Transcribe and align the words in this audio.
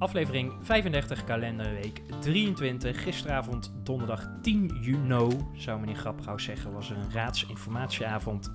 Aflevering 0.00 0.52
35, 0.62 1.24
kalenderweek 1.24 2.00
23. 2.20 3.02
Gisteravond, 3.02 3.72
donderdag 3.82 4.28
10 4.42 4.78
juni, 4.80 5.36
zou 5.56 5.80
meneer 5.80 5.94
Grapperhaus 5.96 6.44
zeggen, 6.44 6.72
was 6.72 6.90
er 6.90 6.96
een 6.96 7.12
raadsinformatieavond 7.12 8.52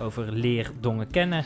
over 0.00 0.32
leer 0.32 0.70
Dongen 0.80 1.10
kennen. 1.10 1.44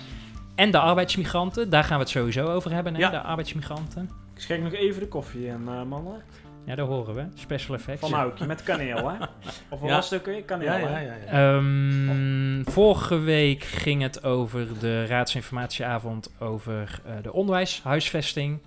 En 0.55 0.71
de 0.71 0.79
arbeidsmigranten, 0.79 1.71
daar 1.71 1.85
gaan 1.85 1.97
we 1.97 2.03
het 2.03 2.13
sowieso 2.13 2.47
over 2.47 2.73
hebben, 2.73 2.95
hè, 2.95 3.01
Ja. 3.01 3.11
de 3.11 3.21
arbeidsmigranten. 3.21 4.11
Ik 4.35 4.41
schenk 4.41 4.63
nog 4.63 4.73
even 4.73 5.01
de 5.01 5.09
koffie 5.09 5.47
in, 5.47 5.69
eh, 5.69 5.83
mannen. 5.83 6.23
Ja, 6.65 6.75
daar 6.75 6.87
horen 6.87 7.15
we. 7.15 7.25
Special 7.35 7.75
effects. 7.77 8.01
Van 8.01 8.13
Houtje, 8.13 8.47
met 8.47 8.63
kaneel, 8.63 9.11
hè? 9.11 9.17
Of 9.71 9.81
wat 9.81 10.09
Ja. 10.09 10.19
weer? 10.25 10.43
Kaneel, 10.43 10.67
Ja, 10.67 10.77
ja, 10.77 10.87
hè? 10.87 11.01
ja. 11.01 11.15
ja. 11.27 11.57
Ehm, 11.57 12.63
vorige 12.71 13.19
week 13.19 13.63
ging 13.65 14.03
het 14.03 14.25
over 14.25 14.67
de 14.79 15.07
raadsinformatieavond 15.07 16.31
over 16.39 17.01
eh, 17.07 17.13
de 17.23 17.33
onderwijshuisvesting. 17.33 18.59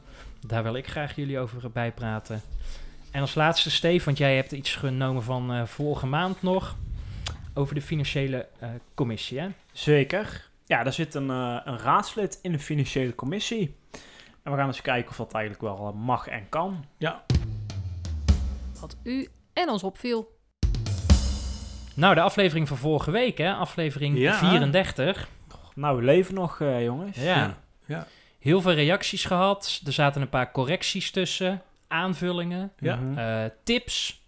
Daar 0.48 0.64
wil 0.64 0.76
ik 0.76 0.88
graag 0.88 1.16
jullie 1.16 1.40
over 1.40 1.72
bijpraten. 1.72 2.42
En 3.12 3.22
als 3.22 3.36
laatste, 3.36 3.72
Steve, 3.72 4.06
want 4.06 4.18
jij 4.18 4.36
hebt 4.36 4.52
iets 4.52 4.76
genomen 4.76 5.24
van 5.24 5.54
eh, 5.54 5.66
vorige 5.66 6.06
maand 6.06 6.42
nog. 6.42 6.76
Over 7.54 7.76
de 7.76 7.82
financiële 7.82 8.48
eh, 8.60 8.70
commissie, 8.94 9.40
hè? 9.40 9.48
Zeker. 9.72 10.50
Ja, 10.66 10.84
daar 10.84 10.94
zit 10.94 11.14
een, 11.16 11.30
eh, 11.30 11.58
een 11.64 11.78
raadslid 11.78 12.40
in 12.42 12.52
de 12.52 12.60
financiële 12.60 13.16
commissie. 13.16 13.76
En 14.44 14.52
we 14.52 14.58
gaan 14.58 14.68
eens 14.68 14.82
kijken 14.82 15.10
of 15.10 15.18
dat 15.18 15.34
eigenlijk 15.34 15.64
wel 15.64 15.94
mag 15.94 16.28
en 16.28 16.50
kan. 16.50 16.86
Wat 18.80 18.98
u 19.04 19.28
en 19.54 19.70
ons 19.70 19.84
opviel. 19.84 20.34
Nou, 21.94 22.16
de 22.16 22.22
aflevering 22.22 22.68
van 22.68 22.78
vorige 22.78 23.12
week, 23.12 23.38
hè? 23.38 23.54
Aflevering 23.54 24.18
Ja. 24.18 24.34
34. 24.34 25.28
Nou, 25.76 25.98
we 25.98 26.04
leven 26.04 26.34
nog, 26.34 26.62
eh, 26.62 26.84
jongens. 26.84 27.18
Ja. 27.18 27.58
ja. 27.86 28.08
Heel 28.46 28.62
veel 28.62 28.74
reacties 28.74 29.26
gehad. 29.26 29.82
Er 29.86 29.92
zaten 29.94 30.22
een 30.22 30.30
paar 30.30 30.52
correcties 30.52 31.12
tussen. 31.12 31.62
Aanvullingen. 31.88 32.72
Ja. 32.80 32.96
Mhm. 32.96 33.18
eh, 33.18 33.44
tips. 33.64 34.24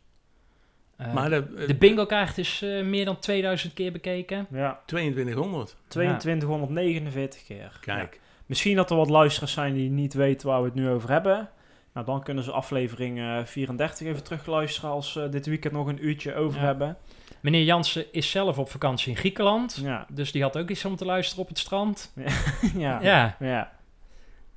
Eh, 0.97 1.13
Maar 1.13 1.29
de, 1.29 1.47
eh, 1.57 1.67
De 1.67 1.75
bingo 1.75 2.05
kaart 2.05 2.37
is 2.37 2.61
eh, 2.61 2.83
meer 2.83 3.05
dan 3.05 3.19
2000 3.19 3.73
keer 3.73 3.91
bekeken. 3.91 4.47
ja, 4.51 4.79
2200. 4.85 5.75
2249 5.87 7.43
keer. 7.45 7.77
Kijk. 7.81 8.13
Ja. 8.13 8.19
Misschien 8.45 8.75
dat 8.75 8.89
er 8.89 8.95
wat 8.97 9.09
luisteraars 9.09 9.53
zijn 9.53 9.73
die 9.73 9.89
niet 9.89 10.13
weten 10.13 10.47
waar 10.47 10.59
we 10.59 10.65
het 10.65 10.75
nu 10.75 10.89
over 10.89 11.09
hebben. 11.09 11.49
Nou, 11.93 12.05
dan 12.05 12.23
kunnen 12.23 12.43
ze 12.43 12.51
aflevering 12.51 13.19
eh, 13.19 13.39
34 13.45 14.07
even 14.07 14.23
terugluisteren 14.23 14.89
als 14.89 15.11
ze 15.11 15.29
dit 15.29 15.45
weekend 15.45 15.73
nog 15.73 15.87
een 15.87 16.05
uurtje 16.05 16.35
over 16.35 16.59
Ja. 16.59 16.65
hebben. 16.65 16.97
Meneer 17.41 17.63
Jansen 17.63 18.13
is 18.13 18.29
zelf 18.31 18.57
op 18.57 18.69
vakantie 18.71 19.09
in 19.11 19.17
Griekenland. 19.17 19.79
Ja, 19.83 20.05
Dus 20.11 20.31
die 20.31 20.41
had 20.41 20.57
ook 20.57 20.69
iets 20.69 20.85
om 20.85 20.95
te 20.95 21.05
luisteren 21.05 21.43
op 21.43 21.49
het 21.49 21.59
strand. 21.59 22.13
ja. 22.77 22.99
Ja. 23.01 23.35
ja. 23.39 23.71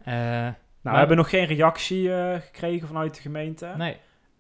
Eh, 0.05 0.15
Nou, 0.83 0.95
we 0.95 0.98
hebben 0.98 1.17
nog 1.17 1.31
geen 1.31 1.47
reactie 1.47 2.12
eh, 2.15 2.41
gekregen 2.41 2.87
vanuit 2.89 3.15
de 3.15 3.20
gemeente. 3.20 3.75
nee. 3.77 3.97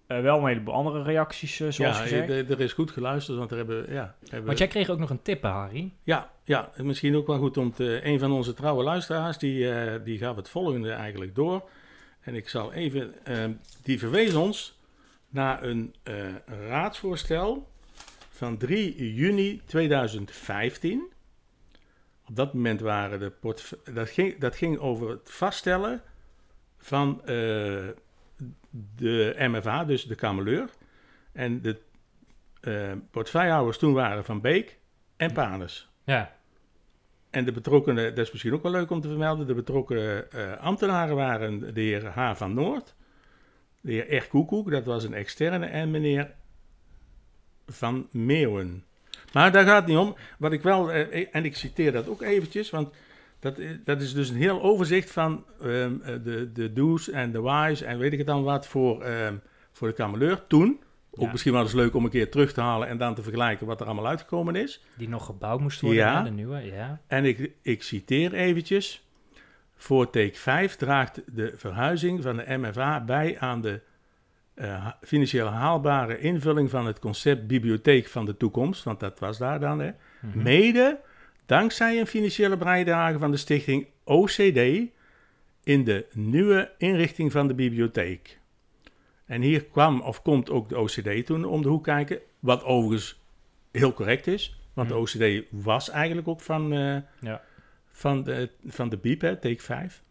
Eh, 0.06 0.20
wel 0.20 0.38
een 0.38 0.46
heleboel 0.46 0.74
andere 0.74 1.02
reacties, 1.02 1.60
eh, 1.60 1.70
zoals 1.70 1.96
ja, 1.96 2.02
gezegd. 2.02 2.28
er- 2.30 2.50
er 2.50 2.60
is 2.60 2.72
goed 2.72 2.90
geluisterd, 2.90 3.38
want 3.38 3.50
er 3.50 3.56
hebben... 3.56 3.92
Ja, 3.92 4.14
hebben 4.28 4.46
Want 4.46 4.58
jij 4.58 4.66
kreeg 4.66 4.88
ook 4.88 4.98
nog 4.98 5.10
een 5.10 5.22
tip, 5.22 5.42
Harry. 5.42 5.92
ja, 6.02 6.30
ja, 6.44 6.70
misschien 6.76 7.16
ook 7.16 7.26
wel 7.26 7.38
goed 7.38 7.56
om 7.56 7.72
te... 7.72 8.00
Een 8.06 8.18
van 8.18 8.32
onze 8.32 8.52
trouwe 8.52 8.82
luisteraars, 8.82 9.38
die, 9.38 9.70
eh, 9.72 10.00
die 10.04 10.18
gaf 10.18 10.36
het 10.36 10.48
volgende 10.48 10.90
eigenlijk 10.90 11.34
door. 11.34 11.68
En 12.20 12.34
ik 12.34 12.48
zal 12.48 12.72
even... 12.72 13.14
die 13.82 13.98
verwees 13.98 14.34
ons 14.34 14.78
naar 15.28 15.62
een 15.62 15.94
eh, 16.02 16.14
raadsvoorstel 16.68 17.68
van 18.30 18.56
3 18.56 19.14
juni 19.14 19.60
2015. 19.66 21.09
Op 22.30 22.36
dat 22.36 22.54
moment 22.54 22.80
waren 22.80 23.18
de 23.18 23.32
dat, 23.94 24.08
ging, 24.08 24.38
dat 24.38 24.56
ging 24.56 24.78
over 24.78 25.08
het 25.08 25.30
vaststellen 25.30 26.02
van 26.78 27.20
eh, 27.20 27.26
de 28.96 29.34
MFA, 29.38 29.84
dus 29.84 30.04
de 30.04 30.14
kameleur. 30.14 30.70
En 31.32 31.62
de 31.62 31.80
portefeuillehouders 33.10 33.78
toen 33.78 33.92
waren 33.92 34.24
Van 34.24 34.40
Beek 34.40 34.78
en 35.16 35.32
Panes. 35.32 35.90
Ja. 36.04 36.36
En 37.30 37.44
de 37.44 37.52
betrokkenen, 37.52 38.14
dat 38.14 38.26
is 38.26 38.32
misschien 38.32 38.52
ook 38.52 38.62
wel 38.62 38.72
leuk 38.72 38.90
om 38.90 39.00
te 39.00 39.08
vermelden, 39.08 39.46
de 39.46 39.54
betrokken 39.54 40.30
eh, 40.30 40.56
ambtenaren 40.56 41.16
waren 41.16 41.74
de 41.74 41.80
heer 41.80 42.06
H. 42.06 42.34
van 42.34 42.54
Noord, 42.54 42.94
de 43.80 43.92
heer 43.92 44.16
R. 44.16 44.28
Koekoek, 44.28 44.70
dat 44.70 44.84
was 44.84 45.04
een 45.04 45.14
externe, 45.14 45.66
en 45.66 45.90
meneer 45.90 46.34
Van 47.66 48.08
Meeuwen. 48.10 48.84
Maar 49.32 49.52
daar 49.52 49.64
gaat 49.64 49.76
het 49.76 49.86
niet 49.86 49.96
om. 49.96 50.16
Wat 50.38 50.52
ik 50.52 50.62
wel, 50.62 50.92
eh, 50.92 51.26
en 51.32 51.44
ik 51.44 51.56
citeer 51.56 51.92
dat 51.92 52.08
ook 52.08 52.22
eventjes, 52.22 52.70
want 52.70 52.88
dat, 53.40 53.58
is- 53.58 53.76
dat 53.84 54.00
is 54.00 54.14
dus 54.14 54.28
een 54.28 54.36
heel 54.36 54.62
overzicht 54.62 55.10
van 55.10 55.44
ehm, 55.62 55.92
eh, 56.02 56.14
de, 56.24 56.50
de 56.52 56.72
do's 56.72 57.10
en 57.10 57.32
de 57.32 57.40
why's 57.40 57.80
en 57.82 57.98
weet 57.98 58.12
ik 58.12 58.18
het 58.18 58.26
dan 58.26 58.42
wat 58.42 58.66
voor, 58.66 59.02
ehm, 59.02 59.34
voor 59.72 59.88
de 59.88 59.94
kameleur 59.94 60.46
toen. 60.46 60.80
Ook 61.12 61.24
Ja. 61.24 61.30
misschien 61.30 61.52
wel 61.52 61.62
eens 61.62 61.72
leuk 61.72 61.94
om 61.94 62.04
een 62.04 62.10
keer 62.10 62.30
terug 62.30 62.52
te 62.52 62.60
halen 62.60 62.88
en 62.88 62.98
dan 62.98 63.14
te 63.14 63.22
vergelijken 63.22 63.66
wat 63.66 63.80
er 63.80 63.86
allemaal 63.86 64.06
uitgekomen 64.06 64.56
is. 64.56 64.84
Die 64.96 65.08
nog 65.08 65.24
gebouwd 65.26 65.60
moest 65.60 65.80
worden, 65.80 65.98
Ja. 66.00 66.22
de 66.22 66.30
nieuwe. 66.30 66.64
Ja. 66.64 67.00
En 67.06 67.24
ik, 67.24 67.50
ik 67.62 67.82
citeer 67.82 68.34
eventjes. 68.34 69.04
Voor 69.76 70.10
take 70.10 70.34
5 70.38 70.76
draagt 70.76 71.20
de 71.26 71.52
verhuizing 71.56 72.22
van 72.22 72.36
de 72.36 72.44
MFA 72.58 73.04
bij 73.04 73.36
aan 73.38 73.60
de 73.60 73.80
ha- 74.66 74.98
financieel 75.02 75.46
haalbare 75.46 76.18
invulling 76.18 76.70
van 76.70 76.86
het 76.86 76.98
concept 76.98 77.46
bibliotheek 77.46 78.08
van 78.08 78.24
de 78.24 78.36
toekomst, 78.36 78.84
want 78.84 79.00
dat 79.00 79.18
was 79.18 79.38
daar 79.38 79.60
dan, 79.60 79.78
hè. 79.80 79.90
Mhm. 80.20 80.42
Mede 80.42 80.98
dankzij 81.46 82.00
een 82.00 82.06
financiële 82.06 82.56
bijdrage 82.56 83.18
van 83.18 83.30
de 83.30 83.36
stichting 83.36 83.86
OCD 84.04 84.58
in 85.64 85.84
de 85.84 86.06
nieuwe 86.12 86.70
inrichting 86.78 87.32
van 87.32 87.48
de 87.48 87.54
bibliotheek. 87.54 88.38
En 89.26 89.40
hier 89.42 89.64
kwam 89.64 90.00
of 90.00 90.22
komt 90.22 90.50
ook 90.50 90.68
de 90.68 90.78
OCD 90.78 91.26
toen 91.26 91.44
om 91.44 91.62
de 91.62 91.68
hoek 91.68 91.84
kijken, 91.84 92.18
wat 92.38 92.64
overigens 92.64 93.20
heel 93.72 93.92
correct 93.94 94.26
is, 94.26 94.58
want 94.74 94.88
Mhm. 94.88 94.96
de 94.96 95.02
OCD 95.02 95.46
was 95.50 95.90
eigenlijk 95.90 96.28
ook 96.28 96.40
van, 96.40 96.72
eh, 96.72 96.96
Ja. 97.20 97.42
van, 97.92 98.22
de, 98.22 98.50
van 98.66 98.88
de 98.88 98.96
BIEB, 98.96 99.20
hè, 99.20 99.36
take 99.36 99.62
5. 99.62 100.02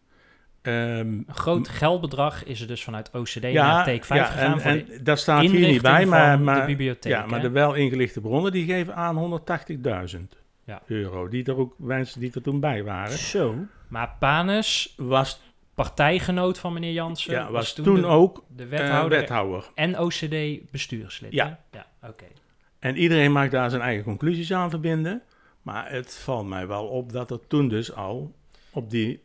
Ehm, 0.62 0.76
Een 0.76 1.26
groot 1.28 1.68
geldbedrag 1.68 2.44
is 2.44 2.60
er 2.60 2.66
dus 2.66 2.84
vanuit 2.84 3.10
OCD 3.12 3.42
ja, 3.42 3.66
naar 3.72 3.84
Take 3.84 4.04
5 4.04 4.20
ja, 4.20 4.26
gegaan 4.26 4.52
en, 4.52 4.60
voor 4.60 4.70
en 4.70 4.84
de 4.86 5.02
dat 5.02 5.18
staat 5.18 5.40
hier 5.40 5.68
niet 5.68 5.82
bij, 5.82 6.06
maar, 6.06 6.40
maar 6.40 6.60
de 6.60 6.66
bibliotheek. 6.66 7.12
ja, 7.12 7.26
maar 7.26 7.40
de 7.40 7.50
wel 7.50 7.74
ingelichte 7.74 8.20
bronnen 8.20 8.52
die 8.52 8.64
geven 8.66 8.94
aan 8.94 9.40
180.000 10.16 10.20
Ja. 10.64 10.82
euro. 10.86 11.28
Die 11.28 11.44
er 11.44 11.56
ook 11.56 11.74
mensen 11.78 12.20
die 12.20 12.32
er 12.34 12.42
toen 12.42 12.60
bij 12.60 12.84
waren. 12.84 13.18
Zo. 13.18 13.54
Maar 13.88 14.16
Panes, 14.18 14.94
Was, 14.96 15.40
partijgenoot 15.74 16.58
van 16.58 16.72
meneer 16.72 16.92
Jansen, 16.92 17.32
ja, 17.32 17.50
was 17.50 17.72
toen, 17.72 17.94
de, 18.00 18.06
ook 18.06 18.44
de 18.56 18.62
eh, 18.62 18.68
wethouder 18.68 19.18
wethouder. 19.18 19.70
en 19.74 19.98
OCD-bestuurslid. 19.98 21.32
Ja. 21.32 21.60
hè? 21.70 21.78
Ja, 21.78 22.08
oké. 22.08 22.24
En 22.78 22.96
iedereen 22.96 23.32
mag 23.32 23.48
daar 23.48 23.70
zijn 23.70 23.82
eigen 23.82 24.04
conclusies 24.04 24.52
aan 24.52 24.70
verbinden. 24.70 25.22
Maar 25.62 25.90
het 25.90 26.14
valt 26.24 26.48
mij 26.48 26.66
wel 26.66 26.86
op 26.86 27.12
dat 27.12 27.30
er 27.30 27.46
toen 27.46 27.68
dus 27.68 27.94
al 27.94 28.34
op 28.70 28.90
die 28.90 29.22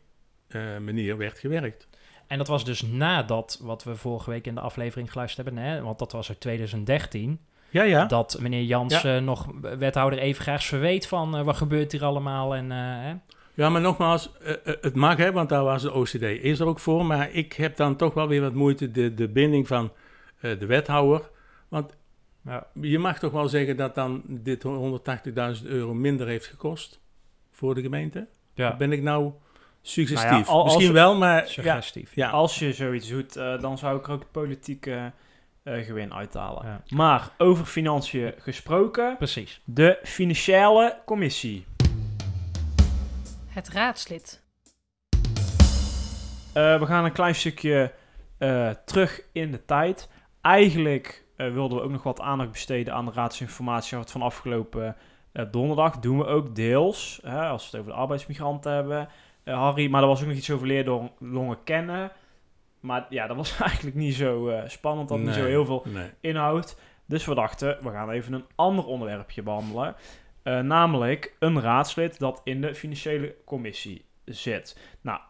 manier 0.84 1.16
werd 1.16 1.38
gewerkt. 1.38 1.88
En 2.26 2.38
dat 2.38 2.46
was 2.48 2.64
dus 2.64 2.82
nadat 2.82 3.58
wat 3.62 3.84
we 3.84 3.96
vorige 3.96 4.30
week 4.30 4.46
in 4.46 4.54
de 4.54 4.60
aflevering 4.60 5.12
geluisterd 5.12 5.46
hebben, 5.46 5.64
hè? 5.64 5.82
want 5.82 5.98
dat 5.98 6.12
was 6.12 6.28
uit 6.28 6.40
2013, 6.40 7.40
Ja, 7.70 7.82
ja. 7.82 8.04
dat 8.06 8.38
meneer 8.40 8.62
Jansen 8.62 9.24
nog 9.24 9.46
wethouder 9.78 10.18
Evengraags 10.18 10.66
verweet 10.66 11.06
van 11.06 11.36
eh, 11.36 11.42
wat 11.42 11.56
gebeurt 11.56 11.92
hier 11.92 12.04
allemaal 12.04 12.54
en 12.54 12.72
eh, 12.72 12.78
hè? 12.78 13.14
Ja, 13.54 13.68
maar 13.68 13.80
nogmaals, 13.80 14.32
eh, 14.40 14.52
eh, 14.52 14.74
het 14.80 14.94
mag, 14.94 15.16
hè, 15.16 15.32
want 15.32 15.48
daar 15.48 15.64
was 15.64 15.82
de 15.82 15.92
OCD 15.94 16.22
is 16.22 16.60
er 16.60 16.66
ook 16.66 16.78
voor. 16.80 17.06
Maar 17.06 17.30
ik 17.30 17.52
heb 17.52 17.76
dan 17.76 17.96
toch 17.96 18.14
wel 18.14 18.28
weer 18.28 18.40
wat 18.40 18.54
moeite, 18.54 18.90
de, 18.90 19.14
de 19.14 19.28
binding 19.28 19.66
van 19.66 19.92
eh, 20.40 20.58
de 20.58 20.66
wethouder. 20.66 21.30
Want 21.68 21.96
Ja. 22.44 22.66
je 22.80 22.98
mag 22.98 23.18
toch 23.18 23.32
wel 23.32 23.48
zeggen 23.48 23.76
dat 23.76 23.94
dan 23.94 24.22
dit 24.26 24.64
180.000 25.60 25.66
euro 25.66 25.94
minder 25.94 26.26
heeft 26.26 26.46
gekost 26.46 27.00
voor 27.50 27.74
de 27.74 27.80
gemeente? 27.82 28.26
Ja, 28.54 28.76
Ben 28.76 28.92
ik 28.92 29.02
nou 29.02 29.32
suggestief? 29.88 30.30
Nou 30.30 30.42
ja, 30.44 30.50
al- 30.50 30.64
Misschien 30.64 30.92
wel, 30.92 31.16
maar 31.16 31.42
ja, 31.42 31.46
suggestief. 31.46 32.14
ja. 32.14 32.30
Als 32.30 32.58
je 32.58 32.72
zoiets 32.72 33.08
doet, 33.08 33.36
eh, 33.36 33.60
dan 33.60 33.78
zou 33.78 33.98
ik 33.98 34.06
er 34.06 34.12
ook 34.12 34.18
het 34.20 34.30
politieke 34.30 35.12
eh, 35.62 35.84
gewin 35.84 36.14
uithalen. 36.14 36.64
Ja. 36.66 36.82
Maar 36.96 37.30
over 37.38 37.64
financiën 37.64 38.34
gesproken, 38.38 39.16
Precies. 39.16 39.60
de 39.64 39.98
financiële 40.02 40.98
commissie. 41.04 41.66
Het 43.48 43.68
raadslid. 43.68 44.42
Eh, 46.52 46.78
we 46.78 46.86
gaan 46.86 47.04
een 47.04 47.12
klein 47.12 47.34
stukje 47.34 47.92
eh, 48.38 48.70
terug 48.84 49.20
in 49.32 49.50
de 49.52 49.64
tijd. 49.64 50.08
Eigenlijk 50.40 51.24
eh, 51.36 51.52
wilden 51.52 51.78
we 51.78 51.84
ook 51.84 51.90
nog 51.90 52.02
wat 52.02 52.20
aandacht 52.20 52.50
besteden 52.50 52.94
aan 52.94 53.04
de 53.06 53.12
raadsinformatie 53.12 53.98
van 54.06 54.22
afgelopen 54.22 54.96
uh, 55.32 55.44
donderdag. 55.50 55.98
Doen 55.98 56.18
we 56.18 56.26
ook 56.26 56.54
deels, 56.54 57.20
hè, 57.22 57.40
als 57.48 57.62
we 57.62 57.68
het 57.70 57.80
over 57.80 57.92
de 57.92 57.98
arbeidsmigranten 57.98 58.72
hebben, 58.72 59.08
Harry. 59.54 59.90
Maar 59.90 60.02
er 60.02 60.08
was 60.08 60.20
ook 60.20 60.26
nog 60.26 60.36
iets 60.36 60.50
over 60.50 60.66
leerlongen 60.66 61.62
kennen. 61.64 62.12
Maar 62.80 63.06
ja, 63.08 63.26
dat 63.26 63.36
was 63.36 63.58
eigenlijk 63.60 63.96
niet 63.96 64.14
zo 64.14 64.62
spannend, 64.66 65.08
dat 65.08 65.18
nee, 65.18 65.26
niet 65.26 65.36
zo 65.36 65.44
heel 65.44 65.64
veel 65.64 65.84
nee. 65.88 66.10
inhoud. 66.20 66.80
Dus 67.06 67.24
we 67.24 67.34
dachten, 67.34 67.78
we 67.82 67.90
gaan 67.90 68.10
even 68.10 68.32
een 68.32 68.44
ander 68.54 68.86
onderwerpje 68.86 69.42
behandelen. 69.42 69.96
namelijk 70.42 71.36
een 71.38 71.60
raadslid 71.60 72.18
dat 72.18 72.40
in 72.44 72.60
de 72.60 72.74
financiële 72.74 73.34
commissie 73.44 74.04
zit. 74.24 74.78
Nou, 75.00 75.20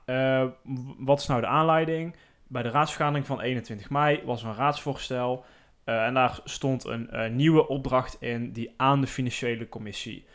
wat 0.99 1.21
is 1.21 1.27
nou 1.27 1.41
de 1.41 1.47
aanleiding? 1.47 2.17
Bij 2.47 2.63
de 2.63 2.71
raadsvergadering 2.71 3.27
van 3.27 3.41
21 3.41 3.91
mei 3.91 4.23
was 4.25 4.43
er 4.43 4.49
een 4.49 4.55
raadsvoorstel. 4.55 5.45
En 5.85 6.15
daar 6.15 6.41
stond 6.45 6.85
een 6.85 7.37
nieuwe 7.37 7.69
opdracht 7.69 8.17
in 8.21 8.53
die 8.53 8.75
aan 8.77 9.01
de 9.01 9.07
financiële 9.07 9.69
commissie 9.69 10.27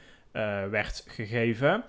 werd 0.69 1.03
gegeven. 1.07 1.83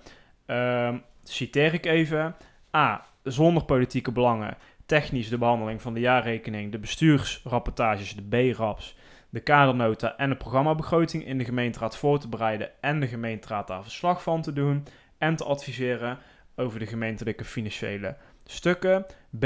Ehm, 0.45 0.97
citeer 1.23 1.73
ik 1.73 1.85
even. 1.85 2.35
A. 2.75 3.05
Zonder 3.23 3.63
politieke 3.63 4.11
belangen. 4.11 4.57
Technisch 4.85 5.29
de 5.29 5.37
behandeling 5.37 5.81
van 5.81 5.93
de 5.93 5.99
jaarrekening, 5.99 6.71
de 6.71 6.79
bestuursrapportages, 6.79 8.15
de 8.15 8.51
B-raps, 8.53 8.95
de 9.29 9.39
kadernota 9.39 10.17
en 10.17 10.29
de 10.29 10.35
programmabegroting 10.35 11.25
in 11.25 11.37
de 11.37 11.45
gemeenteraad 11.45 11.97
voor 11.97 12.19
te 12.19 12.27
bereiden 12.27 12.69
en 12.81 12.99
de 12.99 13.07
gemeenteraad 13.07 13.67
daar 13.67 13.83
verslag 13.83 14.23
van 14.23 14.41
te 14.41 14.53
doen 14.53 14.83
en 15.17 15.35
te 15.35 15.43
adviseren 15.43 16.17
over 16.55 16.79
de 16.79 16.85
gemeentelijke 16.85 17.45
financiële 17.45 18.15
stukken. 18.45 19.05
B. 19.39 19.45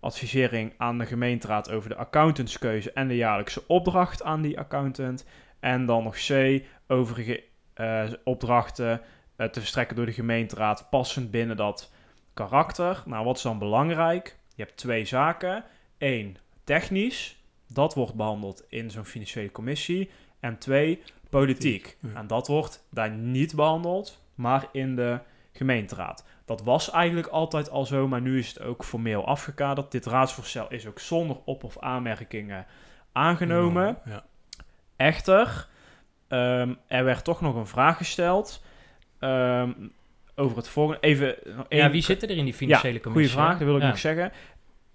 Advisering 0.00 0.72
aan 0.76 0.98
de 0.98 1.06
gemeenteraad 1.06 1.70
over 1.70 1.88
de 1.88 1.96
accountantskeuze 1.96 2.92
en 2.92 3.08
de 3.08 3.16
jaarlijkse 3.16 3.62
opdracht 3.66 4.22
aan 4.22 4.42
die 4.42 4.58
accountant. 4.58 5.26
En 5.60 5.86
dan 5.86 6.02
nog 6.02 6.16
C. 6.16 6.62
Overige 6.86 7.44
uh, 7.80 8.02
opdrachten 8.24 9.00
te 9.36 9.60
verstrekken 9.60 9.96
door 9.96 10.06
de 10.06 10.12
gemeenteraad 10.12 10.86
passend 10.90 11.30
binnen 11.30 11.56
dat 11.56 11.92
karakter. 12.34 13.02
Nou, 13.04 13.24
wat 13.24 13.36
is 13.36 13.42
dan 13.42 13.58
belangrijk? 13.58 14.38
Je 14.54 14.62
hebt 14.62 14.76
twee 14.76 15.04
zaken. 15.04 15.64
Eén, 15.98 16.36
technisch. 16.64 17.36
Dat 17.68 17.94
wordt 17.94 18.14
behandeld 18.14 18.64
in 18.68 18.90
zo'n 18.90 19.04
financiële 19.04 19.52
commissie. 19.52 20.10
En 20.40 20.58
twee, 20.58 21.02
politiek. 21.30 21.96
Ja. 22.00 22.08
En 22.14 22.26
dat 22.26 22.46
wordt 22.46 22.86
daar 22.90 23.10
niet 23.10 23.54
behandeld, 23.54 24.22
maar 24.34 24.68
in 24.72 24.96
de 24.96 25.18
gemeenteraad. 25.52 26.24
Dat 26.44 26.62
was 26.62 26.90
eigenlijk 26.90 27.26
altijd 27.26 27.70
al 27.70 27.84
zo, 27.84 28.08
maar 28.08 28.20
nu 28.20 28.38
is 28.38 28.48
het 28.48 28.60
ook 28.60 28.84
formeel 28.84 29.26
afgekaderd. 29.26 29.90
Dit 29.90 30.06
raadsvoorstel 30.06 30.66
is 30.70 30.86
ook 30.86 30.98
zonder 30.98 31.36
op- 31.44 31.64
of 31.64 31.78
aanmerkingen 31.78 32.66
aangenomen. 33.12 33.98
Ja. 34.04 34.24
Echter, 34.96 35.68
um, 36.28 36.78
er 36.86 37.04
werd 37.04 37.24
toch 37.24 37.40
nog 37.40 37.54
een 37.54 37.66
vraag 37.66 37.96
gesteld 37.96 38.62
um, 39.20 39.92
over 40.34 40.56
het 40.56 40.68
volgende. 40.68 41.00
Even, 41.00 41.34
ja, 41.68 41.90
wie 41.90 42.02
zitten 42.02 42.28
er 42.28 42.36
in 42.36 42.44
die 42.44 42.54
financiële 42.54 42.94
ja, 42.94 43.00
commissie? 43.00 43.32
Goeie 43.32 43.46
vraag, 43.46 43.58
dat 43.58 43.66
wil 43.66 43.76
ik 43.76 43.82
ja. 43.82 43.88
nog 43.88 43.98
zeggen. 43.98 44.32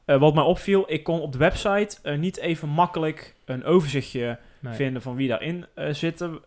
Uh, 0.06 0.20
wat 0.20 0.34
mij 0.34 0.44
opviel, 0.44 0.84
ik 0.88 1.04
kon 1.04 1.20
op 1.20 1.32
de 1.32 1.38
website 1.38 1.98
uh, 2.04 2.18
niet 2.18 2.38
even 2.38 2.70
makkelijk 2.70 3.36
een 3.46 3.64
overzichtje 3.64 4.40
nee. 4.60 4.74
vinden 4.74 5.02
van 5.02 5.16
wie 5.16 5.28
daarin 5.28 5.66
uh, 5.76 5.94
zitten. 5.94 6.40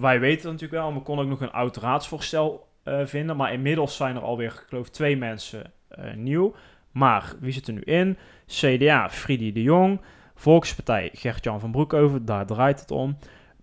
wij 0.00 0.20
weten 0.20 0.50
het 0.50 0.60
natuurlijk 0.60 0.82
wel, 0.82 0.94
we 0.94 1.00
konden 1.00 1.24
ook 1.24 1.30
nog 1.30 1.40
een 1.40 1.52
oud 1.52 1.76
raadsvoorstel 1.76 2.68
vinden. 3.04 3.36
Maar 3.36 3.52
inmiddels 3.52 3.96
zijn 3.96 4.16
er 4.16 4.22
alweer, 4.22 4.46
ik 4.46 4.64
geloof, 4.68 4.88
twee 4.88 5.16
mensen 5.16 5.72
nieuw. 6.14 6.54
Maar 6.90 7.32
wie 7.40 7.52
zit 7.52 7.66
er 7.66 7.72
nu 7.72 7.80
in? 7.80 8.18
CDA, 8.46 9.10
Friedi 9.10 9.52
de 9.52 9.62
Jong. 9.62 10.00
Volkspartij, 10.34 11.10
Gert-Jan 11.12 11.60
van 11.60 11.70
Broekhoven, 11.70 12.24
daar 12.24 12.46
draait 12.46 12.80
het 12.80 12.90
om. 12.90 13.18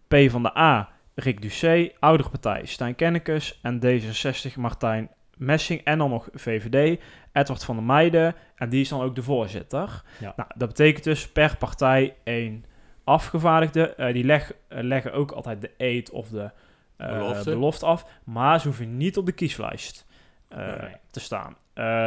P 0.08 0.16
van 0.28 0.44
de 0.44 0.58
A, 0.58 0.90
Rick 1.20 1.42
Ducé. 1.42 1.92
Oudere 2.00 2.30
partij, 2.30 2.66
Stijn 2.66 2.96
Kennekes. 2.96 3.60
En 3.62 3.80
D66, 3.86 4.54
Martijn 4.56 5.10
Messing. 5.38 5.82
En 5.84 5.98
dan 5.98 6.10
nog 6.10 6.30
VVD, 6.34 7.00
Edward 7.34 7.64
van 7.64 7.76
der 7.76 7.86
Meijden. 7.86 8.36
En 8.56 8.70
die 8.70 8.82
is 8.82 8.90
dan 8.90 9.02
ook 9.02 9.16
de 9.16 9.24
voorzitter. 9.24 10.04
Ja. 10.20 10.34
Nou, 10.36 10.50
dat 10.56 10.68
betekent 10.68 11.04
dus 11.04 11.32
per 11.32 11.58
partij 11.58 12.16
één 12.24 12.66
afgevaardigde. 13.04 13.94
Uh, 13.98 14.14
die 14.14 14.24
leg, 14.24 14.52
leggen 14.68 15.14
ook 15.14 15.32
altijd 15.32 15.62
de 15.62 15.72
eet 15.78 16.10
of 16.12 16.30
de 16.30 16.52
uh, 16.98 17.08
Belofte. 17.08 17.50
belofte 17.50 17.86
af. 17.86 18.06
Maar 18.24 18.60
ze 18.60 18.68
hoeven 18.68 18.98
niet 18.98 19.18
op 19.18 19.26
de 19.26 19.32
kieslijst 19.32 20.06
Nee. 20.56 20.96
te 21.12 21.20
staan. 21.20 21.56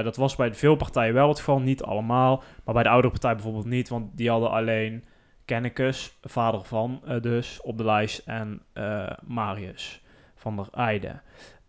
Dat 0.04 0.16
was 0.16 0.36
bij 0.36 0.54
veel 0.54 0.76
partijen 0.76 1.14
wel 1.14 1.28
het 1.28 1.38
geval, 1.38 1.60
niet 1.60 1.82
allemaal. 1.82 2.42
Maar 2.64 2.74
bij 2.74 2.82
de 2.82 2.88
oudere 2.88 3.12
partij 3.12 3.34
bijvoorbeeld 3.34 3.64
niet, 3.64 3.88
want 3.88 4.16
die 4.16 4.30
hadden 4.30 4.50
alleen 4.50 5.04
Kennekes, 5.50 6.12
vader 6.22 6.64
van 6.64 7.00
uh, 7.08 7.20
dus, 7.20 7.60
op 7.60 7.78
de 7.78 7.84
lijst. 7.84 8.22
En 8.26 8.62
uh, 8.74 9.10
Marius 9.22 10.02
van 10.34 10.56
der 10.56 10.66
Eijden. 10.72 11.22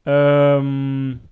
Um, 0.04 1.30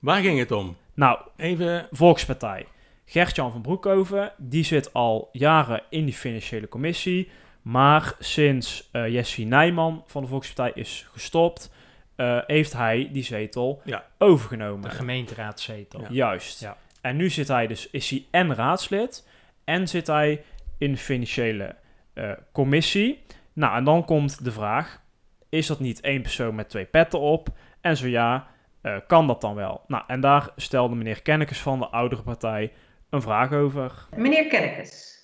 Waar 0.00 0.20
ging 0.22 0.38
het 0.38 0.50
om? 0.52 0.76
Nou, 0.94 1.18
Even... 1.36 1.88
Volkspartij. 1.90 2.66
Gert-Jan 3.04 3.52
van 3.52 3.62
Broekhoven, 3.62 4.32
die 4.36 4.64
zit 4.64 4.92
al 4.92 5.28
jaren 5.32 5.82
in 5.90 6.04
die 6.04 6.14
financiële 6.14 6.68
commissie. 6.68 7.30
Maar 7.62 8.14
sinds 8.18 8.88
uh, 8.92 9.08
Jessie 9.08 9.46
Nijman 9.46 10.04
van 10.06 10.22
de 10.22 10.28
Volkspartij 10.28 10.82
is 10.82 11.08
gestopt, 11.12 11.72
uh, 12.16 12.38
heeft 12.46 12.72
hij 12.72 13.08
die 13.12 13.22
zetel 13.22 13.80
Ja. 13.84 14.04
overgenomen. 14.18 14.82
De 14.90 14.96
gemeenteraadzetel. 14.96 16.00
Ja. 16.00 16.06
Juist. 16.10 16.60
Ja. 16.60 16.76
En 17.00 17.16
nu 17.16 17.30
zit 17.30 17.48
hij 17.48 17.66
dus, 17.66 17.90
is 17.90 18.10
hij 18.10 18.26
en 18.30 18.54
raadslid 18.54 19.28
en 19.64 19.88
zit 19.88 20.06
hij 20.06 20.44
in 20.78 20.92
de 20.92 20.98
financiële 20.98 21.76
uh, 22.14 22.32
commissie. 22.52 23.24
Nou, 23.52 23.76
en 23.76 23.84
dan 23.84 24.04
komt 24.04 24.44
de 24.44 24.52
vraag, 24.52 25.02
is 25.48 25.66
dat 25.66 25.80
niet 25.80 26.00
één 26.00 26.22
persoon 26.22 26.54
met 26.54 26.68
twee 26.68 26.86
petten 26.86 27.20
op? 27.20 27.48
En 27.80 27.96
zo 27.96 28.06
ja, 28.06 28.46
uh, 28.82 28.96
kan 29.06 29.26
dat 29.26 29.40
dan 29.40 29.54
wel? 29.54 29.80
Nou, 29.86 30.04
en 30.06 30.20
daar 30.20 30.50
stelde 30.56 30.94
meneer 30.94 31.22
Kennekes 31.22 31.60
van 31.60 31.78
de 31.78 31.88
oudere 31.88 32.22
partij 32.22 32.72
een 33.10 33.22
vraag 33.22 33.52
over. 33.52 34.08
Meneer 34.16 34.46
Kennekes. 34.46 35.14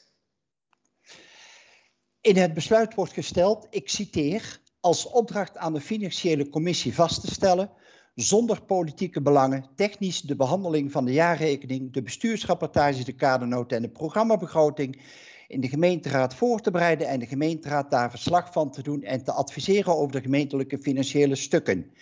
In 2.21 2.37
het 2.37 2.55
besluit 2.55 2.95
wordt 2.95 3.13
gesteld, 3.13 3.67
ik 3.71 3.89
citeer, 3.89 4.59
als 4.81 5.07
opdracht 5.07 5.57
aan 5.57 5.75
de 5.75 5.81
financiële 5.81 6.49
commissie 6.49 6.95
vast 6.95 7.21
te 7.21 7.31
stellen, 7.31 7.71
zonder 8.15 8.63
politieke 8.63 9.23
belangen, 9.23 9.67
technisch 9.77 10.21
de 10.21 10.37
behandeling 10.37 10.93
van 10.93 11.05
de 11.05 11.13
jaarrekening, 11.13 11.93
de 11.93 12.03
bestuursrapportage, 12.03 13.05
de 13.05 13.13
kadernota 13.15 13.77
en 13.77 13.83
de 13.83 13.91
programmabegroting 13.91 15.03
in 15.53 15.61
de 15.61 15.69
gemeenteraad 15.69 16.35
voor 16.35 16.61
te 16.61 16.71
bereiden 16.71 17.09
en 17.09 17.19
de 17.19 17.27
gemeenteraad 17.27 17.91
daar 17.91 18.11
verslag 18.11 18.53
van 18.53 18.71
te 18.71 18.83
doen 18.83 19.03
en 19.03 19.25
te 19.25 19.33
adviseren 19.33 19.97
over 19.97 20.13
de 20.13 20.21
gemeentelijke 20.21 20.79
financiële 20.79 21.35
stukken. 21.35 21.93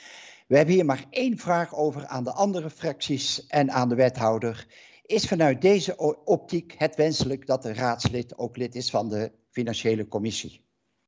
We 0.46 0.56
hebben 0.56 0.74
hier 0.74 0.84
maar 0.84 1.04
één 1.10 1.38
vraag 1.38 1.74
over 1.74 2.06
aan 2.06 2.24
de 2.24 2.32
andere 2.32 2.70
fracties 2.70 3.46
en 3.46 3.70
aan 3.70 3.88
de 3.88 3.94
wethouder. 3.94 4.66
Is 5.06 5.28
vanuit 5.28 5.62
deze 5.62 5.96
optiek 6.24 6.74
het 6.78 6.96
wenselijk 6.96 7.46
dat 7.46 7.62
de 7.62 7.74
raadslid 7.74 8.38
ook 8.38 8.56
lid 8.56 8.74
is 8.74 8.90
van 8.90 9.08
de 9.08 9.32
financiële 9.50 10.08
commissie? 10.08 10.64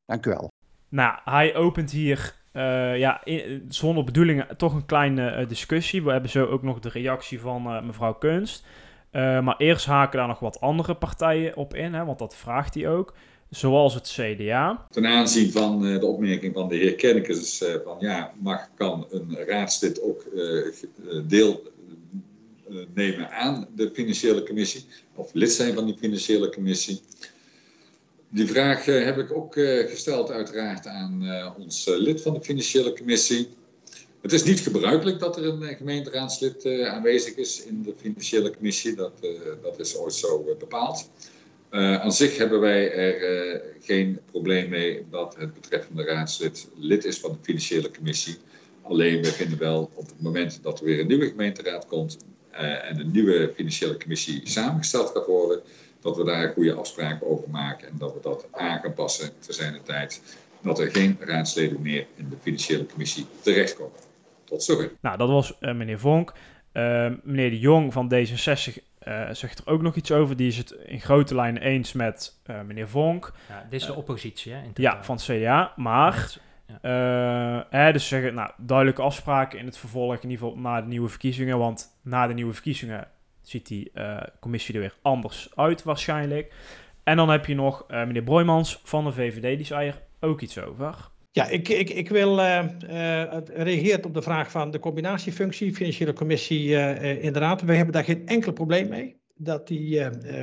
Dank 0.07 0.27
u 0.27 0.31
wel. 0.31 0.51
Nou, 0.89 1.19
hij 1.25 1.55
opent 1.55 1.91
hier 1.91 2.35
uh, 2.53 2.99
ja, 2.99 3.23
zonder 3.69 4.05
bedoelingen 4.05 4.57
toch 4.57 4.75
een 4.75 4.87
kleine 4.87 5.41
uh, 5.41 5.49
discussie. 5.49 6.03
We 6.03 6.13
hebben 6.13 6.31
zo 6.31 6.47
ook 6.47 6.63
nog 6.63 6.79
de 6.79 6.89
reactie 6.89 7.41
van 7.41 7.67
uh, 7.67 7.83
mevrouw 7.83 8.15
Kunst. 8.15 8.67
Uh, 9.13 9.43
maar 9.43 9.57
eerst 9.59 9.87
haken 9.87 10.19
daar 10.19 10.29
nog 10.29 10.39
wat 10.39 10.61
andere 10.61 10.95
partijen 10.95 11.57
op 11.57 11.75
in, 11.75 11.95
hè, 11.95 12.05
want 12.05 12.19
dat 12.19 12.37
vraagt 12.37 12.75
hij 12.75 12.89
ook. 12.89 13.15
Zoals 13.51 13.95
het 13.95 14.09
CDA. 14.09 14.87
Ten 14.91 15.07
aanzien 15.07 15.51
van 15.51 15.85
uh, 15.85 16.01
de 16.01 16.07
opmerking 16.07 16.55
van 16.55 16.69
de 16.69 16.77
heer 16.77 16.95
Kennekes, 16.95 17.63
uh, 17.63 17.69
van 17.85 17.97
ja, 18.01 18.33
mag, 18.41 18.69
kan 18.75 19.07
een 19.11 19.37
raadslid 19.47 20.03
ook 20.03 20.25
deel 21.27 21.63
nemen 22.95 23.31
aan 23.31 23.69
de 23.75 23.91
financiële 23.95 24.43
commissie, 24.43 24.85
of 25.15 25.31
lid 25.33 25.53
zijn 25.53 25.75
van 25.75 25.87
die 25.87 25.97
financiële 25.99 26.53
commissie. 26.53 27.01
Die 28.29 28.47
vraag 28.47 28.85
heb 28.85 29.19
ik 29.19 29.37
ook 29.37 29.55
gesteld 29.89 30.31
uiteraard 30.31 30.87
aan 30.87 31.25
ons 31.59 31.87
lid 31.87 32.23
van 32.23 32.35
de 32.35 32.43
financiële 32.43 32.93
commissie. 32.93 33.49
Het 34.23 34.33
is 34.33 34.43
niet 34.43 34.61
gebruikelijk 34.61 35.19
dat 35.19 35.37
er 35.37 35.45
een 35.45 35.77
gemeenteraadslid 35.77 36.65
uh, 36.65 36.89
aanwezig 36.89 37.35
is 37.35 37.65
in 37.65 37.83
de 37.83 37.95
financiële 37.97 38.55
commissie. 38.55 38.95
Dat, 38.95 39.13
uh, 39.21 39.31
dat 39.63 39.79
is 39.79 39.97
ooit 39.97 40.15
zo 40.15 40.57
bepaald. 40.59 41.11
aan 41.71 42.13
zich 42.13 42.37
hebben 42.37 42.61
wij 42.61 42.93
er 42.93 43.63
geen 43.81 44.21
probleem 44.31 44.69
mee 44.69 45.05
dat 45.11 45.37
het 45.39 45.55
betreffende 45.55 46.05
raadslid 46.05 46.69
lid 46.77 47.05
is 47.05 47.19
van 47.19 47.31
de 47.31 47.39
financiële 47.43 47.91
commissie. 47.91 48.37
Alleen 48.83 49.23
we 49.23 49.33
vinden 49.33 49.59
wel 49.59 49.91
op 49.95 50.07
het 50.07 50.21
moment 50.21 50.59
dat 50.63 50.79
er 50.79 50.85
weer 50.85 51.01
een 51.01 51.07
nieuwe 51.07 51.29
gemeenteraad 51.29 51.87
komt 51.87 52.17
en 52.51 53.01
een 53.01 53.11
nieuwe 53.11 53.53
financiële 53.55 53.97
commissie 53.97 54.41
samengesteld 54.45 55.11
gaat 55.11 55.27
worden, 55.27 55.63
dat 56.01 56.17
we 56.17 56.25
daar 56.25 56.53
goede 56.53 56.75
afspraken 56.75 57.27
over 57.27 57.51
maken 57.51 57.89
en 57.89 57.95
dat 57.99 58.15
we 58.15 58.21
dat 58.23 58.47
aan 58.51 58.81
gaan 58.81 58.95
passen 58.95 59.31
te 59.39 59.53
zijn 59.53 59.73
de 59.73 59.83
tijd 59.83 60.21
dat 60.63 60.79
er 60.79 60.91
geen 60.91 61.17
raadsleden 61.21 61.83
meer 61.83 62.07
in 62.17 62.29
de 62.29 62.37
financiële 62.43 62.87
commissie 62.87 63.27
terechtkomen. 63.41 64.11
Tot 64.53 64.63
zover. 64.63 64.93
Nou, 65.01 65.17
dat 65.17 65.29
was 65.29 65.57
uh, 65.61 65.75
meneer 65.75 65.99
Vonk. 65.99 66.33
Uh, 66.73 67.11
meneer 67.23 67.51
De 67.51 67.59
Jong 67.59 67.93
van 67.93 68.13
D66 68.15 68.83
eh, 68.99 69.31
zegt 69.31 69.59
er 69.59 69.73
ook 69.73 69.83
nog 69.83 69.95
iets 69.97 70.13
over. 70.13 70.37
Die 70.37 70.47
is 70.49 70.57
het 70.57 70.71
in 70.71 71.01
grote 71.01 71.35
lijnen 71.35 71.63
eens 71.63 71.93
met 71.93 72.41
eh, 72.45 72.61
meneer 72.61 72.89
Vonk. 72.89 73.33
Ja, 73.49 73.67
dit 73.71 73.81
is 73.81 73.87
de 73.87 73.93
Eh, 73.93 73.99
oppositie, 73.99 74.53
hè? 74.53 74.63
in 74.63 74.71
Ja, 74.75 75.05
van 75.05 75.15
het 75.17 75.25
CDA. 75.25 75.73
Maar, 75.77 76.37
eh, 76.83 77.61
hè, 77.71 77.93
dus 77.93 78.03
ze 78.03 78.09
zeggen, 78.09 78.35
nou, 78.35 78.51
duidelijke 78.57 79.03
afspraken 79.03 79.59
in 79.59 79.65
het 79.67 79.79
vervolg, 79.79 80.15
in 80.15 80.31
ieder 80.31 80.47
geval 80.47 80.63
na 80.63 80.81
de 80.81 80.87
nieuwe 80.87 81.09
verkiezingen. 81.09 81.59
Want 81.59 81.99
na 82.03 82.27
de 82.27 82.35
nieuwe 82.35 82.53
verkiezingen 82.53 83.09
ziet 83.43 83.67
die 83.67 83.91
eh, 83.95 84.17
commissie 84.41 84.75
er 84.75 84.81
weer 84.81 84.95
anders 85.03 85.49
uit 85.57 85.83
waarschijnlijk. 85.83 86.53
En 87.05 87.17
dan 87.17 87.29
heb 87.29 87.47
je 87.47 87.55
nog 87.55 87.85
eh, 87.89 88.05
meneer 88.05 88.23
Broijmans 88.23 88.81
van 88.85 89.05
de 89.05 89.13
VVD, 89.13 89.57
die 89.57 89.67
zei 89.67 89.89
er 89.89 90.01
ook 90.21 90.41
iets 90.41 90.59
over. 90.59 91.11
Ja, 91.35 91.49
ik, 91.49 91.69
ik, 91.69 91.91
ik 91.91 92.09
wil 92.09 92.39
uh, 92.39 92.65
reageert 93.45 94.07
op 94.07 94.15
de 94.15 94.23
vraag 94.23 94.51
van 94.51 94.71
de 94.71 94.79
combinatiefunctie, 94.79 95.75
financiële 95.75 96.13
commissie. 96.13 96.69
Uh, 96.69 97.25
inderdaad, 97.25 97.63
we 97.63 97.75
hebben 97.75 97.95
daar 97.95 98.05
geen 98.05 98.27
enkel 98.27 98.53
probleem 98.53 98.89
mee 98.89 99.21
dat 99.35 99.69
die 99.69 100.01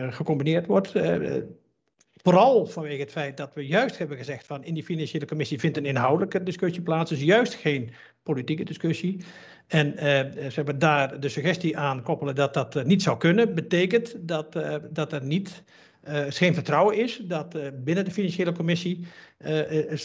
gecombineerd 0.09 0.65
wordt. 0.65 0.91
vooral 2.13 2.65
vanwege 2.65 3.01
het 3.01 3.11
feit 3.11 3.37
dat 3.37 3.53
we 3.53 3.67
juist 3.67 3.97
hebben 3.97 4.17
gezegd 4.17 4.45
van 4.45 4.63
in 4.63 4.73
die 4.73 4.83
financiële 4.83 5.25
commissie 5.25 5.59
vindt 5.59 5.77
een 5.77 5.85
inhoudelijke 5.85 6.43
discussie 6.43 6.81
plaats, 6.81 7.09
dus 7.09 7.21
juist 7.21 7.53
geen 7.53 7.91
politieke 8.23 8.63
discussie. 8.63 9.23
En 9.67 9.93
ze 9.97 10.51
hebben 10.53 10.79
daar 10.79 11.19
de 11.19 11.29
suggestie 11.29 11.77
aan 11.77 12.03
koppelen 12.03 12.35
dat 12.35 12.53
dat 12.53 12.83
niet 12.85 13.01
zou 13.01 13.17
kunnen, 13.17 13.55
betekent 13.55 14.15
dat, 14.19 14.59
dat 14.91 15.13
er 15.13 15.23
niet 15.23 15.63
uh, 16.07 16.25
geen 16.29 16.53
vertrouwen 16.53 16.97
is 16.97 17.21
dat 17.23 17.55
uh, 17.55 17.61
binnen 17.83 18.05
de 18.05 18.11
financiële 18.11 18.51
commissie 18.51 19.07
uh, 19.45 19.59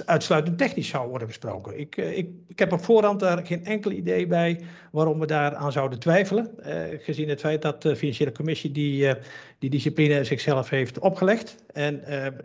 uitsluitend 0.05 0.59
technisch 0.59 0.89
zou 0.89 1.09
worden 1.09 1.29
besproken. 1.29 1.79
Ik, 1.79 1.97
ik, 1.97 2.29
ik 2.49 2.59
heb 2.59 2.73
op 2.73 2.85
voorhand 2.85 3.21
daar 3.21 3.47
geen 3.47 3.65
enkel 3.65 3.91
idee 3.91 4.27
bij 4.27 4.61
waarom 4.93 5.19
we 5.19 5.27
daar 5.27 5.55
aan 5.55 5.73
zouden 5.73 5.99
twijfelen. 5.99 6.51
gezien 6.99 7.29
het 7.29 7.41
feit 7.41 7.63
dat 7.63 7.83
de 7.83 7.97
financiële 7.97 8.33
commissie 8.33 8.73
die, 8.73 9.15
die 9.59 9.71
discipline 9.71 10.25
zichzelf 10.25 10.71
heeft 10.71 10.99
opgelegd. 10.99 11.57
En 11.73 12.03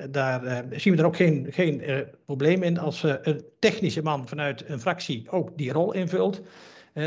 daar 0.10 0.66
zien 0.72 0.94
we 0.94 1.00
er 1.00 1.06
ook 1.06 1.16
geen, 1.16 1.48
geen 1.50 1.84
probleem 2.26 2.64
in 2.64 2.80
als 2.80 3.04
een 3.04 3.44
technische 3.60 4.04
man 4.04 4.28
vanuit 4.28 4.64
een 4.68 4.80
fractie 4.80 5.30
ook 5.30 5.58
die 5.58 5.72
rol 5.72 5.94
invult 5.94 6.42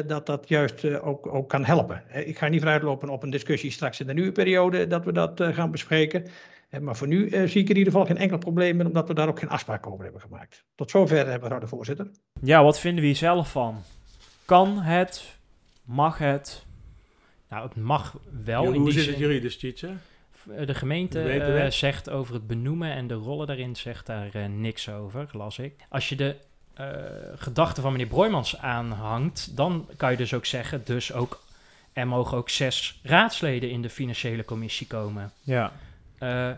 dat 0.06 0.26
dat 0.26 0.48
juist 0.48 0.84
uh, 0.84 1.06
ook, 1.06 1.34
ook 1.34 1.48
kan 1.48 1.64
helpen. 1.64 2.02
ik 2.26 2.38
ga 2.38 2.48
niet 2.48 2.60
vooruitlopen 2.60 3.08
op 3.08 3.22
een 3.22 3.30
discussie 3.30 3.70
straks 3.70 4.00
in 4.00 4.06
de 4.06 4.14
nieuwe 4.14 4.32
periode 4.32 4.86
dat 4.86 5.04
we 5.04 5.12
dat 5.12 5.40
uh, 5.40 5.54
gaan 5.54 5.70
bespreken. 5.70 6.26
maar 6.80 6.96
voor 6.96 7.08
nu 7.08 7.28
zie 7.28 7.62
ik 7.62 7.68
in 7.68 7.76
ieder 7.76 7.92
geval 7.92 8.06
geen 8.06 8.16
enkel 8.16 8.38
probleem 8.38 8.80
in, 8.80 8.86
omdat 8.86 9.08
we 9.08 9.14
daar 9.14 9.28
ook 9.28 9.38
geen 9.38 9.48
afspraak 9.48 9.86
over 9.86 10.04
hebben 10.04 10.20
gemaakt. 10.20 10.64
Tot 10.74 10.90
zover, 10.90 11.26
mevrouw 11.26 11.58
de 11.58 11.66
voorzitter. 11.66 12.10
Ja, 12.42 12.62
wat 12.62 12.80
vinden 12.80 13.00
we 13.00 13.06
hier 13.06 13.16
zelf 13.16 13.50
van? 13.50 13.82
Kan 14.44 14.78
het? 14.78 15.36
Mag 15.84 16.18
het? 16.18 16.64
Nou, 17.48 17.66
het 17.66 17.76
mag 17.76 18.18
wel. 18.44 18.62
Ja, 18.62 18.68
in 18.68 18.74
hoe 18.74 18.84
die 18.84 18.98
zit 18.98 19.06
het 19.06 19.18
juridisch, 19.18 19.58
Tietje? 19.58 19.88
De 20.66 20.74
gemeente 20.74 21.34
uh, 21.34 21.70
zegt 21.70 22.10
over 22.10 22.34
het 22.34 22.46
benoemen 22.46 22.92
en 22.92 23.06
de 23.06 23.14
rollen 23.14 23.46
daarin 23.46 23.76
zegt 23.76 24.06
daar 24.06 24.36
uh, 24.36 24.46
niks 24.46 24.88
over, 24.88 25.28
las 25.32 25.58
ik. 25.58 25.74
Als 25.88 26.08
je 26.08 26.16
de 26.16 26.36
uh, 26.80 26.86
gedachte 27.36 27.80
van 27.80 27.92
meneer 27.92 28.06
Broijmans 28.06 28.58
aanhangt, 28.58 29.56
dan 29.56 29.88
kan 29.96 30.10
je 30.10 30.16
dus 30.16 30.34
ook 30.34 30.46
zeggen, 30.46 30.84
dus 30.84 31.12
ook, 31.12 31.42
er 31.92 32.06
mogen 32.06 32.36
ook 32.36 32.50
zes 32.50 33.00
raadsleden 33.02 33.70
in 33.70 33.82
de 33.82 33.90
financiële 33.90 34.44
commissie 34.44 34.86
komen. 34.86 35.32
Ja. 35.42 35.72
Uh, 36.18 36.50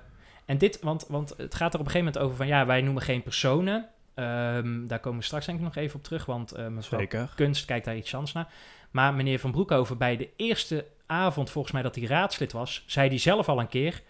en 0.44 0.59
dit, 0.59 0.80
want, 0.80 1.04
want 1.09 1.35
het 1.37 1.54
gaat 1.54 1.75
er 1.75 1.80
op 1.80 1.87
een 1.87 1.92
gegeven 1.92 2.12
moment 2.12 2.18
over 2.18 2.37
van, 2.37 2.47
ja, 2.47 2.66
wij 2.66 2.80
noemen 2.80 3.02
geen 3.02 3.23
personen. 3.23 3.88
Um, 4.14 4.87
daar 4.87 4.99
komen 4.99 5.18
we 5.18 5.25
straks 5.25 5.47
denk 5.47 5.59
ik 5.59 5.64
nog 5.64 5.76
even 5.76 5.97
op 5.97 6.04
terug, 6.04 6.25
want 6.25 6.59
uh, 6.59 6.66
mevrouw 6.66 6.99
Zeker. 6.99 7.33
Kunst 7.35 7.64
kijkt 7.64 7.85
daar 7.85 7.97
iets 7.97 8.14
anders 8.14 8.33
naar. 8.33 8.49
Maar 8.90 9.14
meneer 9.14 9.38
Van 9.38 9.50
Broekhoven, 9.50 9.99
bij 9.99 10.16
de 10.16 10.28
eerste 10.37 10.87
avond 11.06 11.50
volgens 11.50 11.73
mij 11.73 11.83
dat 11.83 11.94
hij 11.94 12.04
raadslid 12.04 12.52
was, 12.52 12.85
zei 12.87 13.09
hij 13.09 13.18
zelf 13.18 13.49
al 13.49 13.61
een 13.61 13.68
keer, 13.68 14.02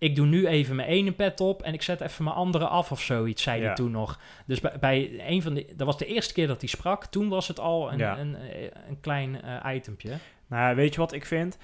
ik 0.00 0.16
doe 0.16 0.26
nu 0.26 0.46
even 0.46 0.76
mijn 0.76 0.88
ene 0.88 1.12
pet 1.12 1.40
op 1.40 1.62
en 1.62 1.74
ik 1.74 1.82
zet 1.82 2.00
even 2.00 2.24
mijn 2.24 2.36
andere 2.36 2.66
af 2.66 2.90
of 2.92 3.00
zoiets, 3.00 3.42
zei 3.42 3.60
Ja. 3.60 3.66
hij 3.66 3.74
toen 3.74 3.90
nog. 3.90 4.20
Dus 4.46 4.60
bij, 4.60 4.76
bij 4.80 5.20
een 5.28 5.42
van 5.42 5.54
de, 5.54 5.66
dat 5.76 5.86
was 5.86 5.98
de 5.98 6.06
eerste 6.06 6.32
keer 6.34 6.46
dat 6.46 6.60
hij 6.60 6.68
sprak, 6.68 7.04
toen 7.04 7.28
was 7.28 7.48
het 7.48 7.60
al 7.60 7.92
een, 7.92 7.98
Ja. 7.98 8.18
een, 8.18 8.34
een, 8.34 8.70
een 8.88 9.00
klein 9.00 9.40
uh, 9.64 9.74
itempje. 9.74 10.08
Nou, 10.46 10.68
ja, 10.68 10.74
weet 10.74 10.94
je 10.94 11.00
wat 11.00 11.12
ik 11.12 11.24
vind? 11.26 11.58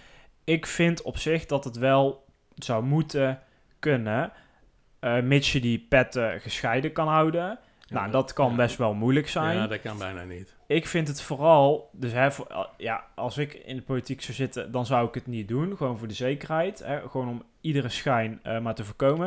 Ik 0.44 0.66
vind 0.66 1.02
op 1.02 1.18
zich 1.18 1.46
dat 1.46 1.64
het 1.64 1.76
wel 1.76 2.24
zou 2.54 2.84
moeten 2.84 3.40
kunnen, 3.78 4.32
uh, 5.00 5.20
mits 5.20 5.52
je 5.52 5.60
die 5.60 5.86
petten 5.88 6.40
gescheiden 6.40 6.92
kan 6.92 7.08
houden. 7.08 7.58
nou, 7.88 8.10
dat 8.10 8.32
kan 8.32 8.50
ja. 8.50 8.56
best 8.56 8.76
wel 8.76 8.94
moeilijk 8.94 9.28
zijn. 9.28 9.56
Ja, 9.56 9.66
dat 9.66 9.80
kan 9.80 9.98
bijna 9.98 10.22
niet. 10.24 10.54
Ik 10.66 10.86
vind 10.86 11.08
het 11.08 11.22
vooral, 11.22 11.90
dus 11.92 12.12
hè, 12.12 12.32
voor- 12.32 12.68
ja, 12.76 13.04
als 13.14 13.38
ik 13.38 13.54
in 13.54 13.76
de 13.76 13.82
politiek 13.82 14.22
zou 14.22 14.32
zitten, 14.36 14.72
dan 14.72 14.86
zou 14.86 15.08
ik 15.08 15.14
het 15.14 15.26
niet 15.26 15.48
doen. 15.48 15.76
Gewoon 15.76 15.98
voor 15.98 16.08
de 16.08 16.14
zekerheid. 16.14 16.78
Hè, 16.84 17.00
gewoon 17.08 17.28
om 17.28 17.42
iedere 17.66 17.88
schijn 17.88 18.40
eh, 18.42 18.58
maar 18.60 18.74
te 18.74 18.84
voorkomen. 18.84 19.18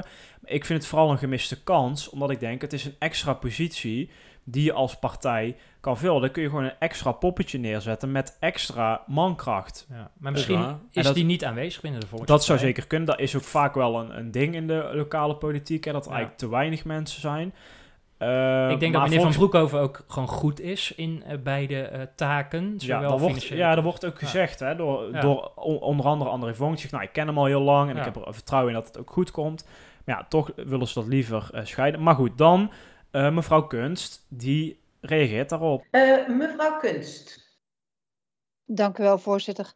Maar 0.41 0.51
ik 0.51 0.65
vind 0.65 0.79
het 0.79 0.87
vooral 0.87 1.11
een 1.11 1.17
gemiste 1.17 1.63
kans, 1.63 2.09
omdat 2.09 2.29
ik 2.29 2.39
denk, 2.39 2.61
het 2.61 2.73
is 2.73 2.85
een 2.85 2.95
extra 2.99 3.33
positie 3.33 4.09
die 4.43 4.63
je 4.63 4.73
als 4.73 4.95
partij 4.99 5.55
kan 5.79 5.97
vullen. 5.97 6.21
Dan 6.21 6.31
kun 6.31 6.41
je 6.43 6.49
gewoon 6.49 6.63
een 6.63 6.79
extra 6.79 7.11
poppetje 7.11 7.57
neerzetten 7.59 8.11
met 8.11 8.37
extra 8.39 9.01
mankracht. 9.07 9.87
Ja. 9.89 10.11
Maar 10.17 10.31
misschien 10.31 10.77
is 10.91 11.03
dat- 11.03 11.15
die 11.15 11.23
niet 11.25 11.45
aanwezig 11.45 11.81
binnen 11.81 11.99
de 11.99 12.07
volkspartij. 12.07 12.37
Dat 12.37 12.45
zou 12.45 12.59
zeker 12.59 12.87
kunnen. 12.87 13.07
Dat 13.07 13.19
is 13.19 13.35
ook 13.35 13.43
vaak 13.43 13.73
wel 13.75 13.99
een, 13.99 14.17
een 14.17 14.31
ding 14.31 14.55
in 14.55 14.67
de 14.67 14.89
lokale 14.93 15.35
politiek, 15.35 15.83
hè, 15.83 15.91
dat 15.91 16.01
er 16.05 16.09
Ja. 16.11 16.15
eigenlijk 16.17 16.43
te 16.45 16.49
weinig 16.57 16.85
mensen 16.85 17.21
zijn. 17.21 17.53
Eh, 18.19 18.69
Ik 18.69 18.79
denk 18.79 18.93
dat 18.93 19.01
maar 19.01 19.09
meneer 19.09 19.25
Van 19.25 19.31
Broekhoven 19.33 19.79
ook 19.79 20.03
gewoon 20.07 20.27
goed 20.27 20.59
is 20.59 20.91
in 20.95 21.23
uh, 21.27 21.37
beide 21.43 21.89
uh, 21.93 22.01
taken. 22.15 22.71
Ja, 22.71 22.79
Zowel 22.79 23.01
dat 23.01 23.09
wordt, 23.19 23.25
financieel- 23.25 23.57
ja, 23.59 23.75
dat 23.75 23.83
wordt 23.83 24.05
ook 24.05 24.19
Ja. 24.19 24.25
gezegd 24.25 24.59
hè, 24.59 24.75
door, 24.75 25.11
Ja. 25.11 25.19
door 25.21 25.51
on- 25.55 25.79
onder 25.79 26.05
andere 26.05 26.29
André 26.29 26.53
zegt, 26.53 26.91
nou, 26.91 27.03
ik 27.03 27.11
ken 27.13 27.27
hem 27.27 27.37
al 27.37 27.45
heel 27.45 27.61
lang 27.61 27.89
en 27.89 27.95
Ja. 27.95 28.05
ik 28.05 28.13
heb 28.13 28.25
er 28.25 28.33
vertrouwen 28.33 28.73
in 28.73 28.79
dat 28.79 28.87
het 28.87 28.97
ook 28.99 29.11
goed 29.11 29.31
komt. 29.31 29.65
Maar 30.05 30.17
ja, 30.17 30.25
toch 30.29 30.51
willen 30.55 30.87
ze 30.87 30.99
dat 30.99 31.07
liever 31.07 31.49
eh, 31.53 31.65
scheiden. 31.65 32.03
Maar 32.03 32.15
goed, 32.15 32.37
dan 32.37 32.71
eh, 33.11 33.31
mevrouw 33.31 33.61
Kunst, 33.67 34.25
die 34.29 34.79
reageert 35.01 35.49
daarop. 35.49 35.83
Eh, 35.91 36.27
mevrouw 36.27 36.77
Kunst. 36.79 37.47
Dank 38.65 38.97
u 38.97 39.03
wel, 39.03 39.17
voorzitter. 39.17 39.73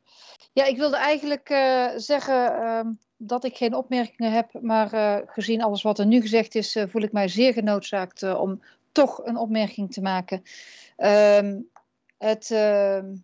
Ja, 0.54 0.66
ik 0.66 0.78
wilde 0.78 0.98
eigenlijk 0.98 1.50
eh, 1.50 1.86
zeggen 1.96 2.56
ehm, 2.62 2.88
dat 3.28 3.44
ik 3.44 3.58
geen 3.58 3.76
opmerkingen 3.76 4.32
heb, 4.32 4.62
maar 4.62 4.94
eh, 4.94 5.18
gezien 5.26 5.64
alles 5.64 5.82
wat 5.82 6.00
er 6.00 6.06
nu 6.06 6.22
gezegd 6.22 6.56
is, 6.56 6.76
eh, 6.76 6.88
voel 6.88 7.02
ik 7.02 7.12
mij 7.12 7.28
zeer 7.28 7.54
genoodzaakt 7.54 8.24
eh, 8.24 8.42
om 8.42 8.62
toch 8.92 9.26
een 9.26 9.38
opmerking 9.38 9.92
te 9.92 10.02
maken. 10.02 10.44
Ehm, 10.96 11.60
het, 12.18 12.52
ehm, 12.52 13.16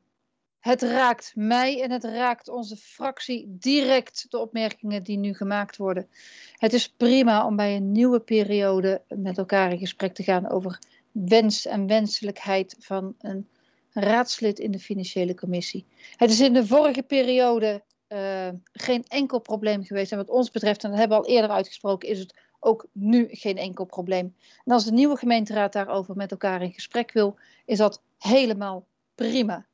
het 0.59 0.81
raakt 0.81 1.31
mij 1.35 1.81
en 1.81 1.91
het 1.91 2.03
raakt 2.03 2.49
onze 2.49 2.75
fractie 2.75 3.45
direct 3.47 4.25
de 4.29 4.37
opmerkingen 4.37 5.03
die 5.03 5.17
nu 5.17 5.33
gemaakt 5.33 5.77
worden. 5.77 6.09
Het 6.57 6.73
is 6.73 6.89
prima 6.89 7.45
om 7.45 7.55
bij 7.55 7.75
een 7.75 7.91
nieuwe 7.91 8.19
periode 8.19 9.01
met 9.07 9.37
elkaar 9.37 9.71
in 9.71 9.77
gesprek 9.77 10.13
te 10.13 10.23
gaan 10.23 10.49
over 10.49 10.79
wens 11.11 11.65
en 11.65 11.87
wenselijkheid 11.87 12.75
van 12.79 13.15
een 13.19 13.47
raadslid 13.91 14.59
in 14.59 14.71
de 14.71 14.79
financiële 14.79 15.35
commissie. 15.35 15.85
Het 16.15 16.29
is 16.29 16.39
in 16.39 16.53
de 16.53 16.65
vorige 16.65 17.03
periode 17.03 17.83
uh, 18.09 18.49
geen 18.71 19.03
enkel 19.07 19.39
probleem 19.39 19.83
geweest. 19.83 20.11
En 20.11 20.17
wat 20.17 20.29
ons 20.29 20.51
betreft, 20.51 20.83
en 20.83 20.89
dat 20.89 20.99
hebben 20.99 21.17
we 21.17 21.23
al 21.23 21.29
eerder 21.29 21.51
uitgesproken, 21.51 22.09
is 22.09 22.19
het 22.19 22.35
ook 22.59 22.87
nu 22.91 23.27
geen 23.31 23.57
enkel 23.57 23.85
probleem. 23.85 24.35
En 24.65 24.73
als 24.73 24.85
de 24.85 24.91
nieuwe 24.91 25.17
gemeenteraad 25.17 25.73
daarover 25.73 26.15
met 26.15 26.31
elkaar 26.31 26.61
in 26.61 26.73
gesprek 26.73 27.11
wil, 27.11 27.35
is 27.65 27.77
dat 27.77 28.01
helemaal 28.17 28.85
prima. 29.15 29.65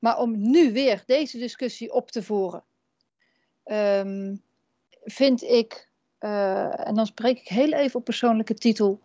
Maar 0.00 0.18
om 0.18 0.50
nu 0.50 0.72
weer 0.72 1.02
deze 1.06 1.38
discussie 1.38 1.92
op 1.92 2.10
te 2.10 2.22
voeren, 2.22 2.62
um, 3.64 4.42
vind 5.04 5.42
ik, 5.42 5.88
uh, 6.20 6.88
en 6.88 6.94
dan 6.94 7.06
spreek 7.06 7.38
ik 7.38 7.48
heel 7.48 7.72
even 7.72 7.98
op 7.98 8.04
persoonlijke 8.04 8.54
titel, 8.54 9.00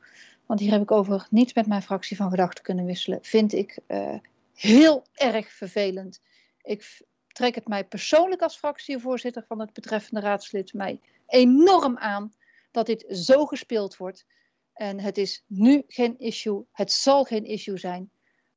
want 0.45 0.59
hier 0.59 0.71
heb 0.71 0.81
ik 0.81 0.91
over 0.91 1.27
niets 1.29 1.53
met 1.53 1.67
mijn 1.67 1.81
fractie 1.81 2.17
van 2.17 2.29
gedachten 2.29 2.63
kunnen 2.63 2.85
wisselen, 2.85 3.19
vind 3.21 3.53
ik 3.53 3.79
uh, 3.87 4.15
heel 4.53 5.03
erg 5.13 5.51
vervelend. 5.51 6.21
Ik 6.61 7.01
trek 7.39 7.55
het 7.55 7.67
mij 7.67 7.85
persoonlijk 7.85 8.41
als 8.41 8.57
fractievoorzitter 8.57 9.45
van 9.47 9.59
het 9.59 9.73
betreffende 9.73 10.19
raadslid 10.19 10.73
mij 10.73 10.99
enorm 11.27 11.97
aan 11.97 12.33
dat 12.71 12.85
dit 12.85 13.05
zo 13.09 13.45
gespeeld 13.45 13.97
wordt. 13.97 14.25
En 14.73 14.99
het 14.99 15.17
is 15.17 15.43
nu 15.47 15.83
geen 15.87 16.19
issue, 16.19 16.65
het 16.71 16.91
zal 16.91 17.23
geen 17.23 17.45
issue 17.45 17.77
zijn, 17.77 18.09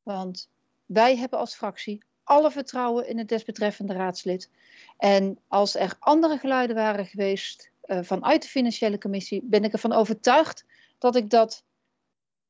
want 0.03 0.51
wij 0.87 1.17
hebben 1.17 1.39
als 1.39 1.55
fractie 1.55 2.03
alle 2.23 2.51
vertrouwen 2.51 3.09
in 3.09 3.19
het 3.19 3.29
desbetreffende 3.29 3.93
raadslid. 3.93 4.51
En 4.97 5.39
als 5.49 5.75
er 5.75 5.97
andere 5.99 6.39
geluiden 6.39 6.77
waren 6.77 7.07
geweest 7.07 7.71
uh, 7.85 7.99
vanuit 8.03 8.43
de 8.43 8.49
financiële 8.49 8.99
commissie, 8.99 9.43
ben 9.45 9.65
ik 9.65 9.73
ervan 9.73 9.93
overtuigd 9.93 10.65
dat 10.99 11.17
ik 11.17 11.31
dat 11.31 11.65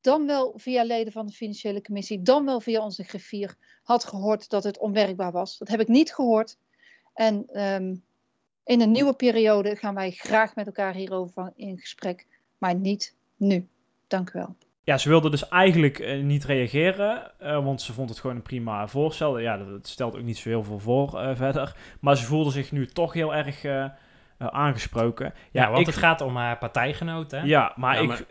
dan 0.03 0.27
wel 0.27 0.53
via 0.57 0.85
leden 0.85 1.13
van 1.13 1.27
de 1.27 1.33
financiële 1.33 1.83
commissie, 1.83 2.23
dan 2.23 2.45
wel 2.45 2.61
via 2.61 2.83
onze 2.83 3.05
griffier 3.05 3.57
had 3.83 4.05
gehoord 4.05 4.51
dat 4.51 4.65
het 4.65 4.79
onwerkbaar 4.79 5.33
was. 5.33 5.59
Dat 5.59 5.69
heb 5.69 5.81
ik 5.81 5.89
niet 5.89 6.15
gehoord. 6.15 6.57
En 7.15 7.61
um, 7.63 8.03
in 8.65 8.81
een 8.81 8.91
nieuwe 8.91 9.15
periode 9.15 9.77
gaan 9.77 9.95
wij 9.95 10.11
graag 10.11 10.55
met 10.55 10.67
elkaar 10.67 10.95
hierover 10.95 11.53
in 11.57 11.79
gesprek, 11.79 12.27
maar 12.59 12.75
niet 12.75 13.15
nu. 13.37 13.69
Dank 14.07 14.29
u 14.29 14.39
wel. 14.39 14.57
ja, 14.85 14.99
ze 14.99 15.09
wilde 15.09 15.31
dus 15.31 15.49
eigenlijk 15.49 15.99
eh, 15.99 16.23
niet 16.23 16.45
reageren, 16.45 17.39
eh, 17.39 17.65
want 17.65 17.83
ze 17.83 17.93
vond 17.93 18.09
het 18.09 18.19
gewoon 18.19 18.37
een 18.37 18.43
prima 18.43 18.89
voorstel. 18.89 19.39
Ja, 19.39 19.57
dat, 19.57 19.69
dat 19.69 19.89
stelt 19.89 20.17
ook 20.17 20.23
niet 20.23 20.39
zo 20.39 20.49
heel 20.49 20.63
veel 20.63 20.79
voor 20.79 21.19
eh, 21.19 21.37
verder. 21.37 21.77
Maar 22.01 22.17
ze 22.17 22.25
voelde 22.25 22.51
zich 22.51 22.73
nu 22.73 22.87
toch 22.87 23.13
heel 23.13 23.35
erg 23.35 23.65
aangesproken. 24.39 25.35
Ja, 25.51 25.67
want 25.67 25.81
ik, 25.81 25.87
het 25.87 25.97
gaat 25.97 26.21
om 26.21 26.37
haar 26.37 26.59
partijgenoot, 26.59 27.31
hè? 27.31 27.41
Ja, 27.43 27.73
maar 27.77 27.95
Ja, 27.95 28.01
ik... 28.01 28.09
maar 28.09 28.25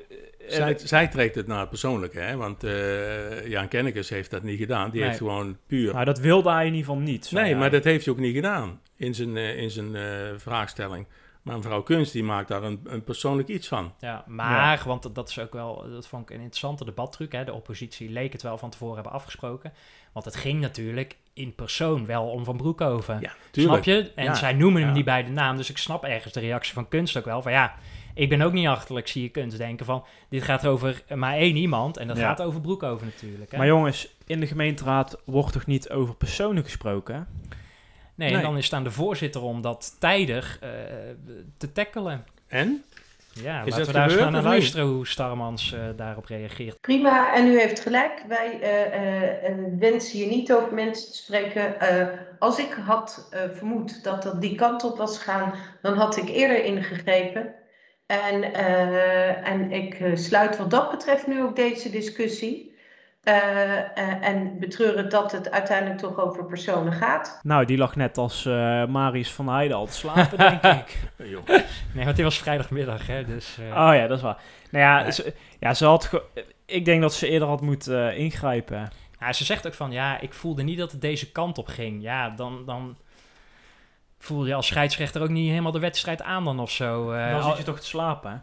Zij, 0.47 0.77
zij 0.77 1.07
trekt 1.07 1.35
het 1.35 1.47
naar 1.47 1.59
het 1.59 1.69
persoonlijke, 1.69 2.19
hè? 2.19 2.35
want 2.35 2.63
eh, 2.63 3.47
Jan 3.47 3.67
Kennekes 3.67 4.09
heeft 4.09 4.29
dat 4.31 4.43
niet 4.43 4.59
gedaan. 4.59 4.89
Die 4.89 4.99
Nee. 4.99 5.07
heeft 5.07 5.17
gewoon 5.21 5.57
puur... 5.67 5.93
nou, 5.93 6.05
dat 6.05 6.19
wilde 6.19 6.49
hij 6.51 6.65
in 6.65 6.73
ieder 6.73 6.85
geval 6.89 7.01
niet. 7.01 7.31
nee, 7.31 7.43
hij. 7.43 7.55
maar 7.55 7.71
dat 7.71 7.83
heeft 7.83 8.05
hij 8.05 8.13
ook 8.13 8.19
niet 8.19 8.35
gedaan 8.35 8.79
in 8.97 9.13
zijn, 9.15 9.37
eh, 9.37 9.57
in 9.57 9.69
zijn 9.69 9.95
eh, 9.95 10.03
vraagstelling. 10.37 11.05
Maar 11.41 11.55
mevrouw 11.57 11.81
Kunst 11.81 12.13
die 12.13 12.23
maakt 12.23 12.47
daar 12.47 12.63
een, 12.63 12.79
een 12.83 13.03
persoonlijk 13.03 13.47
iets 13.47 13.67
van. 13.67 13.93
Ja, 13.99 14.23
maar, 14.27 14.83
want 14.85 15.03
dat- 15.03 15.15
dat 15.15 15.29
is 15.29 15.39
ook 15.39 15.53
wel, 15.53 15.85
dat 15.89 16.07
vond 16.07 16.23
ik 16.23 16.29
een 16.35 16.41
interessante 16.41 16.85
debattruc. 16.85 17.31
Hè? 17.31 17.43
De 17.43 17.53
oppositie 17.53 18.09
leek 18.09 18.31
het 18.31 18.41
wel 18.41 18.57
van 18.57 18.69
tevoren 18.69 18.95
hebben 18.95 19.13
afgesproken. 19.13 19.73
Want 20.13 20.25
het 20.25 20.35
ging 20.35 20.59
natuurlijk 20.61 21.17
in 21.33 21.55
persoon 21.55 22.05
wel 22.05 22.27
om 22.29 22.43
Van 22.45 22.57
Broekhoven. 22.57 23.17
Ja. 23.21 23.31
Snap 23.51 23.83
je? 23.83 24.11
En 24.15 24.23
Ja, 24.23 24.33
zij 24.35 24.53
noemen 24.53 24.81
hem 24.81 24.91
niet 24.91 25.05
bij 25.05 25.23
de 25.23 25.29
naam. 25.29 25.57
Dus 25.57 25.69
ik 25.69 25.77
snap 25.77 26.03
ergens 26.03 26.33
de 26.33 26.39
reactie 26.39 26.73
van 26.73 26.87
Kunst 26.87 27.17
ook 27.17 27.25
wel. 27.25 27.41
Van 27.41 27.51
ja, 27.51 27.75
ik 28.13 28.29
ben 28.29 28.41
ook 28.41 28.53
niet 28.53 28.67
achterlijk, 28.67 29.07
zie 29.07 29.21
je 29.21 29.29
Kunst 29.29 29.57
denken 29.57 29.85
van... 29.85 30.03
Dit 30.29 30.43
gaat 30.43 30.65
over 30.67 31.03
maar 31.15 31.33
één 31.33 31.55
iemand. 31.55 31.97
En 31.97 32.07
dat 32.07 32.17
Ja. 32.17 32.27
gaat 32.27 32.41
over 32.41 32.61
Broekhoven 32.61 33.07
natuurlijk. 33.15 33.51
Hè? 33.51 33.57
Maar 33.57 33.67
jongens, 33.67 34.15
in 34.25 34.39
de 34.39 34.47
gemeenteraad 34.47 35.17
wordt 35.25 35.53
toch 35.53 35.65
niet 35.65 35.89
over 35.89 36.15
personen 36.15 36.63
gesproken? 36.63 37.15
hè? 37.15 37.21
nee, 38.15 38.29
nee. 38.29 38.37
en 38.37 38.43
dan 38.43 38.57
is 38.57 38.63
het 38.65 38.73
aan 38.73 38.83
de 38.83 38.91
voorzitter 38.91 39.41
om 39.41 39.61
dat 39.61 39.95
tijdig 39.99 40.57
eh, 40.61 40.69
te 41.57 41.71
tackelen. 41.71 42.25
En? 42.47 42.83
Ja, 43.33 43.61
Is 43.63 43.69
laten 43.69 43.85
we 43.85 43.91
daar 43.91 44.11
eens 44.11 44.31
naar 44.31 44.43
luisteren 44.43 44.85
hoe 44.85 45.07
Starmans 45.07 45.73
eh, 45.73 45.79
daarop 45.95 46.25
reageert. 46.25 46.81
Prima, 46.81 47.33
en 47.33 47.47
u 47.47 47.59
heeft 47.59 47.79
gelijk. 47.79 48.23
Wij 48.27 48.59
eh, 48.61 49.47
eh, 49.49 49.55
wensen 49.79 50.17
hier 50.17 50.27
niet 50.27 50.53
over 50.53 50.73
mensen 50.73 51.11
te 51.11 51.17
spreken. 51.17 51.79
Eh, 51.79 52.07
als 52.39 52.59
ik 52.59 52.77
had 52.85 53.29
vermoed 53.55 54.03
dat 54.03 54.23
dat 54.23 54.41
die 54.41 54.55
kant 54.55 54.83
op 54.83 54.97
was 54.97 55.17
gegaan, 55.17 55.53
dan 55.81 55.93
had 55.97 56.17
ik 56.17 56.29
eerder 56.29 56.63
ingegrepen. 56.65 57.53
En, 58.11 58.53
eh, 58.53 59.47
en 59.47 59.71
ik 59.71 59.93
eh, 59.93 60.15
sluit 60.15 60.57
wat 60.57 60.69
dat 60.71 60.91
betreft 60.91 61.27
nu 61.27 61.41
ook 61.41 61.55
deze 61.55 61.89
discussie. 61.89 62.69
Eh, 63.23 63.77
eh, 63.77 64.27
en 64.27 64.59
betreur 64.59 64.97
het 64.97 65.11
dat 65.11 65.31
het 65.31 65.51
uiteindelijk 65.51 65.99
toch 65.99 66.19
over 66.19 66.45
personen 66.45 66.93
gaat. 66.93 67.39
Nou, 67.43 67.65
die 67.65 67.77
lag 67.77 67.95
net 67.95 68.17
als 68.17 68.45
eh 68.45 68.85
Marius 68.85 69.31
van 69.33 69.47
Heijden 69.49 69.77
al 69.77 69.85
te 69.85 69.93
slapen, 69.93 70.37
denk 70.37 70.63
ik. 70.63 70.99
Nee, 71.93 72.03
want 72.03 72.15
die 72.15 72.25
was 72.25 72.39
vrijdagmiddag, 72.39 73.07
hè? 73.07 73.25
Dus, 73.25 73.57
eh, 73.59 73.65
Oh 73.87 73.95
ja, 73.95 74.07
dat 74.07 74.17
is 74.17 74.23
waar. 74.23 74.37
Nou 74.71 74.85
ja, 74.85 75.01
Nee. 75.01 75.11
ze, 75.11 75.33
ja 75.59 75.73
ze 75.73 75.85
had 75.85 76.21
ik 76.65 76.85
denk 76.85 77.01
dat 77.01 77.13
ze 77.13 77.27
eerder 77.27 77.47
had 77.47 77.61
moeten 77.61 78.15
ingrijpen. 78.15 78.89
ja, 79.19 79.33
ze 79.33 79.45
zegt 79.45 79.67
ook 79.67 79.73
van, 79.73 79.91
ja, 79.91 80.19
ik 80.19 80.33
voelde 80.33 80.63
niet 80.63 80.77
dat 80.77 80.91
het 80.91 81.01
deze 81.01 81.31
kant 81.31 81.57
op 81.57 81.67
ging. 81.67 82.01
Ja, 82.01 82.29
dan, 82.29 82.63
dan 82.65 82.97
voel 84.23 84.45
je 84.45 84.53
als 84.53 84.67
scheidsrechter 84.67 85.21
ook 85.21 85.29
niet 85.29 85.49
helemaal 85.49 85.71
de 85.71 85.79
wedstrijd 85.79 86.21
aan 86.21 86.43
dan 86.43 86.59
of 86.59 86.71
zo. 86.71 87.11
Eh, 87.11 87.31
Dan 87.31 87.43
zit 87.43 87.57
je 87.57 87.63
toch 87.63 87.79
te 87.79 87.85
slapen, 87.85 88.31
hè? 88.31 88.37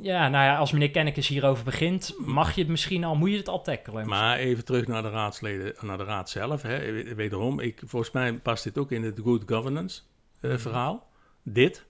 Ja, 0.00 0.28
nou 0.28 0.44
ja, 0.44 0.56
als 0.56 0.72
meneer 0.72 0.90
Kennekes 0.90 1.28
hierover 1.28 1.64
begint, 1.64 2.14
mag 2.18 2.54
je 2.54 2.60
het 2.60 2.70
misschien 2.70 3.04
al, 3.04 3.14
moet 3.14 3.30
je 3.30 3.36
het 3.36 3.48
al 3.48 3.62
tackelen. 3.62 4.08
Maar 4.08 4.36
even 4.38 4.64
terug 4.64 4.86
naar 4.86 5.02
de 5.02 5.10
raadsleden, 5.10 5.74
naar 5.80 5.98
de 5.98 6.04
raad 6.04 6.30
zelf. 6.30 6.62
Hè. 6.62 6.92
We- 6.92 7.14
Wederom, 7.14 7.60
ik, 7.60 7.82
volgens 7.84 8.12
mij 8.12 8.32
past 8.32 8.64
dit 8.64 8.78
ook 8.78 8.90
in 8.90 9.02
het 9.02 9.20
good 9.24 9.42
governance 9.46 10.00
eh, 10.40 10.50
Mhm. 10.50 10.58
verhaal. 10.58 11.06
Dit, 11.42 11.86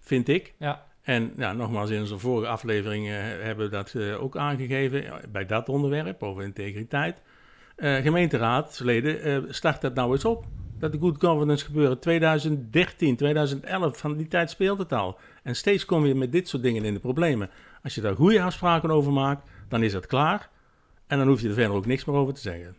vind 0.00 0.28
ik. 0.28 0.54
Ja. 0.58 0.86
En 1.02 1.32
ja, 1.36 1.52
nogmaals, 1.52 1.90
in 1.90 2.00
onze 2.00 2.18
vorige 2.18 2.48
aflevering 2.50 3.06
eh, 3.08 3.14
hebben 3.20 3.64
we 3.64 3.70
dat 3.76 3.94
eh, 3.94 4.22
ook 4.22 4.36
aangegeven, 4.36 5.04
bij 5.32 5.46
dat 5.46 5.68
onderwerp, 5.68 6.22
over 6.22 6.42
integriteit. 6.42 7.22
Eh 7.76 7.96
gemeenteraadsleden, 7.96 9.22
eh, 9.22 9.38
start 9.48 9.80
dat 9.80 9.94
nou 9.94 10.12
eens 10.12 10.24
op. 10.24 10.44
Dat 10.78 10.92
de 10.92 10.98
good 10.98 11.16
governance 11.20 11.64
gebeuren 11.64 11.98
2013, 11.98 13.16
2011, 13.16 13.98
van 13.98 14.16
die 14.16 14.28
tijd 14.28 14.50
speelt 14.50 14.78
het 14.78 14.92
al. 14.92 15.18
En 15.42 15.56
steeds 15.56 15.84
kom 15.84 16.06
je 16.06 16.14
met 16.14 16.32
dit 16.32 16.48
soort 16.48 16.62
dingen 16.62 16.84
in 16.84 16.94
de 16.94 17.00
problemen. 17.00 17.50
Als 17.82 17.94
je 17.94 18.00
daar 18.00 18.14
goede 18.14 18.42
afspraken 18.42 18.90
over 18.90 19.12
maakt, 19.12 19.50
dan 19.68 19.82
is 19.82 19.92
dat 19.92 20.06
klaar. 20.06 20.48
En 21.06 21.18
dan 21.18 21.28
hoef 21.28 21.40
je 21.40 21.48
er 21.48 21.54
verder 21.54 21.76
ook 21.76 21.86
niks 21.86 22.04
meer 22.04 22.16
over 22.16 22.34
te 22.34 22.40
zeggen. 22.40 22.76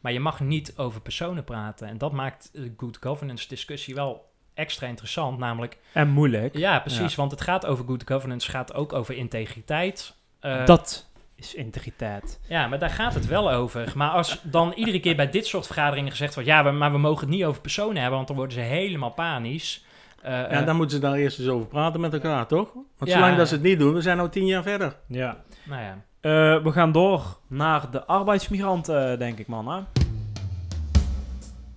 Maar 0.00 0.12
je 0.12 0.20
mag 0.20 0.40
niet 0.40 0.72
over 0.76 1.00
personen 1.00 1.44
praten. 1.44 1.88
En 1.88 1.98
dat 1.98 2.12
maakt 2.12 2.50
de 2.52 2.72
good 2.76 2.98
governance 3.00 3.48
discussie 3.48 3.94
wel 3.94 4.30
extra 4.54 4.86
interessant. 4.86 5.38
Namelijk, 5.38 5.78
En 5.92 6.08
moeilijk. 6.08 6.56
ja, 6.56 6.78
precies, 6.78 7.14
want 7.14 7.30
het 7.30 7.40
gaat 7.40 7.66
over 7.66 7.84
good 7.84 8.02
governance, 8.06 8.50
gaat 8.50 8.74
ook 8.74 8.92
over 8.92 9.16
integriteit. 9.16 10.14
Eh, 10.40 10.66
dat 10.66 11.09
is 11.40 11.54
integriteit. 11.54 12.40
Ja, 12.48 12.66
maar 12.66 12.78
daar 12.78 12.90
gaat 12.90 13.14
het 13.14 13.26
wel 13.26 13.50
over. 13.52 13.92
Maar 13.94 14.10
als 14.10 14.40
dan 14.42 14.72
iedere 14.72 15.00
keer 15.00 15.16
bij 15.16 15.30
dit 15.30 15.46
soort 15.46 15.66
vergaderingen 15.66 16.10
gezegd 16.10 16.34
wordt... 16.34 16.48
ja, 16.48 16.64
we- 16.64 16.70
maar 16.70 16.92
we 16.92 16.98
mogen 16.98 17.20
het 17.26 17.36
niet 17.36 17.44
over 17.44 17.60
personen 17.60 17.96
hebben... 17.96 18.14
want 18.16 18.26
dan 18.26 18.36
worden 18.36 18.54
ze 18.54 18.60
helemaal 18.60 19.10
panisch. 19.10 19.84
Eh, 20.22 20.30
Ja, 20.32 20.46
eh, 20.48 20.66
dan 20.66 20.76
moeten 20.76 20.96
ze 20.96 21.02
daar 21.02 21.14
eerst 21.14 21.38
eens 21.38 21.48
over 21.48 21.66
praten 21.66 22.00
met 22.00 22.12
elkaar, 22.12 22.46
toch? 22.46 22.72
Want 22.74 23.10
Ja. 23.10 23.16
zolang 23.16 23.36
dat 23.36 23.48
ze 23.48 23.54
het 23.54 23.62
niet 23.62 23.78
doen, 23.78 23.94
we 23.94 24.00
zijn 24.00 24.16
nou 24.16 24.28
tien 24.28 24.46
jaar 24.46 24.62
verder. 24.62 24.96
Ja. 25.06 25.36
nou 25.64 25.82
ja. 25.82 26.04
Eh, 26.20 26.62
we 26.62 26.72
gaan 26.72 26.92
door 26.92 27.38
naar 27.46 27.90
de 27.90 28.04
arbeidsmigranten, 28.04 29.18
denk 29.18 29.38
ik, 29.38 29.46
man. 29.46 29.68
Hè? 29.68 29.80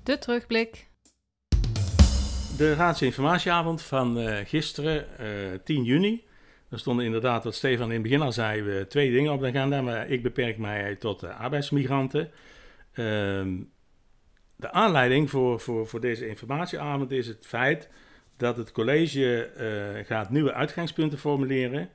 De 0.04 0.18
terugblik. 0.18 0.90
De 2.58 2.74
raadsinformatieavond 2.74 3.82
van 3.82 4.20
eh, 4.20 4.46
gisteren, 4.46 5.18
eh 5.18 5.28
10 5.64 5.84
juni. 5.84 6.24
Er 6.74 6.80
stonden 6.80 7.06
inderdaad, 7.06 7.44
wat 7.44 7.56
Stefan 7.56 7.88
in 7.88 7.94
het 7.94 8.02
begin 8.02 8.22
al 8.22 8.32
zei, 8.32 8.88
twee 8.88 9.12
dingen 9.12 9.32
op 9.32 9.40
de 9.40 9.48
agenda. 9.48 9.82
Maar 9.82 10.10
ik 10.10 10.24
beperk 10.24 10.58
mij 10.58 10.96
tot 10.96 11.24
arbeidsmigranten. 11.24 12.32
Ehm, 12.94 13.56
de 14.56 14.72
aanleiding 14.72 15.30
voor, 15.30 15.60
voor, 15.60 15.88
voor 15.88 16.00
deze 16.00 16.28
informatieavond 16.28 17.12
is 17.12 17.28
het 17.28 17.46
feit 17.46 17.90
dat 18.38 18.58
het 18.58 18.72
college 18.72 19.46
eh, 19.46 20.06
gaat 20.06 20.30
nieuwe 20.30 20.54
uitgangspunten 20.54 21.18
formuleren. 21.18 21.90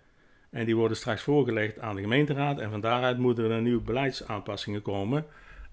En 0.51 0.65
die 0.65 0.77
worden 0.77 0.97
straks 0.97 1.23
voorgelegd 1.23 1.79
aan 1.79 1.95
de 1.95 2.03
gemeenteraad. 2.03 2.59
En 2.59 2.71
van 2.71 2.81
daaruit 2.81 3.19
moeten 3.19 3.51
er 3.51 3.63
nieuwe 3.63 3.83
beleidsaanpassingen 3.83 4.83
komen. 4.83 5.27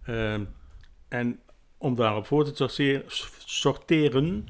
Ehm, 0.06 0.44
en 1.08 1.40
om 1.78 1.96
daarop 1.96 2.26
voor 2.26 2.54
te 2.54 3.04
sorteren, 3.46 4.48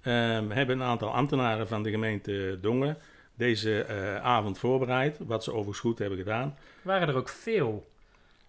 ehm, 0.00 0.50
hebben 0.50 0.80
een 0.80 0.86
aantal 0.86 1.14
ambtenaren 1.14 1.68
van 1.68 1.82
de 1.82 1.90
gemeente 1.90 2.58
Dongen 2.60 2.96
deze 3.34 3.82
eh, 3.82 4.16
avond 4.16 4.58
voorbereid. 4.58 5.18
Wat 5.26 5.44
ze 5.44 5.50
overigens 5.50 5.78
goed 5.78 5.98
hebben 5.98 6.18
gedaan. 6.18 6.56
waren 6.82 7.08
er 7.08 7.16
ook 7.16 7.28
veel. 7.28 7.86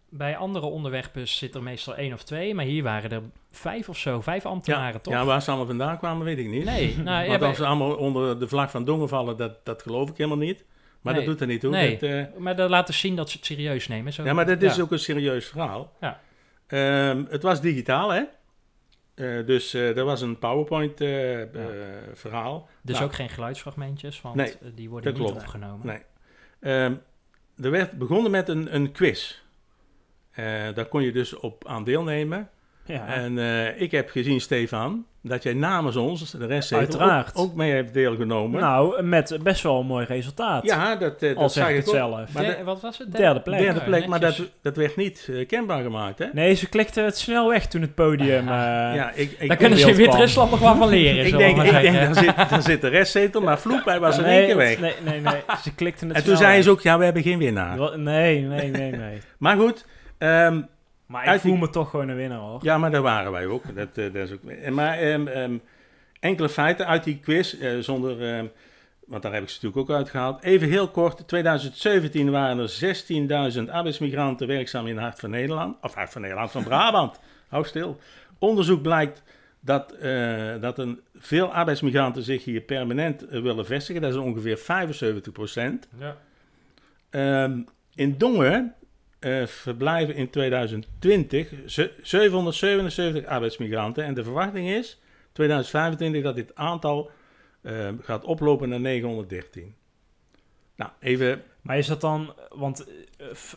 Bij 0.09 0.37
andere 0.37 0.65
onderwerpen 0.65 1.27
zit 1.27 1.55
er 1.55 1.63
meestal 1.63 1.95
één 1.95 2.13
of 2.13 2.23
twee... 2.23 2.55
maar 2.55 2.65
hier 2.65 2.83
waren 2.83 3.11
er 3.11 3.21
vijf 3.51 3.89
of 3.89 3.97
zo. 3.97 4.21
Vijf 4.21 4.45
ambtenaren, 4.45 5.01
toch? 5.01 5.13
Ja, 5.13 5.25
waar 5.25 5.41
ze 5.41 5.47
allemaal 5.47 5.67
vandaan 5.67 5.97
kwamen, 5.97 6.25
weet 6.25 6.37
ik 6.37 6.47
niet. 6.49 6.63
Nee, 6.65 6.97
nou, 7.03 7.23
ja, 7.23 7.29
Want 7.29 7.41
als 7.41 7.57
ze 7.57 7.65
allemaal 7.65 7.95
onder 7.95 8.39
de 8.39 8.47
vlag 8.47 8.71
van 8.71 8.85
Dongen 8.85 9.09
vallen, 9.09 9.37
dat, 9.37 9.65
dat 9.65 9.81
geloof 9.81 10.09
ik 10.09 10.17
helemaal 10.17 10.37
niet. 10.37 10.63
Maar 11.01 11.13
Nee. 11.13 11.25
dat 11.25 11.31
doet 11.31 11.41
er 11.41 11.47
niet 11.47 11.61
toe. 11.61 11.71
Nee. 11.71 11.97
Dat, 11.97 12.09
eh, 12.09 12.23
maar 12.37 12.55
dat 12.55 12.69
laat 12.69 12.87
dus 12.87 12.99
zien 12.99 13.15
dat 13.15 13.29
ze 13.29 13.37
het 13.37 13.45
serieus 13.45 13.87
nemen. 13.87 14.13
Zo. 14.13 14.23
Ja, 14.23 14.33
maar 14.33 14.45
dat 14.45 14.61
is 14.61 14.75
Ja. 14.75 14.81
ook 14.81 14.91
een 14.91 14.99
serieus 14.99 15.45
verhaal. 15.45 15.91
Ja. 16.01 16.19
Ehm, 16.67 17.23
het 17.29 17.43
was 17.43 17.61
digitaal, 17.61 18.09
hè? 18.09 18.23
Eh, 19.15 19.45
dus 19.45 19.73
eh 19.73 19.97
er 19.97 20.03
was 20.05 20.21
een 20.21 20.39
PowerPoint-verhaal. 20.39 22.69
Dus 22.81 22.95
Nou, 22.95 23.07
ook 23.07 23.13
geen 23.15 23.29
geluidsfragmentjes, 23.29 24.21
want 24.21 24.35
Nee, 24.35 24.51
eh, 24.51 24.57
die 24.75 24.89
worden 24.89 25.11
dat 25.13 25.21
niet 25.21 25.31
klopt. 25.31 25.45
opgenomen. 25.45 25.87
Nee. 25.87 26.01
Ehm, 26.59 26.93
er 27.61 27.71
werd 27.71 27.97
begonnen 27.97 28.31
met 28.31 28.49
een, 28.49 28.75
een 28.75 28.91
quiz. 28.91 29.41
Eh, 30.31 30.45
daar 30.73 30.85
kon 30.85 31.01
je 31.03 31.11
dus 31.11 31.33
op 31.33 31.67
aan 31.67 31.83
deelnemen. 31.83 32.49
Ja. 32.85 33.07
En 33.07 33.37
eh, 33.37 33.81
ik 33.81 33.91
heb 33.91 34.09
gezien, 34.09 34.41
Stefan, 34.41 35.05
dat 35.21 35.43
jij 35.43 35.53
namens 35.53 35.95
ons, 35.95 36.31
de 36.31 36.45
rest 36.45 36.73
Uiteraard. 36.73 37.35
ook, 37.35 37.43
ook 37.45 37.55
mee 37.55 37.71
hebt 37.71 37.93
deelgenomen. 37.93 38.61
nou, 38.61 39.03
met 39.03 39.37
best 39.43 39.63
wel 39.63 39.79
een 39.79 39.85
mooi 39.85 40.05
resultaat. 40.05 40.65
ja, 40.65 40.95
dat, 40.95 41.23
Al 41.23 41.33
dat 41.33 41.53
zeg 41.53 41.63
zag 41.63 41.71
ik 41.71 41.77
het 41.77 41.87
ook. 41.87 41.93
zelf. 41.95 42.33
Maar 42.33 42.43
de- 42.43 42.63
wat 42.63 42.81
was 42.81 42.97
het? 42.97 43.11
Derde 43.11 43.39
plek. 43.41 43.59
Derde 43.59 43.81
plek, 43.81 44.07
maar 44.07 44.19
dat, 44.19 44.41
dat 44.61 44.75
werd 44.75 44.95
niet 44.95 45.27
eh, 45.31 45.47
kenbaar 45.47 45.83
gemaakt, 45.83 46.19
hè? 46.19 46.25
Nee, 46.33 46.53
ze 46.53 46.69
klikte 46.69 47.01
het 47.01 47.17
snel 47.17 47.49
weg 47.49 47.67
toen 47.67 47.81
het 47.81 47.95
podium... 47.95 48.39
eh, 48.47 48.53
ja, 48.95 49.11
ik, 49.15 49.31
ik, 49.39 49.47
Daar 49.47 49.57
kunnen 49.57 49.79
ze 49.79 49.89
in. 49.89 49.95
Wit-Rusland 49.95 50.51
nog 50.51 50.59
wel 50.59 50.75
van 50.75 50.87
leren. 50.89 51.25
ik 51.25 51.37
denk, 51.37 51.61
ik 51.63 51.71
denk 51.81 51.93
daar, 51.95 52.15
zit, 52.15 52.35
daar 52.49 52.61
zit 52.61 52.81
de 52.81 52.87
restzetel, 52.87 53.41
maar 53.41 53.59
vloep, 53.59 53.85
hij 53.85 53.99
was 53.99 54.17
in 54.17 54.23
nee, 54.23 54.37
één 54.37 54.45
keer 54.47 54.55
weg. 54.57 54.79
Nee, 54.79 54.93
nee, 55.05 55.21
nee. 55.21 55.41
Ze 55.63 55.75
klikten 55.75 56.07
het 56.07 56.17
en 56.17 56.23
toen 56.23 56.37
zeiden 56.37 56.63
ze 56.63 56.69
ook, 56.69 56.81
ja, 56.81 56.97
we 56.97 57.03
hebben 57.03 57.23
geen 57.23 57.37
winnaar. 57.39 57.97
Nee, 57.99 58.41
nee, 58.41 58.69
nee, 58.71 58.91
nee. 58.91 59.17
Maar 59.37 59.57
goed, 59.57 59.85
ehm, 60.17 60.61
Maar 61.05 61.23
ik 61.23 61.29
Uit 61.29 61.41
die- 61.41 61.51
voel 61.51 61.59
me 61.59 61.69
toch 61.69 61.89
gewoon 61.89 62.09
een 62.09 62.15
winnaar, 62.15 62.39
hoor. 62.39 62.59
ja, 62.63 62.77
maar 62.77 62.91
daar 62.91 63.01
waren 63.01 63.31
wij 63.31 63.45
ook. 63.45 63.75
Dat, 63.75 63.87
eh, 63.97 64.13
dat 64.13 64.15
is 64.15 64.31
ook 64.31 64.43
en 64.43 64.73
maar 64.73 64.97
ehm, 64.97 65.27
ehm, 65.27 65.57
enkele 66.19 66.49
feiten 66.49 66.87
uit 66.87 67.03
die 67.03 67.19
quiz, 67.19 67.53
eh, 67.53 67.77
zonder, 67.79 68.33
ehm, 68.35 68.45
want 69.07 69.21
daar 69.23 69.33
heb 69.33 69.43
ik 69.43 69.49
ze 69.49 69.55
natuurlijk 69.61 69.89
ook 69.89 69.97
uitgehaald. 69.97 70.43
Even 70.43 70.67
heel 70.69 70.87
kort, 70.87 71.27
2017 71.27 72.31
waren 72.31 72.59
er 72.59 72.69
16.000 72.69 73.69
arbeidsmigranten 73.69 74.47
werkzaam 74.47 74.87
in 74.87 74.97
Hart 74.97 75.19
van 75.19 75.29
Nederland. 75.29 75.77
Of 75.81 75.93
Hart 75.93 76.11
van 76.11 76.21
Nederland, 76.21 76.51
van 76.51 76.63
Brabant. 76.63 77.19
Hou 77.49 77.65
stil. 77.65 77.99
Onderzoek 78.39 78.81
blijkt 78.81 79.23
dat, 79.59 79.91
eh, 79.91 80.61
dat 80.61 80.79
een, 80.79 80.99
veel 81.15 81.53
arbeidsmigranten 81.53 82.23
zich 82.23 82.43
hier 82.43 82.61
permanent 82.61 83.25
willen 83.29 83.65
vestigen. 83.65 84.01
Dat 84.01 84.11
is 84.11 84.17
ongeveer 84.17 84.57
75 84.57 85.33
procent. 85.33 85.87
Ja. 85.99 86.15
In 87.95 88.17
Dongen 88.17 88.73
eh, 89.25 89.45
verblijven 89.45 90.15
in 90.15 90.29
2020 90.29 91.53
ze- 91.65 91.93
777 92.01 93.25
arbeidsmigranten. 93.25 94.03
En 94.03 94.13
de 94.13 94.23
verwachting 94.23 94.69
is 94.69 94.99
2025 95.31 96.23
dat 96.23 96.35
dit 96.35 96.55
aantal 96.55 97.11
eh, 97.61 97.89
gaat 98.01 98.23
oplopen 98.23 98.69
naar 98.69 98.79
913. 98.79 99.75
Nou, 100.75 100.91
even 100.99 101.43
Maar 101.61 101.77
is 101.77 101.87
dat 101.87 102.01
dan, 102.01 102.33
want 102.49 102.87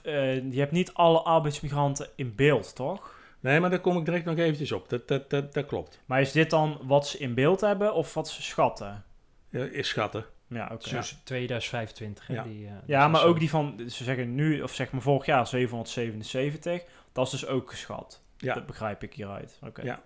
eh, 0.03 0.35
je 0.53 0.59
hebt 0.59 0.73
niet 0.73 0.95
alle 0.95 1.19
arbeidsmigranten 1.21 2.09
in 2.17 2.35
beeld, 2.35 2.75
toch? 2.75 3.17
Nee, 3.41 3.61
maar 3.61 3.71
daar 3.71 3.81
kom 3.81 3.99
ik 3.99 4.05
direct 4.05 4.25
nog 4.25 4.37
eventjes 4.39 4.73
op. 4.73 4.89
Dat, 4.89 5.09
dat, 5.09 5.31
dat, 5.31 5.55
dat 5.55 5.67
klopt. 5.67 6.01
Maar 6.07 6.21
is 6.21 6.33
dit 6.33 6.51
dan 6.51 6.79
wat 6.83 7.09
ze 7.09 7.19
in 7.19 7.35
beeld 7.35 7.61
hebben 7.61 7.95
of 7.95 8.15
wat 8.15 8.29
ze 8.29 8.43
schatten? 8.43 9.05
Ja, 9.51 9.65
is 9.65 9.89
schatten. 9.89 10.25
Ja, 10.49 10.71
oké. 10.73 10.91
Dus 10.91 11.21
2025. 11.25 12.27
Hè, 12.27 12.35
Ja. 12.35 12.43
die, 12.43 12.67
eh, 12.67 12.73
Ja, 12.87 13.09
maar 13.09 13.25
ook 13.25 13.39
die 13.39 13.51
van, 13.51 13.81
ze 13.89 14.05
zeggen 14.05 14.35
nu, 14.35 14.63
of 14.63 14.75
zeg 14.75 14.91
maar 14.91 15.03
vorig 15.03 15.27
jaar 15.27 15.47
777, 15.47 16.83
dat 17.13 17.25
is 17.25 17.31
dus 17.31 17.47
ook 17.47 17.71
geschat. 17.71 18.23
Ja. 18.37 18.55
Dat 18.55 18.67
begrijp 18.67 19.03
ik 19.03 19.15
hieruit. 19.15 19.59
Oké. 19.67 19.83
Ja. 19.83 20.03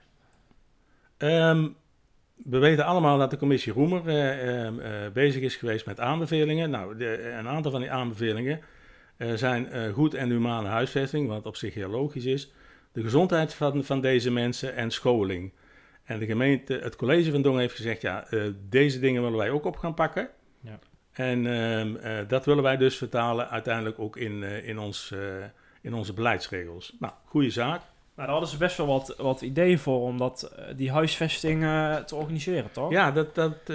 Ehm, 1.16 1.68
we 2.36 2.58
weten 2.58 2.84
allemaal 2.84 3.18
dat 3.18 3.30
de 3.30 3.36
commissie 3.36 3.72
Roemer 3.72 4.08
eh, 4.08 4.64
ehm, 4.64 4.80
eh, 4.80 5.12
bezig 5.12 5.42
is 5.42 5.56
geweest 5.56 5.86
met 5.86 6.00
aanbevelingen. 6.00 6.70
Nou, 6.70 6.96
de, 6.96 7.30
een 7.30 7.48
aantal 7.48 7.70
van 7.70 7.80
die 7.80 7.90
aanbevelingen 7.90 8.60
zijn 9.34 9.92
goed 9.92 10.14
en 10.14 10.30
humane 10.30 10.68
huisvesting, 10.68 11.28
wat 11.28 11.46
op 11.46 11.56
zich 11.56 11.74
heel 11.74 11.88
logisch 11.88 12.24
is. 12.24 12.52
De 12.92 13.02
gezondheid 13.02 13.54
van, 13.54 13.84
van 13.84 14.00
deze 14.00 14.30
mensen 14.30 14.74
en 14.74 14.90
scholing. 14.90 15.52
En 16.04 16.18
de 16.18 16.26
gemeente, 16.26 16.78
het 16.82 16.96
college 16.96 17.30
van 17.30 17.42
Dongen 17.42 17.60
heeft 17.60 17.74
gezegd, 17.74 18.02
ja, 18.02 18.26
eh, 18.26 18.40
deze 18.68 19.00
dingen 19.00 19.22
willen 19.22 19.38
wij 19.38 19.50
ook 19.50 19.64
op 19.64 19.76
gaan 19.76 19.94
pakken. 19.94 20.28
Ja. 20.60 20.78
En 21.12 21.46
ehm, 21.46 21.96
eh, 21.96 22.28
dat 22.28 22.44
willen 22.44 22.62
wij 22.62 22.76
dus 22.76 22.96
vertalen 22.96 23.50
uiteindelijk 23.50 23.98
ook 23.98 24.16
in, 24.16 24.42
eh, 24.42 24.68
in, 24.68 24.78
ons, 24.78 25.14
in 25.80 25.94
onze 25.94 26.12
beleidsregels. 26.12 26.96
Nou, 26.98 27.12
goede 27.24 27.50
zaak. 27.50 27.80
Nou, 28.14 28.28
daar 28.28 28.28
hadden 28.28 28.48
ze 28.48 28.56
best 28.56 28.76
wel 28.76 28.86
wat, 28.86 29.14
wat 29.16 29.40
ideeën 29.40 29.78
voor 29.78 30.00
om 30.00 30.18
dat, 30.18 30.54
die 30.76 30.90
huisvesting 30.90 31.60
te 32.06 32.14
organiseren, 32.14 32.70
toch? 32.72 32.90
Ja, 32.90 33.10
dat, 33.10 33.34
dat, 33.34 33.72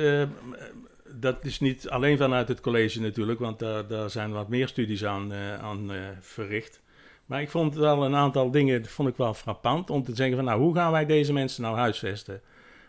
dat 1.07 1.43
is 1.45 1.59
niet 1.59 1.89
alleen 1.89 2.17
vanuit 2.17 2.47
het 2.47 2.61
college 2.61 3.01
natuurlijk, 3.01 3.39
want 3.39 3.59
daar, 3.59 3.87
daar 3.87 4.09
zijn 4.09 4.31
wat 4.31 4.47
meer 4.47 4.67
studies 4.67 5.05
aan, 5.05 5.33
aan 5.61 5.91
verricht. 6.19 6.81
Maar 7.27 7.41
ik 7.41 7.49
vond 7.49 7.75
wel 7.75 8.05
een 8.05 8.15
aantal 8.15 8.51
dingen, 8.51 8.81
dat 8.81 8.91
vond 8.91 9.09
ik 9.09 9.15
wel 9.15 9.33
frappant, 9.33 9.89
om 9.89 10.03
te 10.03 10.15
zeggen 10.15 10.35
van 10.35 10.45
nou, 10.45 10.61
hoe 10.61 10.75
gaan 10.75 10.91
wij 10.91 11.05
deze 11.05 11.33
mensen 11.33 11.61
nou 11.61 11.77
huisvesten? 11.77 12.41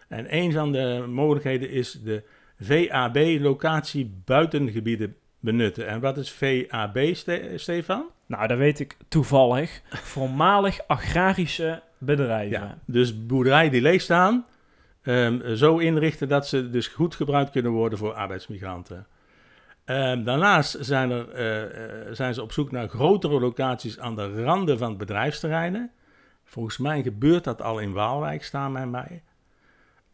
En 0.09 0.37
een 0.37 0.53
van 0.53 0.73
de 0.73 1.05
mogelijkheden 1.09 1.71
is 1.71 2.01
de 2.05 2.23
VAB, 2.61 3.17
locatie 3.41 4.23
buitengebieden 4.25 5.17
benutten. 5.41 5.89
En 5.89 6.01
wat 6.01 6.17
is 6.17 6.33
VAB, 6.33 6.99
Ste- 7.13 7.53
Stefan? 7.57 8.05
Nou, 8.27 8.47
dat 8.47 8.59
weet 8.59 8.81
ik 8.81 8.97
toevallig. 9.09 9.81
Voormalig 9.91 10.81
agrarische 10.87 11.83
bedrijven. 11.99 12.59
Ja, 12.59 12.79
dus 12.85 13.27
boerderijen 13.27 13.71
die 13.71 13.81
leeg 13.83 14.01
staan, 14.01 14.47
ehm, 15.03 15.55
zo 15.55 15.79
inrichten 15.79 16.29
dat 16.29 16.49
ze 16.49 16.71
dus 16.71 16.87
goed 16.87 17.15
gebruikt 17.15 17.51
kunnen 17.51 17.73
worden 17.73 17.99
voor 17.99 18.13
arbeidsmigranten. 18.13 19.07
Ehm, 19.89 20.23
daarnaast 20.23 20.77
zijn, 20.81 21.11
er, 21.11 21.29
eh, 21.31 21.63
eh, 22.07 22.15
zijn 22.15 22.35
ze 22.35 22.43
op 22.43 22.53
zoek 22.53 22.71
naar 22.71 22.89
grotere 22.89 23.41
locaties 23.41 23.99
aan 23.99 24.17
de 24.17 24.43
randen 24.43 24.79
van 24.79 24.97
bedrijfsterreinen. 24.97 25.91
Volgens 26.45 26.79
mij 26.79 27.03
gebeurt 27.03 27.45
dat 27.45 27.63
al 27.63 27.79
in 27.79 27.93
Waalwijk, 27.93 28.45
staan 28.45 28.73
bij 28.73 28.87
mij. 28.87 29.23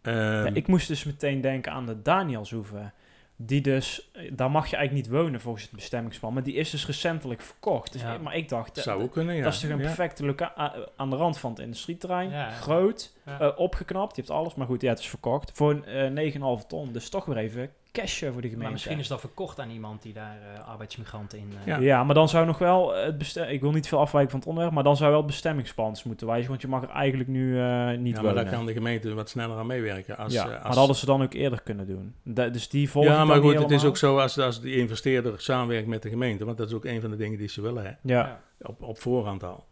Ehm, 0.03 0.17
Ja, 0.45 0.51
ik 0.53 0.67
moest 0.67 0.89
dus 0.89 1.05
meteen 1.05 1.41
denken 1.41 1.73
aan 1.73 1.87
de 1.87 2.03
Danielshoeve. 2.03 2.91
Die 3.37 3.61
dus, 3.61 4.11
eh, 4.13 4.31
daar 4.33 4.51
mag 4.51 4.67
je 4.71 4.77
eigenlijk 4.77 5.07
niet 5.09 5.17
wonen 5.19 5.41
volgens 5.41 5.65
het 5.65 5.73
bestemmingsplan. 5.73 6.33
Maar 6.33 6.43
die 6.43 6.55
is 6.55 6.71
dus 6.71 6.87
recentelijk 6.87 7.41
verkocht. 7.41 7.93
Dus, 7.93 8.03
Ja. 8.03 8.19
Maar 8.19 8.37
ik 8.37 8.49
dacht, 8.49 8.77
zou 8.79 9.03
ook 9.03 9.13
kunnen, 9.13 9.35
ja. 9.35 9.43
dat 9.45 9.53
is 9.53 9.61
toch 9.61 9.71
een 9.71 9.77
Ja. 9.79 9.83
perfecte 9.83 10.25
locatie 10.27 10.85
aan 10.97 11.11
de 11.11 11.17
rand 11.17 11.39
van 11.39 11.51
het 11.51 11.59
industrieterrein. 11.61 12.31
Ja. 12.31 12.51
Groot, 12.51 13.13
Ja. 13.27 13.41
eh, 13.41 13.59
opgeknapt, 13.59 14.17
je 14.17 14.23
hebt 14.23 14.35
alles. 14.35 14.55
Maar 14.55 14.67
goed, 14.67 14.81
ja, 14.83 14.89
het 14.89 14.99
is 14.99 15.09
verkocht 15.09 15.51
voor 15.55 15.71
een 15.71 15.85
eh 15.85 16.11
9,5 16.11 16.65
ton. 16.67 16.93
Dus 16.93 17.09
toch 17.09 17.25
weer 17.25 17.37
even 17.37 17.71
cashen 18.03 18.33
voor 18.33 18.43
de 18.43 18.49
gemeente. 18.49 18.63
Maar 18.63 18.73
misschien 18.73 18.99
is 18.99 19.09
dat 19.09 19.21
verkocht 19.21 19.61
aan 19.61 19.71
iemand 19.71 20.03
die 20.03 20.13
daar 20.13 20.37
eh, 20.55 20.69
arbeidsmigranten 20.69 21.39
in... 21.39 21.53
eh, 21.61 21.67
Ja. 21.67 21.79
Ja, 21.79 22.05
maar 22.05 22.15
dan 22.15 22.29
zou 22.29 22.47
nog 22.47 22.59
wel 22.59 22.95
het 22.95 23.19
bestem... 23.19 23.49
Ik 23.49 23.61
wil 23.61 23.71
niet 23.73 23.89
veel 23.89 23.99
afwijken 23.99 24.31
van 24.31 24.39
het 24.39 24.49
onderwerp, 24.49 24.75
maar 24.75 24.85
dan 24.85 24.97
zou 24.97 25.09
wel 25.11 25.19
het 25.19 25.27
bestemmingsplan 25.27 25.97
moeten 26.05 26.27
wijzigen, 26.27 26.51
want 26.51 26.63
je 26.63 26.69
mag 26.69 26.83
er 26.83 26.89
eigenlijk 26.89 27.29
nu 27.29 27.61
eh, 27.61 27.89
niet 27.89 28.17
ja, 28.17 28.23
maar 28.23 28.23
wonen. 28.23 28.35
daar 28.45 28.55
kan 28.55 28.67
de 28.67 28.73
gemeente 28.73 29.15
wat 29.15 29.29
sneller 29.29 29.57
aan 29.59 29.67
meewerken. 29.67 30.17
Als, 30.17 30.33
ja, 30.33 30.47
maar 30.47 30.63
dat 30.63 30.75
hadden 30.75 30.97
ze 30.97 31.07
dan 31.07 31.23
ook 31.23 31.33
eerder 31.33 31.61
kunnen 31.63 31.87
doen. 31.87 32.15
Da- 32.23 32.49
dus 32.49 32.69
die 32.69 32.91
volgen 32.91 33.13
ja, 33.13 33.25
maar 33.25 33.41
goed, 33.41 33.59
het 33.59 33.71
is 33.71 33.85
ook 33.85 33.97
zo 33.97 34.19
als, 34.19 34.39
als 34.39 34.61
die 34.61 34.77
investeerder 34.77 35.41
samenwerkt 35.41 35.89
met 35.89 36.03
de 36.03 36.09
gemeente, 36.09 36.45
want 36.45 36.59
dat 36.59 36.69
is 36.69 36.75
ook 36.75 36.85
een 36.85 37.01
van 37.01 37.11
de 37.11 37.17
dingen 37.17 37.39
die 37.39 37.49
ze 37.49 37.61
willen, 37.61 37.85
hè. 37.85 37.93
Ja. 38.15 38.41
op, 38.61 38.83
op 38.83 38.99
voorhand 38.99 39.43
al. 39.45 39.65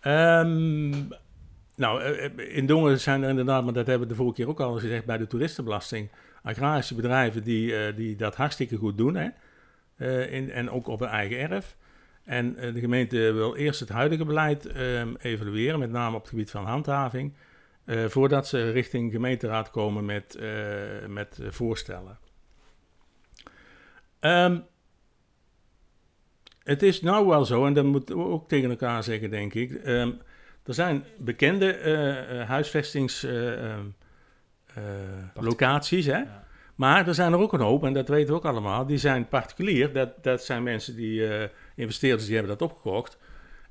Ehm, 0.00 0.90
nou, 1.76 2.02
in 2.36 2.66
Dongen 2.66 3.00
zijn 3.00 3.22
er 3.22 3.28
inderdaad, 3.28 3.64
maar 3.64 3.72
dat 3.72 3.86
hebben 3.86 4.06
we 4.08 4.12
de 4.14 4.18
vorige 4.20 4.34
keer 4.36 4.48
ook 4.48 4.60
al 4.60 4.72
gezegd, 4.78 5.04
bij 5.04 5.18
de 5.18 5.26
toeristenbelasting, 5.26 6.10
agrarische 6.42 6.94
bedrijven 6.94 7.42
die, 7.42 7.76
eh, 7.76 7.96
die 7.96 8.16
dat 8.16 8.36
hartstikke 8.36 8.76
goed 8.76 8.96
doen. 8.96 9.14
Hè? 9.14 9.28
Eh, 9.96 10.32
in, 10.32 10.50
en 10.50 10.70
ook 10.70 10.86
op 10.86 11.00
hun 11.00 11.08
eigen 11.08 11.38
erf. 11.38 11.76
En 12.24 12.56
eh, 12.56 12.74
de 12.74 12.80
gemeente 12.80 13.32
wil 13.32 13.56
eerst 13.56 13.80
het 13.80 13.88
huidige 13.88 14.24
beleid 14.24 14.66
ehm, 14.66 15.14
evalueren, 15.18 15.78
met 15.78 15.90
name 15.90 16.16
op 16.16 16.20
het 16.20 16.30
gebied 16.30 16.50
van 16.50 16.64
handhaving, 16.64 17.34
voordat 18.06 18.48
ze 18.48 18.70
richting 18.70 19.12
gemeenteraad 19.12 19.70
komen 19.70 20.04
met, 20.04 20.38
met 21.08 21.38
voorstellen. 21.48 22.18
Ehm, 24.18 24.58
het 26.64 26.82
is 26.82 27.00
nou 27.00 27.26
wel 27.26 27.44
zo, 27.44 27.66
en 27.66 27.72
dat 27.72 27.84
moeten 27.84 28.16
we 28.16 28.24
ook 28.24 28.48
tegen 28.48 28.70
elkaar 28.70 29.02
zeggen, 29.02 29.30
denk 29.30 29.54
ik. 29.54 29.72
ehm, 29.72 30.10
er 30.64 30.74
zijn 30.74 31.04
bekende 31.18 31.72
eh, 31.72 32.48
huisvestingslocaties, 34.74 36.06
hè? 36.06 36.16
Ja. 36.18 36.40
Maar 36.74 37.08
er 37.08 37.14
zijn 37.14 37.32
er 37.32 37.38
ook 37.38 37.52
een 37.52 37.60
hoop, 37.60 37.84
en 37.84 37.92
dat 37.92 38.08
weten 38.08 38.28
we 38.28 38.34
ook 38.34 38.44
allemaal, 38.44 38.86
die 38.86 38.98
zijn 38.98 39.28
particulier. 39.28 39.92
Dat, 39.92 40.22
dat 40.24 40.44
zijn 40.44 40.62
mensen 40.62 40.96
die, 40.96 41.26
eh, 41.28 41.48
investeerders, 41.76 42.24
die 42.26 42.36
hebben 42.36 42.58
dat 42.58 42.68
opgekocht. 42.70 43.18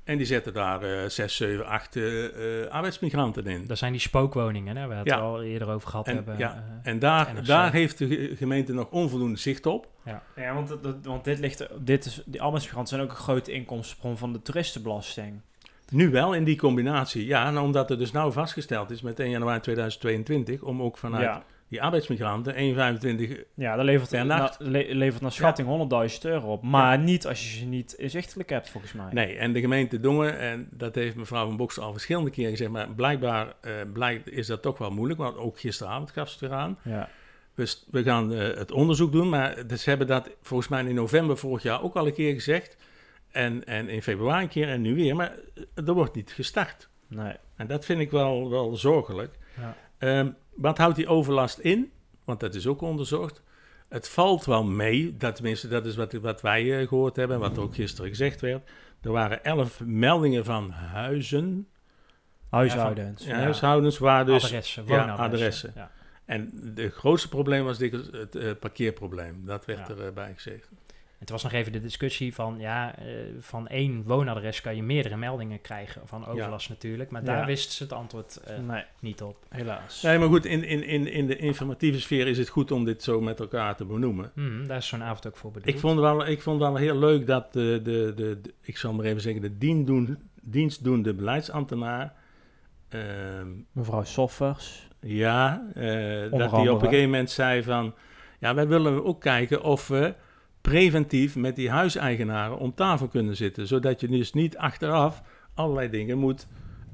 En 0.04 0.16
die 0.16 0.26
zetten 0.26 0.52
daar 0.52 0.82
eh 0.82 1.08
6, 1.08 1.36
7, 1.36 1.66
8 1.66 1.96
eh, 1.96 2.62
eh, 2.62 2.70
arbeidsmigranten 2.70 3.46
in. 3.46 3.66
Dat 3.66 3.78
zijn 3.78 3.92
die 3.92 4.00
spookwoningen, 4.00 4.76
hè, 4.76 4.80
waar 4.86 4.90
we 5.04 5.10
het 5.10 5.18
Ja. 5.18 5.18
al 5.18 5.42
eerder 5.42 5.68
over 5.68 5.88
gehad 5.88 6.08
En, 6.08 6.14
hebben. 6.14 6.38
ja, 6.38 6.54
eh. 6.82 6.90
en 6.92 6.98
daar, 6.98 7.44
daar 7.44 7.72
heeft 7.72 7.98
de 7.98 8.06
ge- 8.06 8.36
gemeente 8.36 8.72
nog 8.72 8.90
onvoldoende 8.90 9.38
zicht 9.38 9.66
op. 9.66 9.88
Ja, 10.36 10.54
want, 10.54 10.68
dat- 10.68 10.82
dat- 10.82 10.96
want 11.04 11.24
dit 11.24 11.38
ligt, 11.38 11.66
dit 11.80 12.04
is, 12.04 12.22
die 12.26 12.42
arbeidsmigranten 12.42 12.94
zijn 12.96 13.08
ook 13.08 13.14
een 13.16 13.22
grote 13.22 13.52
inkomstenbron 13.52 14.16
van 14.16 14.32
de 14.32 14.42
toeristenbelasting. 14.42 15.40
Nu 15.90 16.10
wel 16.10 16.34
in 16.34 16.44
die 16.44 16.56
combinatie. 16.56 17.26
Ja, 17.26 17.50
nou, 17.50 17.66
omdat 17.66 17.90
er 17.90 17.98
dus 17.98 18.12
nou 18.12 18.32
vastgesteld 18.32 18.90
is 18.90 19.02
met 19.02 19.20
1 19.20 19.30
januari 19.30 19.60
2022... 19.60 20.62
om 20.62 20.82
ook 20.82 20.98
vanuit 20.98 21.22
Ja, 21.22 21.44
die 21.68 21.82
arbeidsmigranten 21.82 22.54
1,25... 22.54 23.38
ja 23.54 23.76
dat 23.76 23.84
levert, 23.84 24.10
Per 24.10 24.26
na, 24.26 24.54
le- 24.58 24.86
levert 24.88 25.22
naar 25.22 25.32
schatting 25.32 25.90
100.000 26.12 26.18
euro 26.22 26.52
op. 26.52 26.62
Maar 26.62 26.98
niet 26.98 27.26
als 27.26 27.52
je 27.52 27.58
ze 27.58 27.64
niet 27.64 27.92
inzichtelijk 27.92 28.50
hebt, 28.50 28.70
volgens 28.70 28.92
mij. 28.92 29.06
Nee, 29.12 29.36
en 29.36 29.52
de 29.52 29.60
gemeente 29.60 30.00
Dongen, 30.00 30.38
en 30.38 30.68
dat 30.70 30.94
heeft 30.94 31.16
mevrouw 31.16 31.46
van 31.46 31.56
Boksel 31.56 31.82
al 31.82 31.92
verschillende 31.92 32.30
keren 32.30 32.50
gezegd... 32.50 32.70
maar 32.70 32.88
blijkbaar 32.88 33.54
eh, 33.60 33.72
blijkt, 33.92 34.30
is 34.30 34.46
dat 34.46 34.62
toch 34.62 34.78
wel 34.78 34.90
moeilijk, 34.90 35.20
want 35.20 35.36
ook 35.36 35.60
gisteravond 35.60 36.10
gaf 36.10 36.28
ze 36.28 36.36
het 36.40 36.52
eraan. 36.52 36.78
Ja. 36.82 37.08
Dus 37.54 37.86
we 37.90 38.02
gaan 38.02 38.32
eh, 38.32 38.56
het 38.56 38.72
onderzoek 38.72 39.12
doen, 39.12 39.28
maar 39.28 39.66
dus 39.66 39.82
ze 39.82 39.88
hebben 39.88 40.06
dat 40.06 40.30
volgens 40.42 40.68
mij 40.68 40.84
in 40.84 40.94
november 40.94 41.36
vorig 41.36 41.62
jaar 41.62 41.82
ook 41.82 41.94
al 41.94 42.06
een 42.06 42.14
keer 42.14 42.34
gezegd... 42.34 42.76
En, 43.32 43.64
en 43.64 43.88
in 43.88 44.02
februari 44.02 44.42
een 44.42 44.48
keer 44.48 44.68
en 44.68 44.80
nu 44.80 44.94
weer, 44.94 45.16
maar 45.16 45.36
er 45.74 45.92
wordt 45.92 46.14
niet 46.14 46.32
gestart. 46.32 46.88
Nee. 47.06 47.36
En 47.56 47.66
dat 47.66 47.84
vind 47.84 48.00
ik 48.00 48.10
wel, 48.10 48.50
wel 48.50 48.76
zorgelijk. 48.76 49.38
Ja. 49.56 49.76
Ehm, 49.98 50.30
wat 50.54 50.78
houdt 50.78 50.96
die 50.96 51.06
overlast 51.06 51.58
in? 51.58 51.92
Want 52.24 52.40
dat 52.40 52.54
is 52.54 52.66
ook 52.66 52.80
onderzocht. 52.80 53.42
Het 53.88 54.08
valt 54.08 54.44
wel 54.44 54.64
mee, 54.64 55.16
dat, 55.16 55.34
tenminste 55.34 55.68
dat 55.68 55.86
is 55.86 55.96
wat, 55.96 56.12
wat 56.12 56.40
wij 56.40 56.80
eh, 56.80 56.88
gehoord 56.88 57.16
hebben, 57.16 57.38
wat 57.38 57.58
ook 57.58 57.74
gisteren 57.74 58.10
gezegd 58.10 58.40
werd. 58.40 58.70
Er 59.00 59.12
waren 59.12 59.44
elf 59.44 59.80
meldingen 59.80 60.44
van 60.44 60.70
huizen, 60.70 61.66
Huishoudens. 62.48 63.24
ja, 63.24 63.36
huishoudens, 63.36 63.98
waar 63.98 64.24
dus... 64.24 64.44
adressen, 64.44 64.86
woonadressen. 64.86 65.24
adressen. 65.24 65.90
En 66.24 66.72
het 66.74 66.92
grootste 66.92 67.28
probleem 67.28 67.64
was 67.64 67.78
dikwijls 67.78 68.08
het 68.12 68.34
eh, 68.34 68.50
parkeerprobleem. 68.60 69.42
Dat 69.44 69.64
werd 69.64 69.88
erbij 69.88 70.32
gezegd. 70.34 70.68
Het 71.22 71.30
was 71.30 71.42
nog 71.42 71.52
even 71.52 71.72
de 71.72 71.80
discussie 71.80 72.34
van, 72.34 72.56
ja, 72.58 72.98
eh, 72.98 73.04
van 73.40 73.68
één 73.68 74.02
woonadres 74.06 74.60
kan 74.60 74.76
je 74.76 74.82
meerdere 74.82 75.16
meldingen 75.16 75.60
krijgen 75.60 76.02
van 76.04 76.26
overlast 76.26 76.68
natuurlijk. 76.68 77.10
Maar 77.10 77.24
daar 77.24 77.38
Ja. 77.38 77.46
wisten 77.46 77.72
ze 77.72 77.82
het 77.82 77.92
antwoord 77.92 78.36
eh, 78.36 78.58
Nee, 78.58 78.82
niet 79.00 79.22
op. 79.22 79.36
helaas. 79.48 80.02
Nee, 80.02 80.18
maar 80.18 80.28
goed, 80.28 80.44
in, 80.44 80.64
in, 80.64 80.84
in, 80.84 81.06
in 81.12 81.26
de 81.26 81.36
informatieve 81.36 82.00
sfeer 82.00 82.26
is 82.26 82.38
het 82.38 82.48
goed 82.48 82.70
om 82.70 82.84
dit 82.84 83.02
zo 83.02 83.20
met 83.20 83.40
elkaar 83.40 83.76
te 83.76 83.84
benoemen. 83.84 84.30
Hmm, 84.34 84.66
daar 84.66 84.76
is 84.76 84.86
zo'n 84.86 85.02
avond 85.02 85.26
ook 85.26 85.36
voor 85.36 85.50
bedoeld. 85.50 85.74
Ik 85.74 85.80
vond, 85.80 86.00
wel, 86.00 86.26
ik 86.26 86.42
vond 86.42 86.58
wel 86.60 86.76
heel 86.76 86.96
leuk 86.98 87.26
dat 87.26 87.52
de, 87.52 87.80
de, 87.82 88.12
de, 88.16 88.40
de- 88.40 88.54
ik 88.60 88.76
zal 88.76 88.92
maar 88.92 89.04
even 89.04 89.20
zeggen, 89.20 89.42
de 89.42 89.58
dienstdoen, 89.58 90.18
dienstdoende 90.42 91.14
beleidsambtenaar, 91.14 92.14
ehm, 92.88 93.48
Mevrouw 93.72 94.04
Soffers. 94.04 94.88
ja, 95.00 95.66
eh, 95.74 95.82
dat 95.82 96.30
hij 96.30 96.48
andere. 96.48 96.72
op 96.72 96.82
een 96.82 96.88
gegeven 96.88 97.10
moment 97.10 97.30
zei 97.30 97.62
van, 97.62 97.94
ja, 98.38 98.54
wij 98.54 98.68
willen 98.68 99.04
ook 99.04 99.20
kijken 99.20 99.62
of 99.62 99.88
we 99.88 100.14
preventief 100.62 101.36
met 101.36 101.56
die 101.56 101.70
huiseigenaren 101.70 102.58
om 102.58 102.74
tafel 102.74 103.08
kunnen 103.08 103.36
zitten. 103.36 103.66
Zodat 103.66 104.00
je 104.00 104.08
dus 104.08 104.32
niet 104.32 104.56
achteraf 104.56 105.22
allerlei 105.54 105.90
dingen 105.90 106.18
moet 106.18 106.46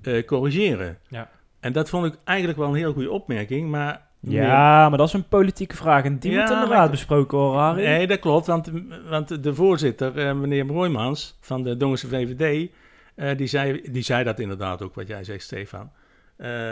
eh, 0.02 0.24
corrigeren. 0.26 0.98
Ja. 1.08 1.30
En 1.60 1.72
dat 1.72 1.88
vond 1.88 2.06
ik 2.06 2.18
eigenlijk 2.24 2.58
wel 2.58 2.68
een 2.68 2.74
heel 2.74 2.92
goede 2.92 3.10
opmerking, 3.10 3.70
maar... 3.70 4.06
Ja, 4.20 4.88
maar 4.88 4.98
dat 4.98 5.06
is 5.06 5.12
een 5.12 5.28
politieke 5.28 5.76
vraag 5.76 6.04
en 6.04 6.18
die 6.18 6.30
Ja, 6.32 6.40
moet 6.40 6.50
in 6.50 6.60
de 6.60 6.66
maar 6.66 6.76
raad 6.76 6.84
ik- 6.84 6.90
besproken 6.90 7.38
worden, 7.38 7.60
Harry. 7.60 7.82
Nee, 7.84 8.06
dat 8.06 8.18
klopt, 8.18 8.46
want, 8.46 8.70
want 9.08 9.42
de 9.42 9.54
voorzitter, 9.54 10.18
eh, 10.18 10.34
meneer 10.34 10.66
Broijmans 10.66 11.36
van 11.40 11.62
de 11.62 11.76
Dongense 11.76 12.08
VVD, 12.08 12.70
eh, 13.14 13.36
die, 13.36 13.46
zei, 13.46 13.80
die 13.90 14.02
zei 14.02 14.24
dat 14.24 14.38
inderdaad 14.38 14.82
ook, 14.82 14.94
wat 14.94 15.08
jij 15.08 15.24
zegt, 15.24 15.42
Stefan. 15.42 15.90
Eh, 16.36 16.70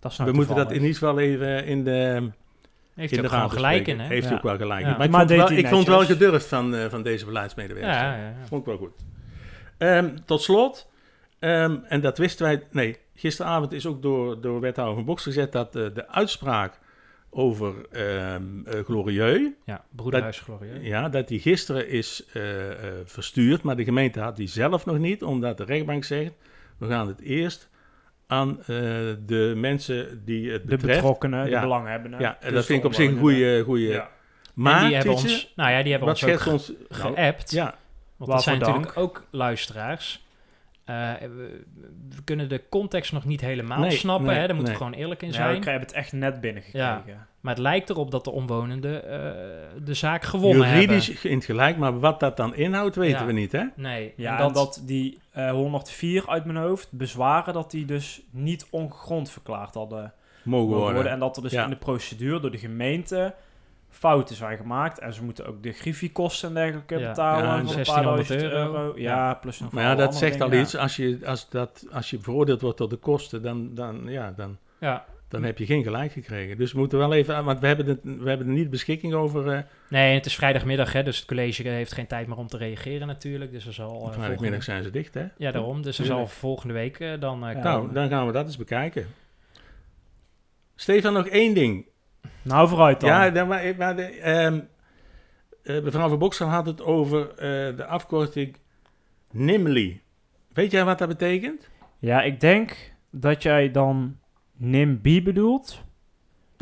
dat 0.00 0.10
is 0.12 0.18
nou 0.18 0.30
we 0.30 0.36
moeten 0.36 0.56
dat 0.56 0.68
in 0.70 0.80
ieder 0.80 0.92
geval 0.92 1.18
even 1.18 1.64
in 1.66 1.84
de, 1.84 2.30
Heeft 2.98 3.10
hij 3.12 3.20
de 3.22 3.28
ook 3.28 3.34
gewoon 3.34 3.50
gelijk 3.50 3.86
in, 3.86 4.00
hè? 4.00 4.06
Heeft 4.06 4.22
hij 4.22 4.30
Ja. 4.32 4.36
ook 4.36 4.42
wel 4.42 4.56
gelijk 4.56 4.84
Ja. 4.84 4.90
in. 4.90 4.96
Maar 4.96 5.04
ik 5.06 5.10
Maar 5.12 5.26
vond, 5.28 5.48
wel, 5.48 5.58
ik 5.58 5.66
vond 5.66 5.86
wel 5.86 6.04
gedurfd 6.04 6.46
van, 6.46 6.74
eh, 6.74 6.84
van 6.88 7.02
deze 7.02 7.24
beleidsmedewerker. 7.24 7.92
Ja, 7.92 8.16
ja, 8.16 8.22
ja. 8.22 8.34
Vond 8.46 8.60
ik 8.60 8.66
wel 8.66 8.76
goed. 8.76 8.92
Ehm, 9.78 10.16
tot 10.24 10.42
slot, 10.42 10.90
ehm, 11.38 11.76
en 11.88 12.00
dat 12.00 12.18
wisten 12.18 12.46
wij... 12.46 12.62
Nee, 12.70 12.96
gisteravond 13.14 13.72
is 13.72 13.86
ook 13.86 14.02
door, 14.02 14.40
door 14.40 14.60
wethouder 14.60 14.94
van 14.96 15.04
Boks 15.04 15.22
gezet... 15.22 15.52
dat 15.52 15.76
eh, 15.76 15.86
de 15.94 16.08
uitspraak 16.08 16.78
over 17.30 17.74
ehm 17.90 18.42
eh, 18.64 18.84
Glorieux... 18.84 19.50
Ja, 19.64 19.84
broederhuis 19.90 20.40
Glorieux. 20.40 20.86
Ja, 20.86 21.08
dat 21.08 21.28
die 21.28 21.40
gisteren 21.40 21.88
is 21.88 22.24
eh, 22.32 22.70
eh, 22.70 22.76
verstuurd, 23.04 23.62
maar 23.62 23.76
de 23.76 23.84
gemeente 23.84 24.20
had 24.20 24.36
die 24.36 24.48
zelf 24.48 24.84
nog 24.86 24.98
niet, 24.98 25.22
omdat 25.22 25.56
de 25.56 25.64
rechtbank 25.64 26.04
zegt, 26.04 26.32
we 26.78 26.86
gaan 26.86 27.08
het 27.08 27.20
eerst 27.20 27.68
aan 28.28 28.58
eh, 28.60 28.66
de 29.26 29.52
mensen 29.56 30.22
die 30.24 30.50
het 30.50 30.62
De 30.62 30.68
betreft. 30.68 30.94
betrokkenen, 31.00 31.44
de 31.44 31.50
Ja. 31.50 31.60
belanghebbenden. 31.60 32.20
Ja, 32.20 32.30
en 32.40 32.46
Dus 32.46 32.52
dat 32.54 32.64
vind 32.66 32.78
ik 32.78 32.84
op 32.84 32.94
zich 32.94 33.10
een 33.10 33.18
goede... 33.18 33.62
goede 33.64 33.86
Ja. 33.86 34.08
Maar, 34.54 34.80
en 34.80 34.86
die 34.86 34.94
hebben 34.96 35.12
ons, 35.14 35.52
nou 35.56 35.70
ja, 35.70 35.82
die 35.82 35.90
hebben 35.90 36.08
wat 36.08 36.22
ons 36.22 36.46
ook 36.46 36.52
ons... 36.52 36.72
nou, 36.88 37.14
geappt. 37.14 37.50
ja, 37.50 37.74
Want 38.16 38.30
dat 38.30 38.42
zijn 38.42 38.58
dank. 38.58 38.72
natuurlijk 38.74 38.98
ook 38.98 39.24
luisteraars. 39.30 40.26
Eh, 40.88 41.12
we, 41.20 41.64
we 42.08 42.22
kunnen 42.24 42.48
de 42.48 42.62
context 42.68 43.12
nog 43.12 43.24
niet 43.24 43.40
helemaal 43.40 43.78
Nee, 43.80 43.90
snappen. 43.90 44.26
nee, 44.26 44.36
hè? 44.38 44.46
Daar 44.46 44.54
moeten 44.56 44.72
we 44.72 44.78
gewoon 44.78 44.94
eerlijk 44.94 45.22
in 45.22 45.28
Ja, 45.28 45.34
zijn. 45.34 45.56
ik 45.56 45.64
heb 45.64 45.80
het 45.80 45.92
echt 45.92 46.12
net 46.12 46.40
binnengekregen. 46.40 47.26
maar 47.40 47.54
het 47.54 47.62
lijkt 47.62 47.90
erop 47.90 48.10
dat 48.10 48.24
de 48.24 48.30
omwonenden 48.30 49.04
eh, 49.04 49.18
de 49.84 49.94
zaak 49.94 50.22
gewonnen 50.24 50.68
juridisch 50.68 51.06
hebben. 51.06 51.30
in 51.30 51.36
het 51.36 51.44
gelijk, 51.46 51.76
maar 51.76 51.98
wat 52.00 52.20
dat 52.20 52.36
dan 52.36 52.54
inhoudt, 52.54 52.96
weten 52.96 53.18
Ja. 53.20 53.26
we 53.26 53.32
niet, 53.32 53.52
hè? 53.52 53.64
Nee, 53.76 54.12
Ja, 54.16 54.38
en 54.38 54.44
en 54.46 54.52
dat, 54.52 54.82
die 54.84 55.18
eh, 55.32 55.50
104 55.50 56.28
uit 56.28 56.44
mijn 56.44 56.58
hoofd 56.58 56.92
bezwaren 56.92 57.54
dat 57.54 57.70
die 57.70 57.84
dus 57.84 58.22
niet 58.30 58.66
ongegrond 58.70 59.30
verklaard 59.30 59.74
hadden 59.74 60.12
Mogen 60.42 60.68
worden. 60.76 60.94
worden. 60.94 61.12
En 61.12 61.18
dat 61.18 61.36
er 61.36 61.42
dus 61.42 61.52
Ja. 61.52 61.64
in 61.64 61.70
de 61.70 61.76
procedure 61.76 62.40
door 62.40 62.50
de 62.50 62.58
gemeente 62.58 63.34
fouten 63.90 64.36
zijn 64.36 64.56
gemaakt. 64.56 64.98
En 64.98 65.12
ze 65.14 65.24
moeten 65.24 65.46
ook 65.46 65.62
de 65.62 65.72
griffiekosten 65.72 66.48
en 66.48 66.54
dergelijke 66.54 66.98
Ja. 66.98 67.08
betalen. 67.08 67.44
Ja, 67.44 67.50
van 67.50 67.58
een 67.58 67.64
paar 67.66 67.74
1600 67.74 68.28
duizend 68.28 68.52
euro. 68.52 68.92
Ja, 68.96 69.34
plus 69.34 69.60
nog 69.60 69.72
Maar 69.72 69.82
ja, 69.84 69.94
dat 69.94 70.16
zegt 70.16 70.40
al 70.40 70.52
iets. 70.52 70.76
Als 70.76 70.96
je, 70.96 71.18
als, 71.24 71.48
dat, 71.50 71.86
als 71.92 72.10
je 72.10 72.18
veroordeeld 72.20 72.60
wordt 72.60 72.76
tot 72.76 72.90
de 72.90 72.96
kosten, 72.96 73.42
dan, 73.42 73.74
dan, 73.74 74.02
ja, 74.06 74.32
dan, 74.36 74.58
ja. 74.80 75.04
dan 75.28 75.42
heb 75.42 75.58
je 75.58 75.66
geen 75.66 75.82
gelijk 75.82 76.12
gekregen. 76.12 76.56
Dus 76.56 76.72
we 76.72 76.78
moeten 76.78 76.98
wel 76.98 77.12
even, 77.12 77.44
want 77.44 77.60
we 77.60 77.66
hebben, 77.66 77.86
het, 77.86 77.98
we 78.02 78.28
hebben 78.28 78.46
er 78.46 78.52
niet 78.52 78.70
beschikking 78.70 79.14
over. 79.14 79.48
eh 79.52 79.58
Nee, 79.88 80.14
het 80.14 80.26
is 80.26 80.34
vrijdagmiddag, 80.34 80.92
hè, 80.92 81.02
dus 81.02 81.16
het 81.16 81.26
college 81.26 81.68
heeft 81.68 81.92
geen 81.92 82.06
tijd 82.06 82.26
meer 82.26 82.36
om 82.36 82.46
te 82.46 82.56
reageren 82.56 83.06
natuurlijk. 83.06 83.52
Dus 83.52 83.66
er 83.66 83.72
zal 83.72 83.90
eh, 83.90 83.96
Vrijdagmiddag 83.96 84.38
volgende... 84.38 84.62
zijn 84.62 84.82
ze 84.82 84.90
dicht, 84.90 85.14
hè? 85.14 85.26
Ja, 85.36 85.50
daarom. 85.52 85.82
Dus 85.82 85.98
er 85.98 86.04
zal 86.04 86.26
volgende 86.26 86.74
week 86.74 87.00
eh, 87.00 87.20
dan 87.20 87.38
Ja. 87.40 87.52
Nou, 87.52 87.62
komen. 87.78 87.94
dan 87.94 88.08
gaan 88.08 88.26
we 88.26 88.32
dat 88.32 88.46
eens 88.46 88.56
bekijken. 88.56 89.06
Stefan, 90.76 91.12
nog 91.12 91.26
één 91.26 91.54
ding. 91.54 91.86
Nou, 92.42 92.68
vooruit 92.68 93.00
dan. 93.00 93.10
Ja, 93.10 93.44
maar, 93.44 93.74
maar 93.78 93.96
de, 93.96 94.62
mevrouw 95.62 96.08
van 96.08 96.18
Boksel 96.18 96.46
had 96.46 96.66
het 96.66 96.82
over 96.82 97.30
eh, 97.30 97.76
de 97.76 97.84
afkorting 97.86 98.56
NIMLY. 99.30 100.02
Weet 100.52 100.70
jij 100.70 100.84
wat 100.84 100.98
dat 100.98 101.08
betekent? 101.08 101.68
Ja, 101.98 102.22
ik 102.22 102.40
denk 102.40 102.92
dat 103.10 103.42
jij 103.42 103.70
dan 103.70 104.16
NIMBY 104.56 105.22
bedoelt. 105.22 105.82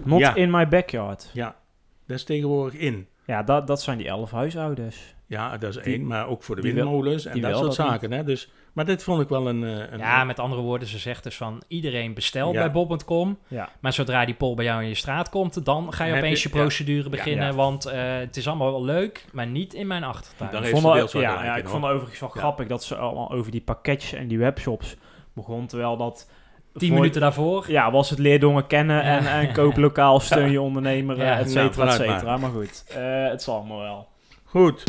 Not 0.05 0.21
Ja. 0.21 0.35
in 0.35 0.51
my 0.51 0.69
backyard. 0.69 1.31
Ja, 1.33 1.57
dat 2.07 2.17
is 2.17 2.25
tegenwoordig 2.25 2.81
in. 2.81 3.09
Ja, 3.27 3.43
dat, 3.43 3.67
dat 3.67 3.83
zijn 3.83 3.99
die 3.99 4.07
elf 4.09 4.31
huishoudens. 4.31 5.15
Ja, 5.27 5.57
dat 5.59 5.77
is 5.77 5.83
Die- 5.83 5.93
één, 5.95 6.07
maar 6.07 6.27
ook 6.29 6.43
voor 6.43 6.57
de 6.57 6.63
windmolens 6.63 7.25
en 7.27 7.41
dat 7.41 7.53
soort 7.53 7.65
dat 7.65 7.75
zaken. 7.75 8.13
Hè? 8.13 8.25
Dus, 8.25 8.53
maar 8.77 8.85
dit 8.85 9.03
vond 9.05 9.23
ik 9.23 9.29
wel 9.29 9.49
een... 9.49 9.65
eh, 9.65 9.93
een 9.93 9.99
Ja, 9.99 10.25
met 10.25 10.39
andere 10.39 10.63
woorden, 10.63 10.89
ze 10.89 10.99
zegt 10.99 11.23
dus 11.23 11.37
van 11.37 11.63
iedereen 11.69 12.15
bestelt 12.15 12.55
Ja. 12.55 12.61
bij 12.61 12.71
bob.com. 12.71 13.39
Ja. 13.49 13.69
Maar 13.81 13.93
zodra 13.93 14.25
die 14.25 14.35
poll 14.35 14.55
bij 14.55 14.65
jou 14.65 14.83
in 14.83 14.89
je 14.89 14.95
straat 14.95 15.29
komt, 15.29 15.65
dan 15.65 15.93
ga 15.93 16.05
je 16.05 16.13
Heb 16.13 16.23
opeens 16.23 16.43
je- 16.43 16.49
je 16.49 16.55
procedure 16.55 17.09
beginnen. 17.09 17.47
ja. 17.47 17.53
Want 17.55 17.85
eh, 17.87 18.17
het 18.17 18.37
is 18.37 18.47
allemaal 18.49 18.71
wel 18.71 18.85
leuk, 18.85 19.25
maar 19.33 19.47
niet 19.47 19.75
in 19.75 19.87
mijn 19.87 20.05
achtertuin. 20.05 20.51
Dan 20.51 20.63
Ik 20.63 20.67
heeft 20.67 20.71
vond, 20.71 20.83
ze 20.83 20.89
wel- 20.89 20.97
deels 20.99 21.13
wel 21.13 21.23
ja, 21.23 21.29
gelijk 21.29 21.47
ja, 21.47 21.53
in, 21.53 21.59
ik 21.59 21.63
hoor. 21.63 21.73
vond 21.73 21.83
het 21.85 21.93
overigens 21.93 22.21
wel 22.21 22.31
Ja. 22.35 22.41
grappig 22.41 22.67
dat 22.67 22.85
ze 22.85 22.97
allemaal 22.97 23.31
over 23.31 23.51
die 23.51 23.61
pakketjes 23.61 24.13
en 24.13 24.29
die 24.29 24.39
webshops 24.39 24.97
begon. 25.33 25.67
Terwijl 25.67 25.97
dat... 25.97 26.31
Tien 26.77 26.89
voor- 26.89 26.99
minuten 26.99 27.21
daarvoor. 27.21 27.65
Ja, 27.71 27.91
was 27.91 28.11
het 28.11 28.19
leerdongen 28.19 28.67
kennen 28.67 29.03
en, 29.03 29.27
en 29.27 29.53
koop 29.53 29.77
lokaal, 29.77 30.21
steun 30.31 30.51
je 30.51 30.61
ondernemer, 30.61 31.21
et 31.21 31.47
cetera, 31.51 31.65
et 31.67 31.75
vooruit 31.75 31.97
cetera. 32.01 32.37
Maar 32.37 32.51
goed, 32.51 32.85
eh, 32.89 33.29
het 33.29 33.43
zal 33.43 33.57
allemaal 33.57 33.79
wel. 33.81 34.09
Goed. 34.45 34.83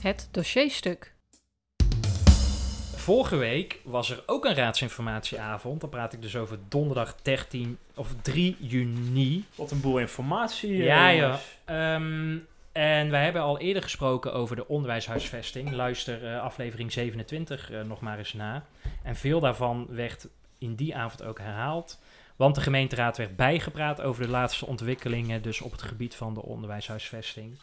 Het 0.00 0.28
dossierstuk. 0.32 1.14
Vorige 3.06 3.36
week 3.36 3.80
was 3.84 4.10
er 4.10 4.22
ook 4.26 4.44
een 4.44 4.54
raadsinformatieavond. 4.54 5.80
Dan 5.80 5.90
praat 5.90 6.12
ik 6.12 6.22
dus 6.22 6.36
over 6.36 6.58
donderdag 6.68 7.14
13 7.22 7.78
of 7.94 8.08
3 8.22 8.56
juni. 8.60 9.44
Wat 9.54 9.70
een 9.70 9.80
boel 9.80 9.98
informatie. 9.98 10.72
eh, 10.78 10.84
Ja, 10.84 11.08
ja. 11.08 11.38
Ehm, 11.64 12.36
en 12.72 13.10
wij 13.10 13.24
hebben 13.24 13.42
al 13.42 13.58
eerder 13.58 13.82
gesproken 13.82 14.32
over 14.34 14.56
de 14.56 14.68
onderwijshuisvesting. 14.68 15.72
Luister 15.72 16.26
eh, 16.34 16.40
aflevering 16.42 16.92
27 16.92 17.70
eh, 17.70 17.80
nog 17.82 18.00
maar 18.00 18.18
eens 18.18 18.32
na. 18.32 18.64
En 19.02 19.16
veel 19.16 19.40
daarvan 19.40 19.86
werd 19.90 20.28
in 20.58 20.74
die 20.74 20.96
avond 20.96 21.22
ook 21.22 21.38
herhaald. 21.38 21.98
Want 22.36 22.54
de 22.54 22.60
gemeenteraad 22.60 23.16
werd 23.16 23.36
bijgepraat 23.36 24.00
over 24.00 24.22
de 24.22 24.30
laatste 24.30 24.66
ontwikkelingen, 24.66 25.42
dus 25.42 25.60
op 25.60 25.72
het 25.72 25.82
gebied 25.82 26.14
van 26.14 26.34
de 26.34 26.42
onderwijshuisvesting. 26.42 27.58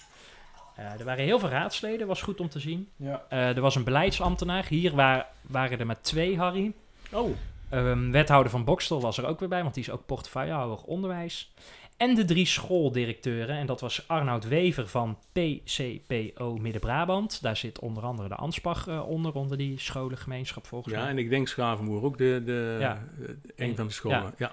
Eh, 0.75 0.99
er 0.99 1.05
waren 1.05 1.23
heel 1.23 1.39
veel 1.39 1.49
raadsleden, 1.49 2.07
was 2.07 2.21
goed 2.21 2.39
om 2.39 2.49
te 2.49 2.59
zien. 2.59 2.89
Ja. 2.95 3.23
Eh, 3.29 3.55
er 3.55 3.62
was 3.62 3.75
een 3.75 3.83
beleidsambtenaar. 3.83 4.65
Hier 4.67 4.95
wa- 4.95 5.27
waren 5.41 5.79
er 5.79 5.86
maar 5.86 6.01
twee, 6.01 6.38
Harry. 6.38 6.73
Oh, 7.12 7.29
Ehm, 7.69 8.12
wethouder 8.12 8.51
van 8.51 8.63
Bokstel 8.63 9.01
was 9.01 9.17
er 9.17 9.25
ook 9.25 9.39
weer 9.39 9.49
bij, 9.49 9.62
want 9.63 9.73
die 9.73 9.83
is 9.83 9.89
ook 9.89 10.05
portefeuillehouder 10.05 10.77
onderwijs. 10.86 11.53
En 11.97 12.15
de 12.15 12.25
drie 12.25 12.45
schooldirecteuren, 12.45 13.55
en 13.57 13.65
dat 13.65 13.81
was 13.81 14.07
Arnoud 14.07 14.47
Wever 14.47 14.88
van 14.88 15.17
PCPO 15.31 16.57
Midden-Brabant. 16.57 17.41
Daar 17.41 17.57
zit 17.57 17.79
onder 17.79 18.03
andere 18.03 18.27
de 18.27 18.36
Anspach 18.36 18.88
eh, 18.88 19.07
onder, 19.09 19.33
onder 19.33 19.57
die 19.57 19.79
scholengemeenschap 19.79 20.65
volgens 20.67 20.93
ja, 20.93 20.99
mij. 21.01 21.09
en 21.09 21.17
ik 21.17 21.29
denk 21.29 21.47
Schavenmoer 21.47 22.03
ook 22.03 22.17
de, 22.17 22.41
de, 22.45 22.77
Ja. 22.79 23.03
de- 23.19 23.38
een 23.55 23.75
van 23.75 23.88
de 23.88 23.93
scholen. 23.93 24.33
Ja, 24.38 24.51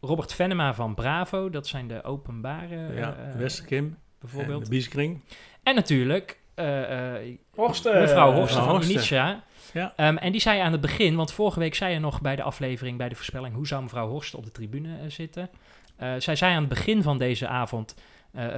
Robert 0.00 0.32
Venema 0.34 0.74
van 0.74 0.94
Bravo, 0.94 1.50
dat 1.50 1.66
zijn 1.66 1.88
de 1.88 2.02
openbare 2.04 2.94
ja, 2.94 3.16
eh, 3.16 3.34
En 4.20 4.28
bijvoorbeeld. 4.30 4.64
de 4.64 4.70
Bieskring. 4.70 5.20
En 5.62 5.74
natuurlijk 5.74 6.38
eh, 6.54 7.16
eh, 7.16 7.36
Horsten. 7.54 8.00
mevrouw 8.00 8.32
Horsten 8.32 8.64
van. 8.64 8.82
Initia. 8.82 9.44
Ja. 9.72 9.92
Ehm, 9.96 10.16
en 10.16 10.32
die 10.32 10.40
zei 10.40 10.60
aan 10.60 10.72
het 10.72 10.80
begin, 10.80 11.16
want 11.16 11.32
vorige 11.32 11.58
week 11.58 11.74
zei 11.74 11.92
je 11.92 11.98
nog 11.98 12.20
bij 12.20 12.36
de 12.36 12.42
aflevering, 12.42 12.98
bij 12.98 13.08
de 13.08 13.14
voorspelling, 13.14 13.54
hoe 13.54 13.66
zou 13.66 13.82
mevrouw 13.82 14.08
Horsten 14.08 14.38
op 14.38 14.44
de 14.44 14.50
tribune 14.50 14.98
eh, 14.98 15.10
zitten? 15.10 15.50
Eh, 15.96 16.12
zij 16.18 16.36
zei 16.36 16.52
aan 16.52 16.60
het 16.60 16.68
begin 16.68 17.02
van 17.02 17.18
deze 17.18 17.46
avond, 17.48 17.94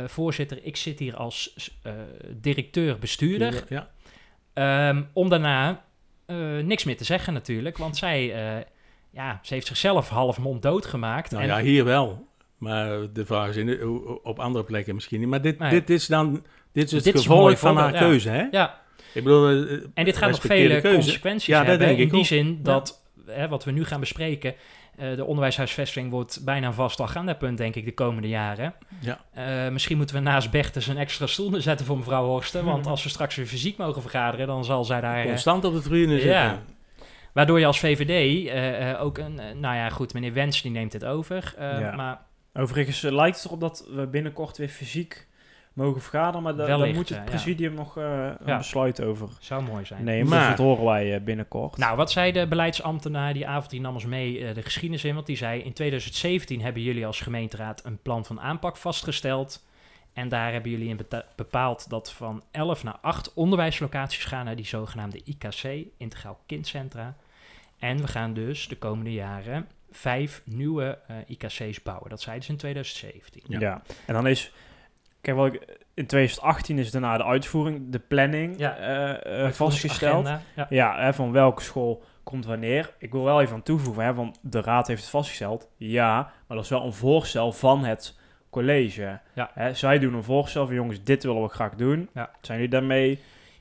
voorzitter, 0.07 0.65
ik 0.65 0.77
zit 0.77 0.99
hier 0.99 1.17
als 1.17 1.71
eh, 1.83 1.93
directeur-bestuurder. 2.37 3.65
Ja, 3.69 3.91
Ehm, 4.53 5.03
om 5.13 5.29
daarna 5.29 5.85
eh, 6.27 6.37
niks 6.59 6.85
meer 6.85 6.97
te 6.97 7.05
zeggen 7.05 7.33
natuurlijk, 7.33 7.79
want 7.79 7.97
zij, 7.97 8.35
eh, 8.35 8.65
ja, 9.11 9.39
ze 9.43 9.55
heeft 9.55 9.67
zichzelf 9.67 10.09
half 10.09 10.39
mond 10.39 10.63
dood 10.63 10.87
gemaakt. 10.87 11.31
nou 11.31 11.43
en, 11.43 11.49
ja, 11.49 11.61
hier 11.61 11.85
wel. 11.85 12.29
Maar 12.61 13.13
de 13.13 13.27
vraag 13.27 13.49
is 13.49 13.57
in, 13.57 13.89
op 14.23 14.39
andere 14.39 14.65
plekken 14.65 14.95
misschien 14.95 15.21
niet. 15.21 15.29
Maar 15.29 15.43
dit, 15.43 15.59
Nee. 15.59 15.71
dit 15.71 15.91
is 15.91 16.07
dan 16.07 16.33
dit 16.73 16.85
is 16.85 16.93
het 16.93 17.05
Dit 17.05 17.15
is 17.15 17.25
van 17.59 17.77
haar 17.77 17.93
keuze, 17.93 18.29
hè? 18.29 18.47
ja, 18.51 18.81
Ik 19.15 19.25
bedoel, 19.25 19.49
eh, 19.49 19.77
En 19.95 20.05
dit 20.05 20.17
gaat 20.17 20.31
nog 20.31 20.41
vele 20.41 20.81
keuze. 20.81 20.97
consequenties 20.99 21.47
Ja, 21.47 21.59
hebben. 21.59 21.79
denk 21.79 21.99
in 21.99 22.05
ik 22.05 22.11
die 22.11 22.19
ook. 22.21 22.27
zin 22.27 22.59
dat, 22.63 23.05
hè, 23.27 23.49
wat 23.49 23.65
we 23.65 23.71
nu 23.71 23.85
gaan 23.85 24.01
bespreken, 24.01 24.55
eh, 24.97 25.17
de 25.17 25.25
onderwijshuisvesting 25.25 26.11
wordt 26.11 26.41
bijna 26.45 26.67
een 26.67 26.73
vast 26.75 27.01
agendapunt, 27.01 27.59
denk 27.59 27.75
ik, 27.75 27.85
de 27.85 27.95
komende 27.95 28.29
jaren. 28.29 28.75
Ja. 29.01 29.19
Eh, 29.33 29.73
misschien 29.73 29.97
moeten 29.97 30.17
we 30.17 30.23
naast 30.23 30.51
Bertus 30.51 30.87
een 30.87 30.97
extra 30.99 31.27
stoel 31.27 31.61
zetten 31.61 31.87
voor 31.87 31.97
mevrouw 31.97 32.25
Horsten. 32.27 32.65
Want 32.65 32.87
als 32.93 33.03
we 33.03 33.09
straks 33.09 33.35
weer 33.37 33.47
fysiek 33.47 33.77
mogen 33.77 34.03
vergaderen, 34.03 34.47
dan 34.47 34.65
zal 34.65 34.85
zij 34.85 35.01
daar... 35.01 35.25
Constant 35.25 35.65
op 35.65 35.73
de 35.75 35.81
tribune 35.81 36.13
zitten. 36.13 36.31
ja. 36.31 36.63
Waardoor 37.33 37.59
je 37.59 37.67
als 37.67 37.79
VVD 37.81 38.51
ook 38.99 39.19
een... 39.19 39.35
nou 39.61 39.77
ja, 39.77 39.89
goed, 39.91 40.15
meneer 40.15 40.33
Wens 40.33 40.63
die 40.63 40.71
neemt 40.71 40.93
het 40.93 41.05
over. 41.05 41.55
Ja. 41.59 41.95
Maar 41.97 42.21
Overigens 42.55 43.03
eh, 43.05 43.13
lijkt 43.13 43.37
het 43.37 43.45
erop 43.45 43.61
dat 43.61 43.87
we 43.91 44.07
binnenkort 44.07 44.57
weer 44.57 44.69
fysiek 44.69 45.29
mogen 45.73 46.01
vergaderen. 46.01 46.43
Maar 46.43 46.57
da- 46.57 46.67
daar 46.67 46.79
moet 46.95 47.09
het 47.09 47.19
ja. 47.19 47.25
presidium 47.25 47.75
nog 47.75 47.97
eh, 47.99 48.05
een 48.39 48.47
Ja. 48.47 48.57
besluit 48.57 49.03
over 49.03 49.29
zou 49.41 49.63
mooi 49.63 49.85
zijn. 49.85 50.05
nemen. 50.05 50.29
Maar- 50.29 50.49
Dus 50.49 50.57
dat 50.57 50.67
horen 50.67 50.85
wij 50.85 51.15
eh, 51.15 51.21
binnenkort. 51.21 51.77
Nou, 51.77 51.97
wat 51.97 52.11
zei 52.11 52.33
de 52.33 52.47
beleidsambtenaar 52.49 53.33
die 53.33 53.47
avond? 53.47 53.71
Die 53.71 53.81
nam 53.81 53.95
ons 53.95 54.07
mee 54.07 54.53
de 54.55 54.63
geschiedenis 54.63 55.05
in. 55.05 55.15
Want 55.15 55.27
die 55.27 55.37
zei, 55.37 55.61
in 55.63 55.73
2017 55.73 56.61
hebben 56.63 56.83
jullie 56.83 57.07
als 57.07 57.21
gemeenteraad 57.21 57.85
een 57.85 57.99
plan 58.03 58.25
van 58.25 58.41
aanpak 58.41 58.77
vastgesteld. 58.77 59.69
En 60.13 60.29
daar 60.29 60.53
hebben 60.53 60.71
jullie 60.71 60.89
in 60.89 61.01
bepaald 61.37 61.89
dat 61.91 62.13
van 62.13 62.43
11 62.51 62.85
naar 62.85 62.99
8 63.01 63.35
onderwijslocaties 63.35 64.25
gaan 64.25 64.45
naar 64.45 64.57
die 64.57 64.67
zogenaamde 64.67 65.21
IKC, 65.25 65.87
Integraal 65.99 66.39
Kindcentra. 66.47 67.17
En 67.79 67.97
we 68.01 68.09
gaan 68.09 68.35
dus 68.35 68.69
de 68.69 68.77
komende 68.79 69.13
jaren 69.13 69.69
vijf 69.93 70.43
nieuwe 70.45 70.99
eh, 71.07 71.17
IKC's 71.27 71.83
bouwen. 71.83 72.11
Dat 72.11 72.21
zeiden 72.21 72.45
ze 72.45 72.51
in 72.51 72.57
2017. 72.59 73.43
Ja. 73.47 73.59
Ja. 73.61 73.83
En 74.07 74.15
dan 74.15 74.27
is... 74.27 74.53
Kijk, 75.21 75.37
wat 75.37 75.47
ik, 75.55 75.79
in 75.95 76.07
2018 76.07 76.79
is 76.79 76.91
daarna 76.91 77.17
de 77.17 77.25
uitvoering, 77.25 77.91
de 77.93 77.99
planning 77.99 78.59
Ja. 78.59 78.77
eh, 78.77 79.45
eh, 79.47 79.53
vastgesteld. 79.53 80.27
Agenda, 80.27 80.43
Ja. 80.57 80.67
Ja, 80.69 81.03
hè, 81.05 81.15
van 81.15 81.33
welke 81.33 81.63
school 81.63 82.03
komt 82.23 82.47
wanneer. 82.47 82.95
Ik 82.99 83.13
wil 83.13 83.25
wel 83.25 83.41
even 83.41 83.55
aan 83.55 83.63
toevoegen, 83.63 84.05
hè, 84.05 84.15
want 84.15 84.39
de 84.43 84.61
raad 84.61 84.87
heeft 84.87 85.01
het 85.01 85.11
vastgesteld. 85.11 85.69
Ja, 85.77 86.15
maar 86.47 86.57
dat 86.57 86.65
is 86.65 86.71
wel 86.71 86.85
een 86.85 86.93
voorstel 86.93 87.53
van 87.53 87.85
het 87.85 88.19
college. 88.51 89.21
Ja. 89.35 89.51
Hè, 89.55 89.75
zij 89.75 89.99
doen 89.99 90.15
een 90.15 90.23
voorstel 90.23 90.67
van 90.67 90.75
jongens, 90.75 91.03
dit 91.05 91.23
willen 91.23 91.43
we 91.43 91.49
graag 91.49 91.75
doen. 91.75 92.09
Ja. 92.15 92.31
Zijn 92.41 92.59
jullie 92.59 92.73
daarmee 92.73 93.19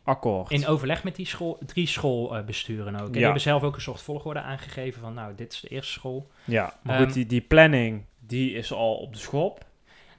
akkoord? 0.10 0.52
In 0.52 0.68
overleg 0.68 1.04
met 1.04 1.16
die 1.16 1.26
school, 1.26 1.58
drie 1.66 1.88
schoolbesturen 1.88 2.96
ook. 2.96 3.06
En 3.06 3.12
die 3.12 3.24
hebben 3.24 3.42
zelf 3.42 3.64
ook 3.64 3.76
een 3.76 3.82
soort 3.82 4.02
volgorde 4.02 4.42
aangegeven 4.42 5.02
van, 5.02 5.14
nou, 5.14 5.36
dit 5.36 5.54
is 5.54 5.60
de 5.60 5.68
eerste 5.68 5.92
school. 5.92 6.28
ja, 6.46 6.74
maar 6.84 6.96
Ehm, 6.96 7.04
goed, 7.04 7.14
die, 7.14 7.26
die 7.26 7.42
planning, 7.42 8.06
die 8.20 8.54
is 8.54 8.74
al 8.74 8.96
op 8.96 9.14
de 9.14 9.20
schop. 9.20 9.68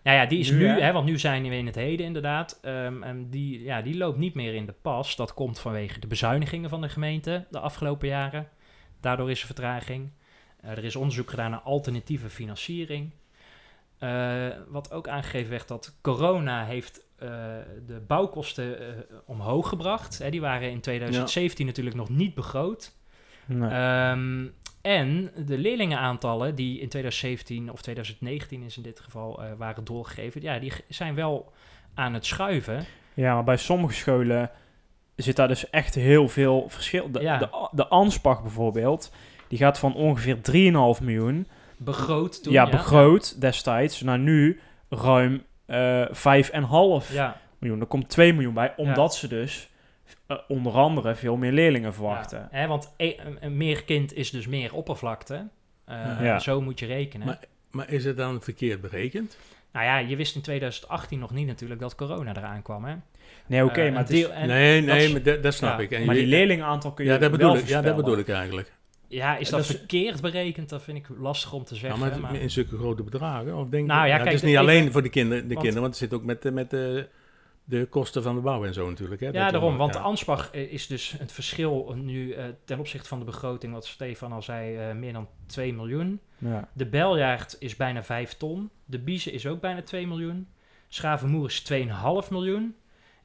Nou 0.03 0.17
ja, 0.17 0.27
die 0.27 0.39
is 0.39 0.51
Nu, 0.51 0.57
nu, 0.59 0.81
hè? 0.81 0.93
want 0.93 1.07
nu 1.07 1.19
zijn 1.19 1.43
we 1.49 1.57
in 1.57 1.67
het 1.67 1.75
heden 1.75 2.07
inderdaad. 2.07 2.59
Ehm, 2.63 3.03
en 3.03 3.31
die, 3.31 3.63
ja, 3.63 3.83
die 3.83 3.97
loopt 3.97 4.19
niet 4.19 4.35
meer 4.35 4.55
in 4.55 4.67
de 4.67 4.75
pas. 4.83 5.17
Dat 5.17 5.35
komt 5.35 5.59
vanwege 5.59 6.01
de 6.01 6.07
bezuinigingen 6.07 6.71
van 6.71 6.81
de 6.81 6.89
gemeente 6.89 7.47
de 7.51 7.59
afgelopen 7.59 8.09
jaren. 8.09 8.49
Daardoor 9.01 9.31
is 9.31 9.41
er 9.41 9.47
vertraging. 9.47 10.11
Eh, 10.61 10.71
er 10.71 10.85
is 10.85 10.97
onderzoek 10.97 11.31
gedaan 11.31 11.51
naar 11.51 11.61
alternatieve 11.61 12.29
financiering. 12.29 13.11
Eh, 14.01 14.47
wat 14.69 14.93
ook 14.93 15.09
aangegeven 15.09 15.51
werd 15.51 15.69
dat 15.69 15.95
corona 16.01 16.65
heeft 16.65 17.05
eh, 17.19 17.29
de 17.87 18.01
bouwkosten 18.07 18.81
eh, 18.81 18.87
omhoog 19.27 19.69
gebracht. 19.69 20.19
Hè, 20.19 20.31
die 20.31 20.41
waren 20.41 20.71
in 20.71 20.81
2017 20.81 21.67
natuurlijk 21.67 21.97
nog 21.97 22.09
niet 22.09 22.35
begroot. 22.35 22.93
Nee. 23.47 23.71
Ehm, 23.71 24.47
en 24.81 25.31
de 25.47 25.59
leerlingenaantallen 25.59 26.55
die 26.55 26.81
in 26.81 26.89
2017 26.89 27.73
of 27.73 27.83
2019 27.83 28.63
is 28.63 28.77
in 28.77 28.83
dit 28.83 29.01
geval 29.01 29.41
waren 29.59 29.85
doorgegeven, 29.85 30.43
ja, 30.43 30.59
die 30.59 30.73
zijn 30.89 31.15
wel 31.15 31.53
aan 31.95 32.15
het 32.15 32.27
schuiven. 32.27 32.85
Ja, 33.15 33.35
maar 33.35 33.45
bij 33.45 33.57
sommige 33.57 33.95
scholen 33.95 34.51
zit 35.17 35.37
daar 35.37 35.49
dus 35.49 35.71
echt 35.71 35.95
heel 35.95 36.29
veel 36.29 36.69
verschil. 36.69 37.11
De, 37.11 37.21
Ja. 37.21 37.39
de, 37.39 37.69
de 37.73 37.89
Anspach 37.89 38.43
bijvoorbeeld, 38.43 39.13
die 39.49 39.59
gaat 39.59 39.79
van 39.79 39.95
ongeveer 39.95 40.37
3,5 40.37 41.03
miljoen, 41.03 41.47
Begroot 41.85 42.43
toen. 42.43 42.53
ja, 42.53 42.71
begroot 42.71 43.41
destijds, 43.41 44.01
naar 44.01 44.19
nu 44.19 44.61
ruim 44.89 45.43
eh 45.67 46.05
5,5 46.11 47.13
Ja, 47.13 47.41
miljoen. 47.59 47.81
Er 47.81 47.87
komt 47.87 48.09
2 48.09 48.33
miljoen 48.33 48.55
bij, 48.55 48.73
omdat 48.77 49.15
ze 49.15 49.29
dus 49.29 49.71
eh, 50.27 50.37
onder 50.49 50.73
andere 50.73 51.15
veel 51.15 51.37
meer 51.37 51.53
leerlingen 51.53 51.95
verwachten. 51.95 52.39
ja. 52.39 52.49
Hè, 52.59 52.67
want 52.67 52.93
e- 52.97 53.15
een, 53.27 53.37
een 53.41 53.57
meer 53.57 53.85
kind 53.85 54.15
is 54.15 54.31
dus 54.31 54.47
meer 54.47 54.75
oppervlakte. 54.75 55.49
Eh, 55.85 55.97
Ja. 56.23 56.39
Zo 56.39 56.61
moet 56.61 56.79
je 56.79 56.87
rekenen. 56.87 57.27
Maar- 57.27 57.41
Maar 57.71 57.91
is 57.91 58.05
het 58.05 58.17
dan 58.17 58.43
verkeerd 58.43 58.81
berekend? 58.81 59.37
nou 59.73 59.85
ja, 59.87 59.99
je 59.99 60.17
wist 60.17 60.35
in 60.35 60.43
2018 60.43 61.19
nog 61.19 61.31
niet 61.31 61.47
natuurlijk 61.47 61.81
dat 61.81 61.95
corona 61.95 62.37
eraan 62.37 62.63
kwam. 62.63 62.85
Hè? 62.85 62.95
Nee, 63.47 63.65
oké, 63.65 63.81
Eh, 63.81 63.91
maar, 63.93 64.01
het 64.03 64.11
is- 64.11 64.21
deel- 64.21 64.33
en 64.33 64.49
nee, 64.49 64.87
dat 64.87 64.95
nee, 64.95 65.07
is- 65.07 65.13
maar 65.13 65.23
dat, 65.23 65.43
dat 65.43 65.55
snap 65.55 65.79
ja, 65.79 65.85
ik. 65.85 65.91
En 65.91 66.05
maar 66.05 66.15
je- 66.15 66.21
die 66.21 66.31
leerlingenaantal 66.31 66.93
kun 66.93 67.05
je 67.05 67.11
ja, 67.11 67.19
dat 67.19 67.29
wel 67.31 67.39
bedoel 67.39 67.57
ik, 67.57 67.67
ja, 67.69 67.83
dat 67.83 67.97
bedoel 67.97 68.19
ik 68.19 68.29
eigenlijk. 68.29 68.73
Ja, 69.11 69.37
is 69.37 69.49
dat, 69.49 69.67
verkeerd 69.67 70.21
berekend? 70.21 70.69
Dat 70.69 70.83
vind 70.83 70.99
ik 70.99 71.07
lastig 71.19 71.53
om 71.53 71.65
te 71.65 71.75
Ja, 71.75 71.81
zeggen. 71.81 72.01
maar 72.01 72.11
het- 72.11 72.21
maar- 72.21 72.35
in 72.35 72.51
zulke 72.51 72.77
grote 72.77 73.03
bedragen? 73.03 73.57
Of 73.57 73.69
denk 73.69 73.87
Nou 73.87 74.09
het 74.09 74.23
kijk, 74.23 74.35
is 74.35 74.43
niet 74.43 74.51
even- 74.51 74.63
alleen 74.63 74.93
voor 74.93 75.03
de 75.03 75.09
kinderen, 75.09 75.43
de 75.43 75.49
want- 75.55 75.61
kinderen, 75.61 75.83
want 75.83 75.99
het 76.01 76.09
zit 76.11 76.19
ook 76.19 76.25
met, 76.25 76.43
de- 76.43 76.51
met 76.53 76.71
de, 76.71 77.09
de 77.65 77.87
kosten 77.87 78.23
van 78.23 78.35
de 78.35 78.41
bouw 78.41 78.65
en 78.65 78.75
zo 78.75 78.89
natuurlijk. 78.89 79.21
Hè? 79.21 79.27
Ja, 79.27 79.51
daarom. 79.51 79.77
Want 79.77 79.95
ja. 79.95 80.01
de 80.01 80.05
Anspach 80.07 80.51
eh, 80.53 80.73
is 80.73 80.87
dus 80.87 81.15
het 81.19 81.33
verschil 81.33 81.93
nu 81.97 82.33
eh, 82.33 82.45
ten 82.65 82.79
opzichte 82.79 83.09
van 83.09 83.19
de 83.19 83.25
begroting, 83.25 83.73
wat 83.73 83.87
Stefan 83.87 84.33
al 84.33 84.43
zei, 84.43 84.77
eh, 84.77 84.95
meer 84.95 85.13
dan 85.13 85.29
2 85.47 85.75
miljoen. 85.75 86.21
Ja. 86.39 86.69
De 86.73 86.87
Beljaard 86.87 87.57
is 87.59 87.77
bijna 87.77 88.03
5 88.03 88.33
ton. 88.37 88.71
De 88.85 88.99
Biezen 88.99 89.33
is 89.33 89.47
ook 89.47 89.61
bijna 89.61 89.83
2 89.83 90.07
miljoen. 90.07 90.49
Schavenmoer 90.89 91.47
is 91.47 91.61
2,5 91.61 92.31
miljoen. 92.31 92.75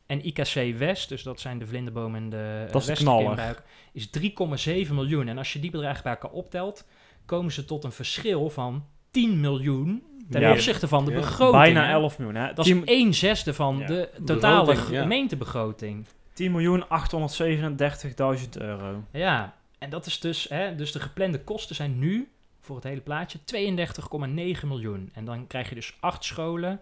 En 0.05 0.25
IKC 0.27 0.77
West, 0.77 1.09
dus 1.09 1.23
dat 1.23 1.39
zijn 1.39 1.59
de 1.59 1.67
vlinderboom 1.67 2.15
en 2.15 2.29
de 2.29 2.63
eh, 2.65 2.71
Dat 2.71 2.81
is 2.81 2.87
de 2.87 2.91
Westerkindbuik, 2.93 3.35
knaller. 3.35 3.63
is 3.91 4.85
3,7 4.87 4.93
miljoen. 4.93 5.27
En 5.27 5.37
als 5.37 5.53
je 5.53 5.59
die 5.59 5.71
bedragen 5.71 6.03
bij 6.03 6.11
elkaar 6.11 6.31
optelt, 6.31 6.85
komen 7.25 7.51
ze 7.51 7.65
tot 7.65 7.83
een 7.83 7.91
verschil 7.91 8.49
van 8.49 8.85
10 9.11 9.39
miljoen 9.39 10.03
ten 10.29 10.41
Ja. 10.41 10.51
opzichte 10.51 10.87
van 10.87 11.05
de 11.05 11.11
Ja. 11.11 11.17
begroting. 11.17 11.61
Bijna 11.63 11.85
hè. 11.85 11.91
11 11.91 12.17
miljoen. 12.17 12.35
Hè? 12.35 12.53
Dat 12.53 12.65
10, 12.65 12.77
is 12.85 12.89
1 12.95 13.13
zesde 13.13 13.53
van 13.53 13.77
Ja. 13.77 13.85
de 13.87 14.09
totale 14.25 14.75
gemeentebegroting. 14.75 16.05
10 16.33 16.51
miljoen 16.51 16.83
837.000 16.89 18.57
euro. 18.57 19.03
Ja, 19.11 19.55
en 19.79 19.89
dat 19.89 20.05
is 20.05 20.19
dus, 20.19 20.45
hè, 20.49 20.75
dus 20.75 20.91
de 20.91 20.99
geplande 20.99 21.39
kosten 21.43 21.75
zijn 21.75 21.99
nu 21.99 22.29
voor 22.61 22.75
het 22.75 22.83
hele 22.85 23.01
plaatje 23.01 23.39
32,9 23.43 24.67
miljoen. 24.67 25.09
En 25.13 25.25
dan 25.25 25.47
krijg 25.47 25.69
je 25.69 25.75
dus 25.75 25.97
acht 25.99 26.23
scholen. 26.23 26.79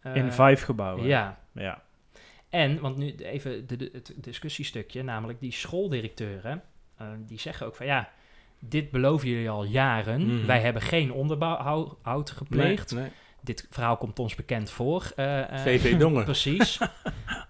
eh, 0.00 0.14
In 0.16 0.32
vijf 0.32 0.62
gebouwen. 0.62 1.06
Ja, 1.06 1.38
ja. 1.52 1.82
En, 2.56 2.80
want 2.80 2.96
nu 2.96 3.14
even 3.14 3.66
de, 3.66 3.76
de- 3.76 3.90
het 3.92 4.12
discussiestukje, 4.16 5.02
namelijk 5.02 5.40
die 5.40 5.52
schooldirecteuren, 5.52 6.62
eh, 6.98 7.06
die 7.26 7.38
zeggen 7.40 7.66
ook 7.66 7.76
van 7.76 7.86
ja, 7.86 8.08
dit 8.58 8.90
beloven 8.90 9.28
jullie 9.28 9.50
al 9.50 9.64
jaren. 9.64 10.26
Mhm. 10.36 10.46
Wij 10.46 10.60
hebben 10.60 10.82
geen 10.82 11.12
onderhoud 11.12 12.30
gepleegd. 12.30 12.92
Nee, 12.94 13.02
nee. 13.02 13.10
Dit 13.40 13.66
verhaal 13.70 13.96
komt 13.96 14.18
ons 14.18 14.34
bekend 14.34 14.70
voor. 14.70 15.12
eh, 15.16 15.40
eh, 15.40 15.58
VV 15.62 15.96
Dongen. 15.98 16.24
Precies. 16.34 16.78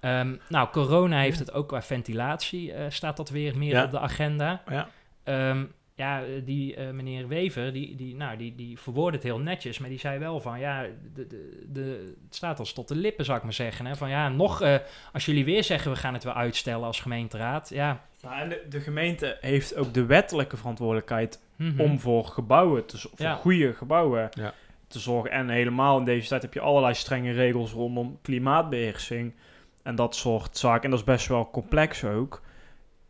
Ehm, 0.01 0.37
nou, 0.49 0.69
corona 0.71 1.21
heeft 1.21 1.39
het 1.39 1.53
ook 1.53 1.69
qua 1.69 1.83
ventilatie, 1.83 2.73
staat 2.89 3.17
dat 3.17 3.31
weer 3.31 3.59
meer 3.59 3.73
Ja. 3.73 3.85
op 3.85 3.91
de 3.91 3.99
agenda. 4.01 4.63
Ja. 4.69 4.89
Ehm, 5.25 5.65
ja, 5.97 6.23
eh, 6.23 6.29
die 6.45 6.75
eh, 6.75 6.91
meneer 6.91 7.29
Wever, 7.29 7.73
die, 7.73 7.97
die, 7.97 8.15
nou, 8.15 8.37
die, 8.37 8.55
die 8.55 8.79
verwoordde 8.79 9.19
het 9.19 9.27
heel 9.27 9.39
netjes, 9.39 9.79
maar 9.79 9.89
die 9.89 9.99
zei 9.99 10.19
wel 10.19 10.41
van, 10.41 10.59
ja, 10.59 10.87
de, 11.15 11.27
de, 11.27 11.67
de, 11.73 12.15
het 12.25 12.35
staat 12.35 12.59
ons 12.59 12.73
tot 12.73 12.89
de 12.89 12.95
lippen, 12.95 13.25
zou 13.25 13.39
ik 13.39 13.45
maar 13.45 13.53
zeggen. 13.53 13.87
Hè? 13.87 13.97
Van 13.97 14.09
ja, 14.09 14.29
nog, 14.29 14.61
eh, 14.61 14.77
als 15.13 15.25
jullie 15.25 15.45
weer 15.45 15.65
zeggen, 15.65 15.91
we 15.91 15.97
gaan 15.97 16.15
het 16.15 16.25
weer 16.25 16.33
uitstellen 16.33 16.87
als 16.87 17.01
gemeenteraad, 17.01 17.69
ja. 17.69 18.05
Nou, 18.23 18.41
en 18.41 18.49
de, 18.49 18.65
de 18.69 18.81
gemeente 18.81 19.39
heeft 19.41 19.77
ook 19.77 19.95
de 19.95 20.07
wettelijke 20.07 20.57
verantwoordelijkheid 20.57 21.41
mhm. 21.57 21.81
om 21.81 22.01
voor 22.01 22.25
gebouwen, 22.25 22.87
te, 22.87 22.99
voor 22.99 23.11
Ja. 23.17 23.35
goede 23.35 23.75
gebouwen 23.75 24.29
Ja. 24.31 24.55
te 24.89 24.99
zorgen. 24.99 25.31
En 25.31 25.49
helemaal 25.49 25.99
in 25.99 26.05
deze 26.05 26.29
tijd 26.29 26.43
heb 26.43 26.55
je 26.55 26.61
allerlei 26.61 26.95
strenge 26.95 27.33
regels 27.33 27.73
rondom 27.73 28.19
klimaatbeheersing 28.23 29.35
en 29.83 29.95
dat 29.95 30.17
soort 30.17 30.57
zaken. 30.57 30.85
En 30.85 30.91
dat 30.91 30.99
is 30.99 31.05
best 31.05 31.27
wel 31.27 31.51
complex 31.51 32.05
ook. 32.05 32.43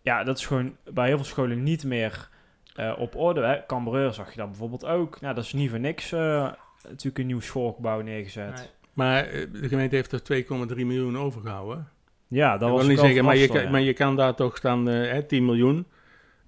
Ja, 0.03 0.25
dat 0.25 0.38
is 0.38 0.46
gewoon 0.46 0.77
bij 0.92 1.07
heel 1.07 1.16
veel 1.16 1.27
scholen 1.27 1.62
niet 1.62 1.85
meer 1.85 2.29
eh, 2.76 2.92
op 2.98 3.16
orde. 3.16 3.40
Hè. 3.40 3.66
Cambreur 3.66 4.12
zag 4.12 4.30
je 4.30 4.36
dat 4.36 4.48
bijvoorbeeld 4.48 4.84
ook. 4.84 5.20
Nou, 5.20 5.34
dat 5.34 5.44
is 5.44 5.52
niet 5.52 5.70
voor 5.70 5.80
niks 5.80 6.12
eh, 6.12 6.52
natuurlijk 6.88 7.18
een 7.18 7.26
nieuw 7.26 7.40
schoolgebouw 7.40 8.00
neergezet. 8.00 8.54
Nee. 8.54 8.66
Maar 8.92 9.24
eh, 9.24 9.46
de 9.52 9.68
gemeente 9.68 9.94
heeft 9.94 10.12
er 10.12 10.44
2,3 10.68 10.74
miljoen 10.76 11.18
overgehouden. 11.18 11.88
Ja, 12.28 12.58
dat 12.58 12.70
was 12.70 12.80
wil 12.80 12.88
niet 12.88 12.98
zeggen, 12.98 13.24
maar 13.24 13.36
je, 13.36 13.40
verrassend, 13.40 13.52
kan, 13.52 13.62
ja. 13.62 13.70
maar 13.70 13.80
je 13.80 13.92
kan 13.92 14.16
daar 14.16 14.34
toch 14.34 14.56
staan 14.56 14.88
eh, 14.88 15.12
hè, 15.12 15.22
10 15.22 15.44
miljoen. 15.44 15.86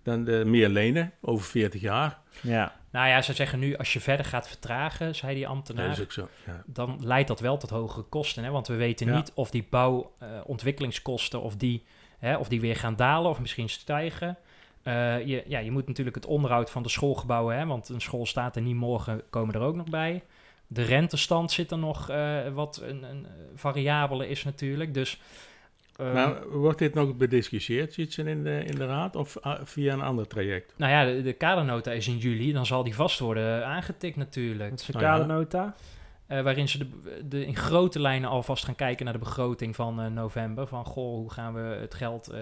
Dan 0.02 0.50
meer 0.50 0.68
lenen 0.68 1.12
over 1.20 1.46
40 1.46 1.80
jaar. 1.80 2.18
Ja. 2.40 2.76
Nou 2.90 3.08
ja, 3.08 3.22
ze 3.22 3.32
zeggen 3.32 3.58
nu, 3.58 3.76
als 3.76 3.92
je 3.92 4.00
verder 4.00 4.26
gaat 4.26 4.48
vertragen, 4.48 5.14
zei 5.14 5.34
die 5.34 5.42
Dat 5.42 5.52
ambtenaar, 5.52 5.90
is 5.90 6.00
ook 6.00 6.12
zo. 6.12 6.28
Ja. 6.46 6.62
dan 6.66 6.98
leidt 7.00 7.28
dat 7.28 7.40
wel 7.40 7.56
tot 7.56 7.70
hogere 7.70 8.02
kosten. 8.02 8.44
Hè? 8.44 8.50
Want 8.50 8.66
we 8.66 8.74
weten 8.74 9.06
Ja. 9.06 9.16
niet 9.16 9.32
of 9.34 9.50
die 9.50 9.66
bouwontwikkelingskosten 9.70 11.40
of, 11.42 11.56
die, 11.56 11.84
hè, 12.18 12.36
of 12.36 12.48
die 12.48 12.60
weer 12.60 12.76
gaan 12.76 12.96
dalen 12.96 13.30
of 13.30 13.40
misschien 13.40 13.68
stijgen. 13.68 14.38
Eh, 14.82 15.26
je, 15.26 15.44
ja, 15.46 15.58
je 15.58 15.70
moet 15.70 15.86
natuurlijk 15.86 16.16
het 16.16 16.26
onderhoud 16.26 16.70
van 16.70 16.82
de 16.82 16.88
schoolgebouwen, 16.88 17.56
hè, 17.56 17.66
want 17.66 17.88
een 17.88 18.00
school 18.00 18.26
staat 18.26 18.56
er 18.56 18.62
niet 18.62 18.74
morgen, 18.74 19.22
komen 19.30 19.54
er 19.54 19.60
ook 19.60 19.76
nog 19.76 19.88
bij. 19.88 20.22
De 20.66 20.82
rentestand 20.82 21.50
zit 21.50 21.70
er 21.70 21.78
nog 21.78 22.10
eh, 22.10 22.48
wat 22.54 22.80
een, 22.82 23.02
een 23.02 23.26
variabele 23.54 24.28
is 24.28 24.44
natuurlijk. 24.44 24.94
Dus 24.94 25.20
ehm, 25.96 26.12
Maar 26.12 26.48
wordt 26.48 26.78
dit 26.78 26.94
nog 26.94 27.16
bediscussieerd, 27.16 27.94
ziet 27.94 28.16
in 28.16 28.44
de, 28.44 28.62
in 28.64 28.74
de 28.74 28.86
raad? 28.86 29.16
Of 29.16 29.38
ah, 29.38 29.60
via 29.64 29.92
een 29.92 30.02
ander 30.02 30.26
traject? 30.26 30.74
nou 30.76 30.92
ja, 30.92 31.04
de, 31.04 31.22
de 31.22 31.32
kadernota 31.32 31.90
is 31.90 32.08
in 32.08 32.18
juli, 32.18 32.52
dan 32.52 32.66
zal 32.66 32.84
die 32.84 32.94
vast 32.94 33.18
worden 33.18 33.66
aangetikt 33.66 34.16
natuurlijk. 34.16 34.70
Wat 34.70 34.80
is 34.80 34.86
de 34.86 34.92
ja. 34.92 34.98
kadernota? 34.98 35.74
Eh, 36.28 36.42
waarin 36.42 36.68
ze 36.68 36.78
de, 36.78 36.88
de, 37.28 37.46
in 37.46 37.56
grote 37.56 38.00
lijnen 38.00 38.30
alvast 38.30 38.64
gaan 38.64 38.74
kijken 38.74 39.04
naar 39.04 39.14
de 39.14 39.20
begroting 39.20 39.76
van 39.76 40.00
eh, 40.00 40.06
november. 40.06 40.66
Van 40.66 40.84
goh, 40.84 41.14
hoe 41.14 41.32
gaan 41.32 41.54
we 41.54 41.60
het 41.60 41.94
geld 41.94 42.28
eh, 42.28 42.40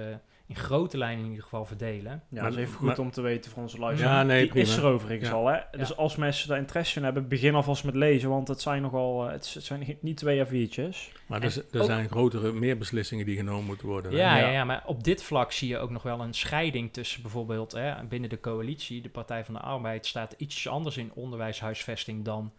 in 0.48 0.56
grote 0.56 0.98
lijnen 0.98 1.20
in 1.24 1.28
ieder 1.28 1.42
geval 1.42 1.64
verdelen. 1.64 2.12
Ja, 2.28 2.40
Maar- 2.40 2.42
dat 2.50 2.52
is 2.52 2.64
even 2.64 2.74
goed 2.76 2.86
maar- 2.86 2.98
om 2.98 3.10
te 3.10 3.20
weten 3.20 3.50
voor 3.50 3.62
onze 3.62 3.78
luisteraars. 3.78 4.16
Ja, 4.16 4.22
nee, 4.22 4.40
Die 4.40 4.50
prima. 4.50 4.66
is 4.66 4.76
er 4.76 4.84
overigens 4.84 5.28
Ja. 5.28 5.34
al, 5.34 5.46
hè? 5.46 5.58
Dus 5.70 5.96
als 5.96 6.16
mensen 6.16 6.48
daar 6.48 6.58
interesse 6.58 6.98
in 6.98 7.04
hebben, 7.04 7.28
begin 7.28 7.54
alvast 7.54 7.84
met 7.84 7.94
lezen, 7.94 8.28
want 8.28 8.48
het 8.48 8.60
zijn 8.60 8.82
nogal, 8.82 9.26
eh, 9.26 9.32
het, 9.32 9.46
zijn 9.58 9.96
niet 10.00 10.16
twee 10.16 10.44
A4'tjes. 10.44 11.12
Maar 11.26 11.42
En 11.42 11.48
er, 11.48 11.64
er 11.72 11.80
ook- 11.80 11.86
zijn 11.86 12.08
grotere 12.08 12.52
meer 12.52 12.78
beslissingen 12.78 13.26
die 13.26 13.36
genomen 13.36 13.64
moeten 13.64 13.86
worden. 13.86 14.12
Ja, 14.12 14.36
Ja. 14.36 14.46
ja. 14.46 14.50
Ja, 14.52 14.64
maar 14.64 14.82
op 14.86 15.04
dit 15.04 15.22
vlak 15.22 15.52
zie 15.52 15.68
je 15.68 15.78
ook 15.78 15.90
nog 15.90 16.02
wel 16.02 16.20
een 16.20 16.34
scheiding 16.34 16.92
tussen 16.92 17.22
bijvoorbeeld 17.22 17.72
hè, 17.72 18.04
binnen 18.04 18.30
de 18.30 18.40
coalitie. 18.40 19.00
De 19.02 19.08
Partij 19.08 19.44
van 19.44 19.54
de 19.54 19.60
Arbeid 19.60 20.06
staat 20.06 20.34
iets 20.38 20.68
anders 20.68 20.96
in 20.96 21.10
onderwijshuisvesting 21.14 22.24
dan 22.24 22.52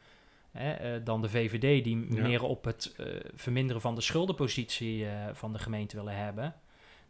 hè, 0.52 0.72
eh, 0.72 0.92
dan 1.04 1.22
de 1.22 1.30
VVD, 1.30 1.84
die 1.84 2.08
Ja. 2.16 2.22
meer 2.22 2.44
op 2.44 2.64
het 2.66 2.94
eh, 2.98 3.06
verminderen 3.36 3.82
van 3.82 3.96
de 3.96 4.02
schuldenpositie 4.02 5.06
van 5.34 5.54
de 5.54 5.60
gemeente 5.60 5.96
willen 5.96 6.18
hebben. 6.18 6.54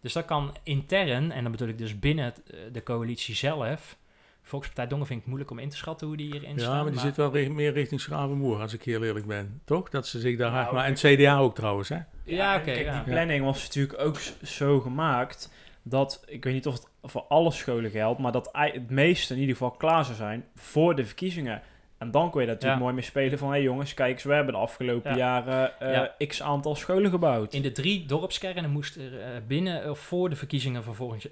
Dus 0.07 0.15
dat 0.15 0.25
kan 0.25 0.55
intern, 0.63 1.31
en 1.31 1.43
dan 1.43 1.51
bedoel 1.51 1.67
ik 1.67 1.77
dus 1.77 1.99
binnen 1.99 2.25
het, 2.25 2.41
eh, 2.49 2.59
de 2.71 2.83
coalitie 2.83 3.35
zelf. 3.35 3.97
Volkspartij 4.41 4.87
Dongen 4.87 5.05
vind 5.05 5.19
ik 5.19 5.25
moeilijk 5.25 5.51
om 5.51 5.59
in 5.59 5.69
te 5.69 5.77
schatten 5.77 6.07
hoe 6.07 6.17
die 6.17 6.31
hierin 6.31 6.53
Ja, 6.53 6.59
staan. 6.59 6.83
maar 6.83 6.91
die 6.91 6.99
zit 6.99 7.15
wel 7.15 7.31
meer 7.31 7.73
richting 7.73 8.01
Schravenmoer, 8.01 8.61
als 8.61 8.73
ik 8.73 8.83
heel 8.83 9.03
eerlijk 9.03 9.25
ben. 9.25 9.61
Toch? 9.65 9.89
Dat 9.89 10.07
ze 10.07 10.19
zich 10.19 10.37
daar 10.37 10.51
Nou, 10.51 10.61
hard... 10.61 10.73
Maar, 10.75 10.85
en 10.85 10.91
het 10.91 10.99
CDA 10.99 11.37
ook 11.37 11.55
trouwens, 11.55 11.89
hè? 11.89 11.99
Ja, 12.23 12.55
oké. 12.55 12.63
kijk, 12.63 12.85
ja. 12.85 13.03
Die 13.03 13.13
planning 13.13 13.45
was 13.45 13.63
natuurlijk 13.63 13.99
ook 13.99 14.19
zo 14.43 14.79
gemaakt 14.79 15.51
dat, 15.83 16.23
ik 16.27 16.43
weet 16.43 16.53
niet 16.53 16.67
of 16.67 16.73
het 16.73 16.87
voor 17.03 17.25
alle 17.27 17.51
scholen 17.51 17.91
geldt, 17.91 18.19
maar 18.19 18.31
dat 18.31 18.49
het 18.51 18.89
meeste 18.89 19.33
in 19.33 19.39
ieder 19.39 19.55
geval 19.55 19.71
klaar 19.71 20.05
zou 20.05 20.17
zijn 20.17 20.45
voor 20.55 20.95
de 20.95 21.05
verkiezingen. 21.05 21.61
En 21.97 22.11
dan 22.11 22.29
kon 22.29 22.41
je 22.41 22.45
daar 22.47 22.55
natuurlijk 22.55 22.73
Ja. 22.81 22.85
mooi 22.85 22.93
mee 22.93 23.03
spelen 23.03 23.37
van, 23.37 23.49
hé 23.49 23.55
jongens, 23.57 23.93
kijk 23.93 24.13
eens, 24.13 24.23
we 24.23 24.33
hebben 24.33 24.53
de 24.53 24.59
afgelopen 24.59 25.11
Ja. 25.11 25.17
jaren 25.17 25.79
eh, 25.79 25.91
Ja. 25.93 26.25
x 26.27 26.41
aantal 26.41 26.75
scholen 26.75 27.09
gebouwd. 27.11 27.53
In 27.53 27.61
de 27.61 27.71
drie 27.71 28.05
dorpskernen 28.05 28.69
moest 28.71 28.95
er 28.95 29.19
eh, 29.21 29.27
binnen 29.47 29.89
of 29.89 29.99
voor 29.99 30.29
de 30.29 30.35
verkiezingen 30.35 30.83
van 30.83 30.95
volgend, 30.95 31.21
ja- 31.23 31.29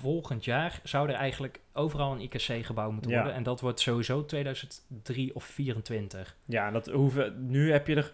volgend 0.00 0.44
jaar 0.44 0.80
zou 0.82 1.08
er 1.08 1.14
eigenlijk 1.14 1.60
overal 1.72 2.12
een 2.12 2.20
IKC-gebouw 2.20 2.90
moeten 2.90 3.10
Ja. 3.10 3.16
worden. 3.16 3.34
En 3.36 3.42
dat 3.42 3.60
wordt 3.60 3.80
sowieso 3.80 4.24
2003 4.24 5.34
of 5.34 5.44
24. 5.44 6.36
Ja, 6.44 6.66
en 6.66 6.72
dat 6.72 6.86
hoeven, 6.86 7.46
nu 7.50 7.72
heb 7.72 7.86
je 7.86 7.94
er 7.96 8.12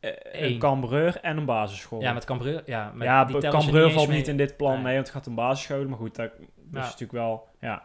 eh, 0.00 0.10
een. 0.50 0.58
Cambreur 0.58 1.18
en 1.20 1.36
een 1.36 1.44
basisschool. 1.44 2.00
Ja, 2.00 2.12
met 2.12 2.24
Cambreur. 2.24 2.62
Ja, 2.66 2.92
met, 2.94 3.06
ja, 3.06 3.24
die 3.24 3.38
Cambreur 3.48 3.90
valt 3.90 4.08
mee. 4.08 4.16
niet 4.16 4.28
in 4.28 4.36
dit 4.36 4.56
plan 4.56 4.72
Nee. 4.74 4.82
mee, 4.82 4.94
want 4.94 5.06
het 5.06 5.16
gaat 5.16 5.26
om 5.26 5.34
basisscholen. 5.34 5.88
Maar 5.88 5.98
goed, 5.98 6.14
dat, 6.16 6.30
dat 6.38 6.46
Ja. 6.72 6.78
is 6.78 6.84
natuurlijk 6.84 7.12
wel... 7.12 7.48
Ja. 7.60 7.82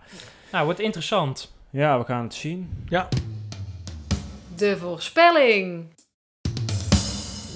Nou, 0.52 0.66
wordt 0.66 0.80
interessant. 0.80 1.56
ja, 1.70 1.98
we 2.00 2.06
gaan 2.06 2.24
het 2.24 2.34
zien. 2.34 2.86
De 4.58 4.78
voorspelling. 4.78 5.94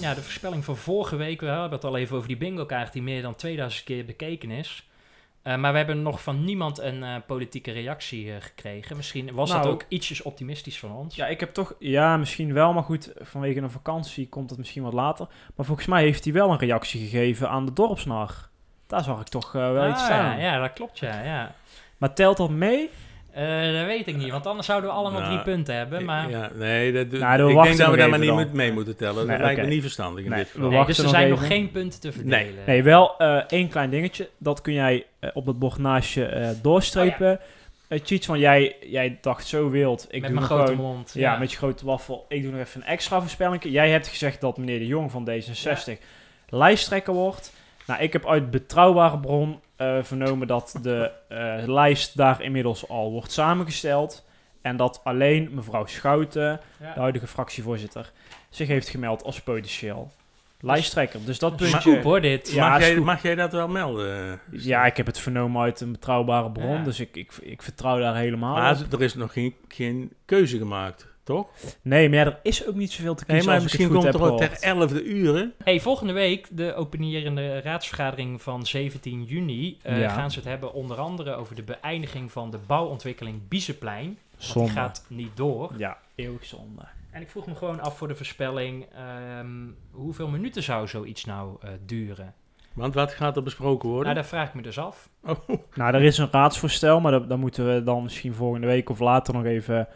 Ja, 0.01 0.13
de 0.13 0.21
voorspelling 0.21 0.65
van 0.65 0.77
vorige 0.77 1.15
week, 1.15 1.39
we 1.41 1.45
hebben 1.47 1.71
het 1.71 1.83
al 1.83 1.97
even 1.97 2.15
over 2.15 2.27
die 2.27 2.37
bingo-kaart 2.37 2.93
die 2.93 3.01
meer 3.01 3.21
dan 3.21 3.35
2000 3.35 3.83
keer 3.83 4.05
bekeken 4.05 4.51
is. 4.51 4.89
Eh, 5.41 5.55
maar 5.55 5.71
we 5.71 5.77
hebben 5.77 6.01
nog 6.01 6.23
van 6.23 6.43
niemand 6.43 6.79
een 6.79 7.03
eh, 7.03 7.15
politieke 7.27 7.71
reactie 7.71 8.31
eh, 8.33 8.41
gekregen. 8.41 8.95
Misschien 8.97 9.33
was 9.33 9.49
dat 9.49 9.59
Nou, 9.61 9.71
ook 9.73 9.85
ietsjes 9.87 10.21
optimistisch 10.21 10.79
van 10.79 10.91
ons. 10.91 11.15
Ja, 11.15 11.27
ik 11.27 11.39
heb 11.39 11.53
toch... 11.53 11.73
Ja, 11.79 12.17
misschien 12.17 12.53
wel, 12.53 12.73
maar 12.73 12.83
goed, 12.83 13.11
vanwege 13.19 13.59
een 13.59 13.71
vakantie 13.71 14.29
komt 14.29 14.49
het 14.49 14.59
misschien 14.59 14.83
wat 14.83 14.93
later. 14.93 15.27
Maar 15.55 15.65
volgens 15.65 15.87
mij 15.87 16.03
heeft 16.03 16.23
hij 16.23 16.33
wel 16.33 16.51
een 16.51 16.57
reactie 16.59 17.01
gegeven 17.01 17.49
aan 17.49 17.65
de 17.65 17.73
dorpsnar. 17.73 18.49
Daar 18.87 19.03
zag 19.03 19.19
ik 19.21 19.27
toch 19.27 19.55
eh, 19.55 19.71
wel 19.71 19.83
Ah, 19.83 19.89
iets 19.89 20.03
staan. 20.03 20.39
ja, 20.39 20.53
ja, 20.53 20.59
dat 20.61 20.73
klopt, 20.73 20.99
ja. 20.99 21.21
ja. 21.23 21.55
Maar 21.97 22.13
telt 22.13 22.37
dat 22.37 22.49
mee? 22.49 22.89
Eh, 23.33 23.73
dat 23.73 23.85
weet 23.85 24.07
ik 24.07 24.15
niet, 24.15 24.31
want 24.31 24.47
anders 24.47 24.67
zouden 24.67 24.89
we 24.89 24.95
allemaal 24.95 25.21
Nou, 25.21 25.31
drie 25.33 25.43
punten 25.43 25.75
hebben. 25.75 26.05
Maar... 26.05 26.29
Ja, 26.29 26.51
nee, 26.55 26.91
dat, 26.91 27.19
Nou, 27.19 27.37
dan 27.37 27.49
ik 27.49 27.63
denk 27.63 27.77
dat 27.77 27.89
we 27.89 27.97
daar 27.97 28.09
maar 28.09 28.19
niet 28.19 28.53
mee 28.53 28.71
moeten 28.71 28.95
tellen. 28.95 29.27
Nee, 29.27 29.37
dat 29.37 29.45
lijkt 29.45 29.61
me 29.61 29.67
niet 29.67 29.81
verstandig 29.81 30.23
in 30.23 30.29
Nee, 30.29 30.39
dit 30.39 30.49
geval. 30.51 30.69
Nee, 30.69 30.85
dus 30.85 30.97
er 30.97 31.03
nog 31.03 31.13
zijn 31.13 31.25
even. 31.25 31.37
nog 31.37 31.47
geen 31.47 31.71
punten 31.71 31.99
te 31.99 32.11
verdelen. 32.11 32.63
Nee, 32.65 32.83
wel 32.83 33.17
eh, 33.17 33.35
één 33.47 33.69
klein 33.69 33.89
dingetje. 33.89 34.29
Dat 34.37 34.61
kun 34.61 34.73
jij 34.73 35.05
eh, 35.19 35.29
op 35.33 35.45
dat 35.45 35.59
bord 35.59 35.77
naast 35.77 36.13
je 36.13 36.25
eh, 36.25 36.49
doorstrepen. 36.61 37.39
Het 37.87 38.09
iets 38.09 38.25
van 38.25 38.39
jij, 38.39 38.75
jij 38.81 39.17
dacht 39.21 39.47
zo 39.47 39.69
wild. 39.69 40.07
Ik 40.09 40.21
Met 40.21 40.29
doe 40.31 40.39
mijn 40.39 40.45
grote 40.51 40.71
gewoon, 40.71 40.95
mond. 40.95 41.11
Ja, 41.13 41.37
met 41.37 41.51
je 41.51 41.57
grote 41.57 41.85
waffel. 41.85 42.25
Ik 42.29 42.41
doe 42.41 42.51
nog 42.51 42.59
even 42.59 42.81
een 42.81 42.87
extra 42.87 43.19
voorspelling. 43.19 43.63
Jij 43.63 43.89
hebt 43.89 44.07
gezegd 44.07 44.41
dat 44.41 44.57
meneer 44.57 44.79
de 44.79 44.87
Jong 44.87 45.11
van 45.11 45.29
D66 45.29 45.91
lijsttrekker 46.49 47.13
wordt. 47.13 47.53
Nou, 47.87 48.01
ik 48.01 48.13
heb 48.13 48.27
uit 48.27 48.51
betrouwbare 48.51 49.19
bron 49.19 49.59
eh, 49.81 50.03
vernomen 50.03 50.47
dat 50.47 50.79
de 50.81 51.11
eh, 51.27 51.53
lijst 51.65 52.17
daar 52.17 52.41
inmiddels 52.41 52.89
al 52.89 53.11
wordt 53.11 53.31
samengesteld. 53.31 54.25
En 54.61 54.77
dat 54.77 55.01
alleen 55.03 55.49
mevrouw 55.53 55.85
Schouten, 55.85 56.59
Ja. 56.79 56.93
de 56.93 56.99
huidige 56.99 57.27
fractievoorzitter, 57.27 58.11
zich 58.49 58.67
heeft 58.67 58.89
gemeld 58.89 59.23
als 59.23 59.41
potentieel 59.41 60.11
lijsttrekker. 60.59 61.19
Dus 61.25 61.39
dat 61.39 61.55
puntje... 61.55 61.79
scoop 61.79 62.03
hoor, 62.03 62.21
dit. 62.21 62.51
Ja, 62.51 62.69
mag, 62.69 62.79
jij, 62.79 62.95
mag 62.99 63.21
jij 63.21 63.35
dat 63.35 63.51
wel 63.51 63.67
melden? 63.67 64.39
Ja, 64.51 64.85
ik 64.85 64.97
heb 64.97 65.05
het 65.05 65.19
vernomen 65.19 65.61
uit 65.61 65.81
een 65.81 65.91
betrouwbare 65.91 66.51
bron, 66.51 66.77
Ja. 66.77 66.83
dus 66.83 66.99
ik, 66.99 67.15
ik, 67.15 67.31
ik 67.41 67.61
vertrouw 67.61 67.99
daar 67.99 68.15
helemaal 68.15 68.53
Maar 68.55 68.79
op. 68.79 68.93
er 68.93 69.01
is 69.01 69.13
nog 69.15 69.33
geen, 69.33 69.55
geen 69.67 70.13
keuze 70.25 70.57
gemaakt, 70.57 71.07
toch? 71.35 71.47
Nee, 71.81 72.09
maar 72.09 72.17
ja, 72.17 72.25
er 72.25 72.39
is 72.43 72.67
ook 72.67 72.75
niet 72.75 72.91
zoveel 72.91 73.15
te 73.15 73.23
Nee, 73.27 73.37
kiezen 73.37 73.53
maar 73.53 73.63
als 73.63 73.73
ik 73.73 73.79
misschien 73.79 73.95
het 73.97 74.05
goed 74.05 74.21
komt 74.21 74.39
heb 74.39 74.51
er 74.61 74.71
ook 74.75 74.89
ter 74.89 74.99
11e 75.01 75.05
uren. 75.05 75.53
Hey, 75.63 75.79
volgende 75.79 76.13
week, 76.13 76.47
de 76.51 76.73
openierende 76.73 77.61
raadsvergadering 77.61 78.41
van 78.41 78.65
17 78.65 79.23
juni, 79.23 79.77
eh, 79.81 79.99
Ja. 79.99 80.09
gaan 80.09 80.31
ze 80.31 80.39
het 80.39 80.47
hebben 80.47 80.73
onder 80.73 80.97
andere 80.97 81.33
over 81.35 81.55
de 81.55 81.63
beëindiging 81.63 82.31
van 82.31 82.51
de 82.51 82.57
bouwontwikkeling 82.67 83.47
Bieseplein. 83.47 84.17
Want 84.53 84.65
die 84.65 84.75
gaat 84.75 85.05
niet 85.07 85.37
door. 85.37 85.71
Ja, 85.77 85.97
eeuwig 86.15 86.45
zonde. 86.45 86.81
En 87.11 87.21
ik 87.21 87.29
vroeg 87.29 87.45
me 87.47 87.55
gewoon 87.55 87.79
af 87.81 87.97
voor 87.97 88.07
de 88.07 88.15
voorspelling, 88.15 88.85
ehm, 88.95 89.47
hoeveel 89.91 90.27
minuten 90.27 90.63
zou 90.63 90.87
zoiets 90.87 91.25
nou 91.25 91.57
eh, 91.61 91.69
duren? 91.85 92.33
Want 92.73 92.93
wat 92.93 93.11
gaat 93.13 93.35
er 93.35 93.43
besproken 93.43 93.89
worden? 93.89 94.05
Nou, 94.07 94.15
dat 94.19 94.27
vraag 94.29 94.47
ik 94.47 94.53
me 94.53 94.61
dus 94.61 94.79
af. 94.79 95.09
Oh, 95.25 95.49
Nou, 95.73 95.93
er 95.93 96.01
is 96.01 96.17
een 96.17 96.27
raadsvoorstel, 96.31 96.99
maar 96.99 97.11
daar, 97.11 97.27
daar 97.27 97.39
moeten 97.39 97.73
we 97.73 97.83
dan 97.83 98.03
misschien 98.03 98.33
volgende 98.33 98.67
week 98.67 98.89
of 98.89 98.99
later 98.99 99.33
nog 99.33 99.45
even 99.45 99.87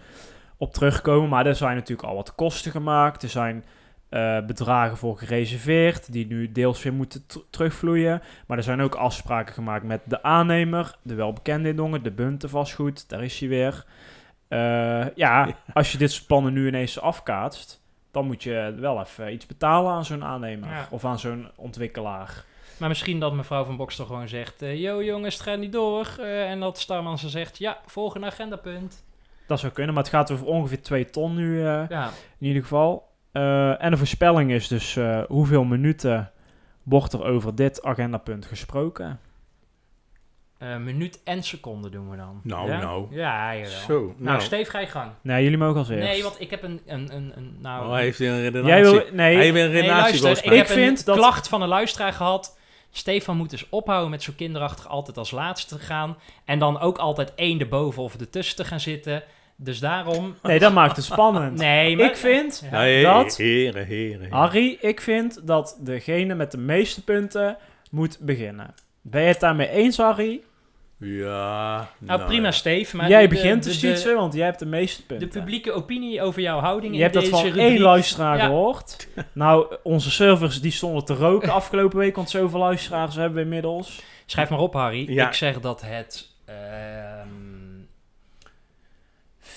op 0.57 0.73
terugkomen. 0.73 1.29
Maar 1.29 1.45
er 1.45 1.55
zijn 1.55 1.75
natuurlijk 1.75 2.07
al 2.07 2.15
wat 2.15 2.35
kosten 2.35 2.71
gemaakt. 2.71 3.23
Er 3.23 3.29
zijn 3.29 3.65
eh, 4.09 4.39
bedragen 4.45 4.97
voor 4.97 5.17
gereserveerd, 5.17 6.11
die 6.11 6.27
nu 6.27 6.51
deels 6.51 6.83
weer 6.83 6.93
moeten 6.93 7.25
terugvloeien. 7.49 8.21
Maar 8.47 8.57
er 8.57 8.63
zijn 8.63 8.81
ook 8.81 8.95
afspraken 8.95 9.53
gemaakt 9.53 9.83
met 9.83 10.01
de 10.05 10.23
aannemer, 10.23 10.95
de 11.01 11.15
welbekende 11.15 11.69
in 11.69 11.75
Dongen, 11.75 12.03
de 12.03 12.11
Bunte 12.11 12.49
vastgoed, 12.49 13.09
daar 13.09 13.23
is 13.23 13.39
hij 13.39 13.49
weer. 13.49 13.85
Eh, 14.47 15.05
ja, 15.15 15.55
als 15.73 15.91
je 15.91 15.97
dit 15.97 16.11
soort 16.11 16.27
plannen 16.27 16.53
nu 16.53 16.67
ineens 16.67 16.99
afkaatst, 17.01 17.81
dan 18.11 18.25
moet 18.25 18.43
je 18.43 18.75
wel 18.79 18.99
even 18.99 19.33
iets 19.33 19.45
betalen 19.45 19.91
aan 19.91 20.05
zo'n 20.05 20.23
aannemer 20.23 20.69
Ja. 20.69 20.87
of 20.89 21.05
aan 21.05 21.19
zo'n 21.19 21.49
ontwikkelaar. 21.55 22.43
Maar 22.77 22.89
misschien 22.89 23.19
dat 23.19 23.33
mevrouw 23.33 23.63
van 23.63 23.77
Bokstel 23.77 24.05
gewoon 24.05 24.27
zegt, 24.27 24.61
eh, 24.61 24.81
yo 24.81 25.03
jongens, 25.03 25.33
het 25.33 25.43
gaat 25.43 25.57
niet 25.59 25.71
door. 25.71 26.15
Eh, 26.19 26.49
en 26.49 26.59
dat 26.59 26.79
Starman 26.79 27.17
ze 27.17 27.29
zegt, 27.29 27.57
ja, 27.57 27.77
volgende 27.85 28.27
agendapunt. 28.27 29.03
Dat 29.47 29.59
zou 29.59 29.71
kunnen, 29.73 29.93
maar 29.93 30.03
het 30.03 30.11
gaat 30.13 30.31
over 30.31 30.45
ongeveer 30.45 30.81
2 30.81 31.09
ton 31.09 31.35
nu 31.35 31.59
eh, 31.65 31.83
Ja, 31.89 32.09
in 32.39 32.47
ieder 32.47 32.61
geval. 32.61 33.07
Eh, 33.31 33.83
en 33.83 33.91
de 33.91 33.97
voorspelling 33.97 34.51
is 34.51 34.67
dus 34.67 34.95
eh, 34.95 35.21
hoeveel 35.27 35.63
minuten 35.63 36.31
wordt 36.83 37.13
er 37.13 37.23
over 37.23 37.55
dit 37.55 37.83
agendapunt 37.83 38.45
gesproken. 38.45 39.19
eh, 40.57 40.77
minuut 40.77 41.19
en 41.23 41.43
seconde 41.43 41.89
doen 41.89 42.09
we 42.09 42.17
dan. 42.17 42.39
Nou, 42.43 42.69
ja? 42.69 42.79
nou. 42.81 43.07
Ja, 43.15 43.55
jawel. 43.55 43.69
zo. 43.71 43.99
Nou, 43.99 44.13
Nou, 44.17 44.41
Steef, 44.41 44.69
ga 44.69 44.79
je 44.79 44.87
gang. 44.87 45.11
Nee, 45.21 45.43
jullie 45.43 45.57
mogen 45.57 45.77
als 45.77 45.89
eerst. 45.89 46.07
Nee, 46.07 46.23
want 46.23 46.41
ik 46.41 46.49
heb 46.49 46.63
een, 46.63 46.81
een, 46.85 47.15
een, 47.15 47.31
een 47.35 47.57
nou... 47.59 47.85
oh, 47.85 47.91
hij 47.93 48.03
heeft 48.03 48.19
een 48.19 48.41
redenatie. 48.41 48.67
Jij 48.73 48.81
wil... 48.81 48.93
Nee, 49.13 49.35
hij 49.35 49.43
heeft 49.45 49.55
een 49.55 49.61
Nee, 49.71 49.81
redenatie 49.81 50.21
luister, 50.21 50.45
ik 50.47 50.51
Ik 50.51 50.57
heb 50.57 50.67
vind 50.67 50.99
een 50.99 51.05
dat- 51.05 51.15
klacht 51.17 51.47
van 51.47 51.61
een 51.61 51.67
luisteraar 51.67 52.13
gehad. 52.13 52.57
Stefan 52.91 53.37
moet 53.37 53.49
dus 53.49 53.69
ophouden 53.69 54.09
met 54.09 54.23
zo 54.23 54.33
kinderachtig 54.35 54.87
altijd 54.87 55.17
als 55.17 55.31
laatste 55.31 55.77
te 55.77 55.83
gaan. 55.83 56.17
En 56.45 56.59
dan 56.59 56.79
ook 56.79 56.97
altijd 56.97 57.33
één 57.35 57.59
erboven 57.59 58.03
of 58.03 58.15
ertussen 58.19 58.55
te 58.55 58.65
gaan 58.65 58.79
zitten. 58.79 59.23
Dus 59.57 59.79
daarom... 59.79 60.35
nee, 60.43 60.59
dat 60.59 60.73
maakt 60.73 60.95
het 60.95 61.05
spannend. 61.05 61.57
Nee, 61.57 61.97
maar... 61.97 62.05
Ik 62.05 62.15
vind, 62.15 62.63
Ja. 62.71 62.79
Nee, 62.79 63.03
dat- 63.03 63.37
heren, 63.37 63.85
heren. 63.85 64.19
heren. 64.21 64.37
Harry, 64.37 64.77
ik 64.81 65.01
vind 65.01 65.47
dat 65.47 65.77
degene 65.81 66.35
met 66.35 66.51
de 66.51 66.57
meeste 66.57 67.03
punten 67.03 67.57
moet 67.91 68.17
beginnen. 68.21 68.73
Ben 69.01 69.21
je 69.21 69.27
het 69.27 69.39
daarmee 69.39 69.69
eens, 69.69 69.97
Harry? 69.97 70.41
Ja. 70.99 71.89
Nou, 71.99 72.21
prima, 72.25 72.45
ja. 72.45 72.51
Steve. 72.51 72.95
Maar 72.95 73.09
jij 73.09 73.21
de- 73.21 73.27
begint 73.27 73.63
de, 73.63 73.77
te 73.77 74.03
de, 74.03 74.13
want 74.13 74.33
jij 74.33 74.45
hebt 74.45 74.59
de 74.59 74.65
meeste 74.65 75.01
de, 75.01 75.05
punten. 75.07 75.29
publieke 75.29 75.71
opinie 75.71 76.21
over 76.21 76.41
jouw 76.41 76.59
houding 76.59 76.91
Je 76.91 76.97
in 76.97 77.01
hebt 77.03 77.13
dat 77.13 77.23
deze 77.23 77.35
van 77.35 77.45
rubriek. 77.45 77.63
één 77.67 77.79
luisteraar 77.81 78.37
Ja. 78.37 78.45
gehoord. 78.45 79.07
Nou, 79.33 79.75
onze 79.83 80.11
servers 80.11 80.61
die 80.61 80.71
stonden 80.71 81.05
te 81.05 81.13
roken 81.13 81.49
afgelopen 81.61 81.97
week, 81.97 82.15
want 82.15 82.29
zoveel 82.29 82.59
luisteraars 82.59 83.15
hebben 83.15 83.35
we 83.35 83.41
inmiddels. 83.43 84.01
Schrijf 84.25 84.49
maar 84.49 84.59
op, 84.59 84.73
Harry. 84.73 85.11
Ja. 85.13 85.27
Ik 85.27 85.33
zeg 85.33 85.59
dat 85.59 85.81
het... 85.85 86.27
ehm 86.45 87.34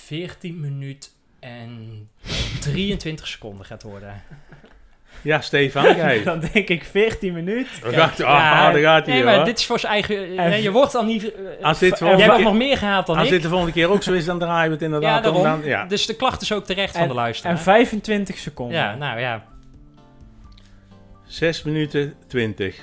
14 0.09 0.61
minuten 0.61 1.11
en 1.41 2.09
23 2.61 3.27
seconden 3.29 3.67
gaat 3.67 3.83
worden. 3.83 4.23
Ja, 5.23 5.41
Stefan, 5.41 5.97
jij. 5.97 6.23
Dan 6.23 6.41
denk 6.53 6.69
ik 6.69 6.85
14 6.85 7.33
minuten. 7.33 7.93
Gaat, 7.93 8.19
Ja, 8.19 8.25
ah, 8.67 8.73
daar 8.73 8.83
gaat 8.83 9.07
hij 9.07 9.15
Nee, 9.15 9.25
hoor. 9.25 9.37
maar 9.37 9.45
dit 9.45 9.59
is 9.59 9.67
voor 9.67 9.79
zijn 9.79 9.93
eigen... 9.93 10.37
En- 10.39 10.51
nee, 10.51 10.63
je 10.63 10.71
wordt 10.71 10.95
al 10.95 11.05
niet... 11.05 11.33
eh, 11.35 11.65
Als 11.65 11.79
dit 11.79 11.99
jij 11.99 12.15
wordt 12.17 12.35
keer- 12.35 12.43
nog 12.45 12.55
meer 12.55 12.79
gehaald 12.79 13.07
dan 13.07 13.17
Als 13.17 13.25
ik. 13.27 13.33
dit 13.33 13.43
de 13.43 13.49
volgende 13.49 13.73
keer 13.73 13.89
ook 13.91 14.03
zo 14.03 14.13
is, 14.13 14.25
dan 14.25 14.39
draaien 14.39 14.67
we 14.69 14.75
het 14.75 14.83
inderdaad 14.83 15.25
ja, 15.25 15.31
om. 15.31 15.43
Dan, 15.43 15.61
ja. 15.65 15.85
Dus 15.85 16.07
de 16.07 16.17
klacht 16.17 16.41
is 16.43 16.53
ook 16.53 16.65
terecht 16.65 16.97
van 16.97 17.09
de 17.09 17.15
luisteraar. 17.15 17.53
En 17.57 17.59
25 17.63 18.39
seconden. 18.39 18.77
ja, 18.77 18.95
nou 18.95 19.21
ja. 19.21 19.45
6 21.27 21.63
minuten 21.63 22.15
20. 22.27 22.77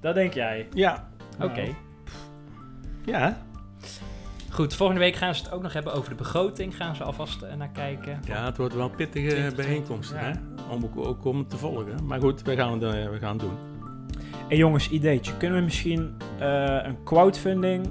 Dat 0.00 0.14
denk 0.14 0.34
jij. 0.34 0.66
Ja. 0.74 1.08
Oké. 1.40 1.60
Nou. 1.62 1.74
Ja. 3.04 3.46
Goed, 4.58 4.74
volgende 4.74 5.00
week 5.00 5.16
gaan 5.16 5.34
ze 5.34 5.42
het 5.42 5.52
ook 5.52 5.62
nog 5.62 5.72
hebben 5.72 5.92
over 5.92 6.10
de 6.10 6.14
begroting. 6.14 6.76
Gaan 6.76 6.96
ze 6.96 7.04
alvast 7.04 7.42
eh, 7.42 7.54
naar 7.54 7.68
kijken. 7.68 8.20
Ja, 8.24 8.44
het 8.44 8.56
wordt 8.56 8.74
wel 8.74 8.84
een 8.84 8.94
pittige 8.96 9.28
20, 9.28 9.54
bijeenkomst, 9.54 10.12
ja. 10.12 10.16
hè? 10.18 10.30
Om 10.74 10.84
ook, 10.84 11.06
ook 11.06 11.24
om 11.24 11.38
het 11.38 11.50
te 11.50 11.56
volgen. 11.56 11.94
Maar 12.06 12.20
goed, 12.20 12.42
we 12.42 12.56
gaan 12.56 12.72
het, 12.72 12.82
eh, 12.82 13.10
we 13.10 13.18
gaan 13.18 13.30
het 13.30 13.40
doen. 13.40 13.52
En 14.48 14.56
jongens, 14.56 14.90
ideetje. 14.90 15.36
Kunnen 15.36 15.58
we 15.58 15.64
misschien 15.64 16.14
eh, 16.38 16.76
een 16.82 16.96
crowdfunding 17.04 17.86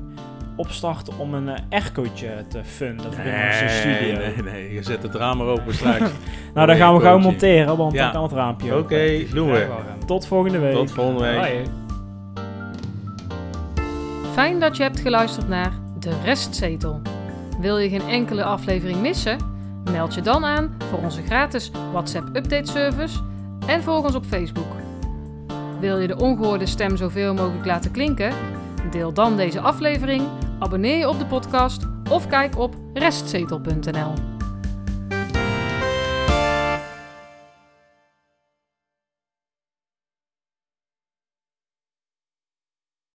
opstarten 0.56 1.18
om 1.18 1.34
een 1.34 1.48
uh, 1.48 1.54
aircootje 1.70 2.46
te 2.50 2.64
funden 2.64 3.14
voor 3.14 3.24
in 3.24 3.34
onze 3.48 3.64
Nee, 3.64 3.70
studio. 3.70 4.18
nee, 4.18 4.44
nee. 4.44 4.74
Je 4.74 4.84
zet 4.84 5.04
het 5.04 5.16
raam 5.16 5.38
maar 5.38 5.48
open 5.48 5.74
straks. 5.74 6.12
Nou, 6.54 6.68
dan 6.68 6.76
gaan 6.76 6.96
we 6.96 7.02
gauw 7.02 7.18
monteren, 7.18 7.78
want 7.78 7.94
Ja. 7.94 8.04
dan 8.04 8.12
kan 8.12 8.24
het 8.24 8.32
raampje 8.32 8.78
Oké, 8.78 9.24
doen 9.34 9.52
we. 9.52 9.68
Tot 10.06 10.28
volgende 10.28 10.60
week. 10.60 10.74
Tot 10.74 10.92
volgende 10.92 11.24
week. 11.24 11.38
Hoi. 11.38 11.64
Fijn 14.34 14.60
dat 14.60 14.78
je 14.78 14.84
hebt 14.84 15.00
geluisterd 15.00 15.48
naar 15.48 15.86
De 16.08 16.22
Restzetel. 16.24 17.02
Wil 17.60 17.78
je 17.78 17.90
geen 17.90 18.10
enkele 18.10 18.44
aflevering 18.44 19.02
missen? 19.02 19.38
Meld 19.92 20.14
je 20.14 20.22
dan 20.22 20.46
aan 20.46 20.76
voor 20.90 21.00
onze 21.00 21.22
gratis 21.22 21.72
WhatsApp 21.92 22.36
update 22.36 22.72
service 22.72 23.20
en 23.66 23.84
volg 23.84 24.06
ons 24.06 24.16
op 24.16 24.26
Facebook. 24.26 24.72
Wil 25.80 26.00
je 26.00 26.08
de 26.08 26.18
ongehoorde 26.18 26.66
stem 26.66 26.98
zoveel 26.98 27.34
mogelijk 27.34 27.66
laten 27.66 27.92
klinken? 27.92 28.34
Deel 28.92 29.14
dan 29.14 29.38
deze 29.38 29.60
aflevering, 29.60 30.24
abonneer 30.60 30.98
je 30.98 31.10
op 31.10 31.20
de 31.20 31.26
podcast 31.26 31.84
of 32.10 32.28
kijk 32.28 32.58
op 32.58 32.76
restzetel.nl. 32.94 34.37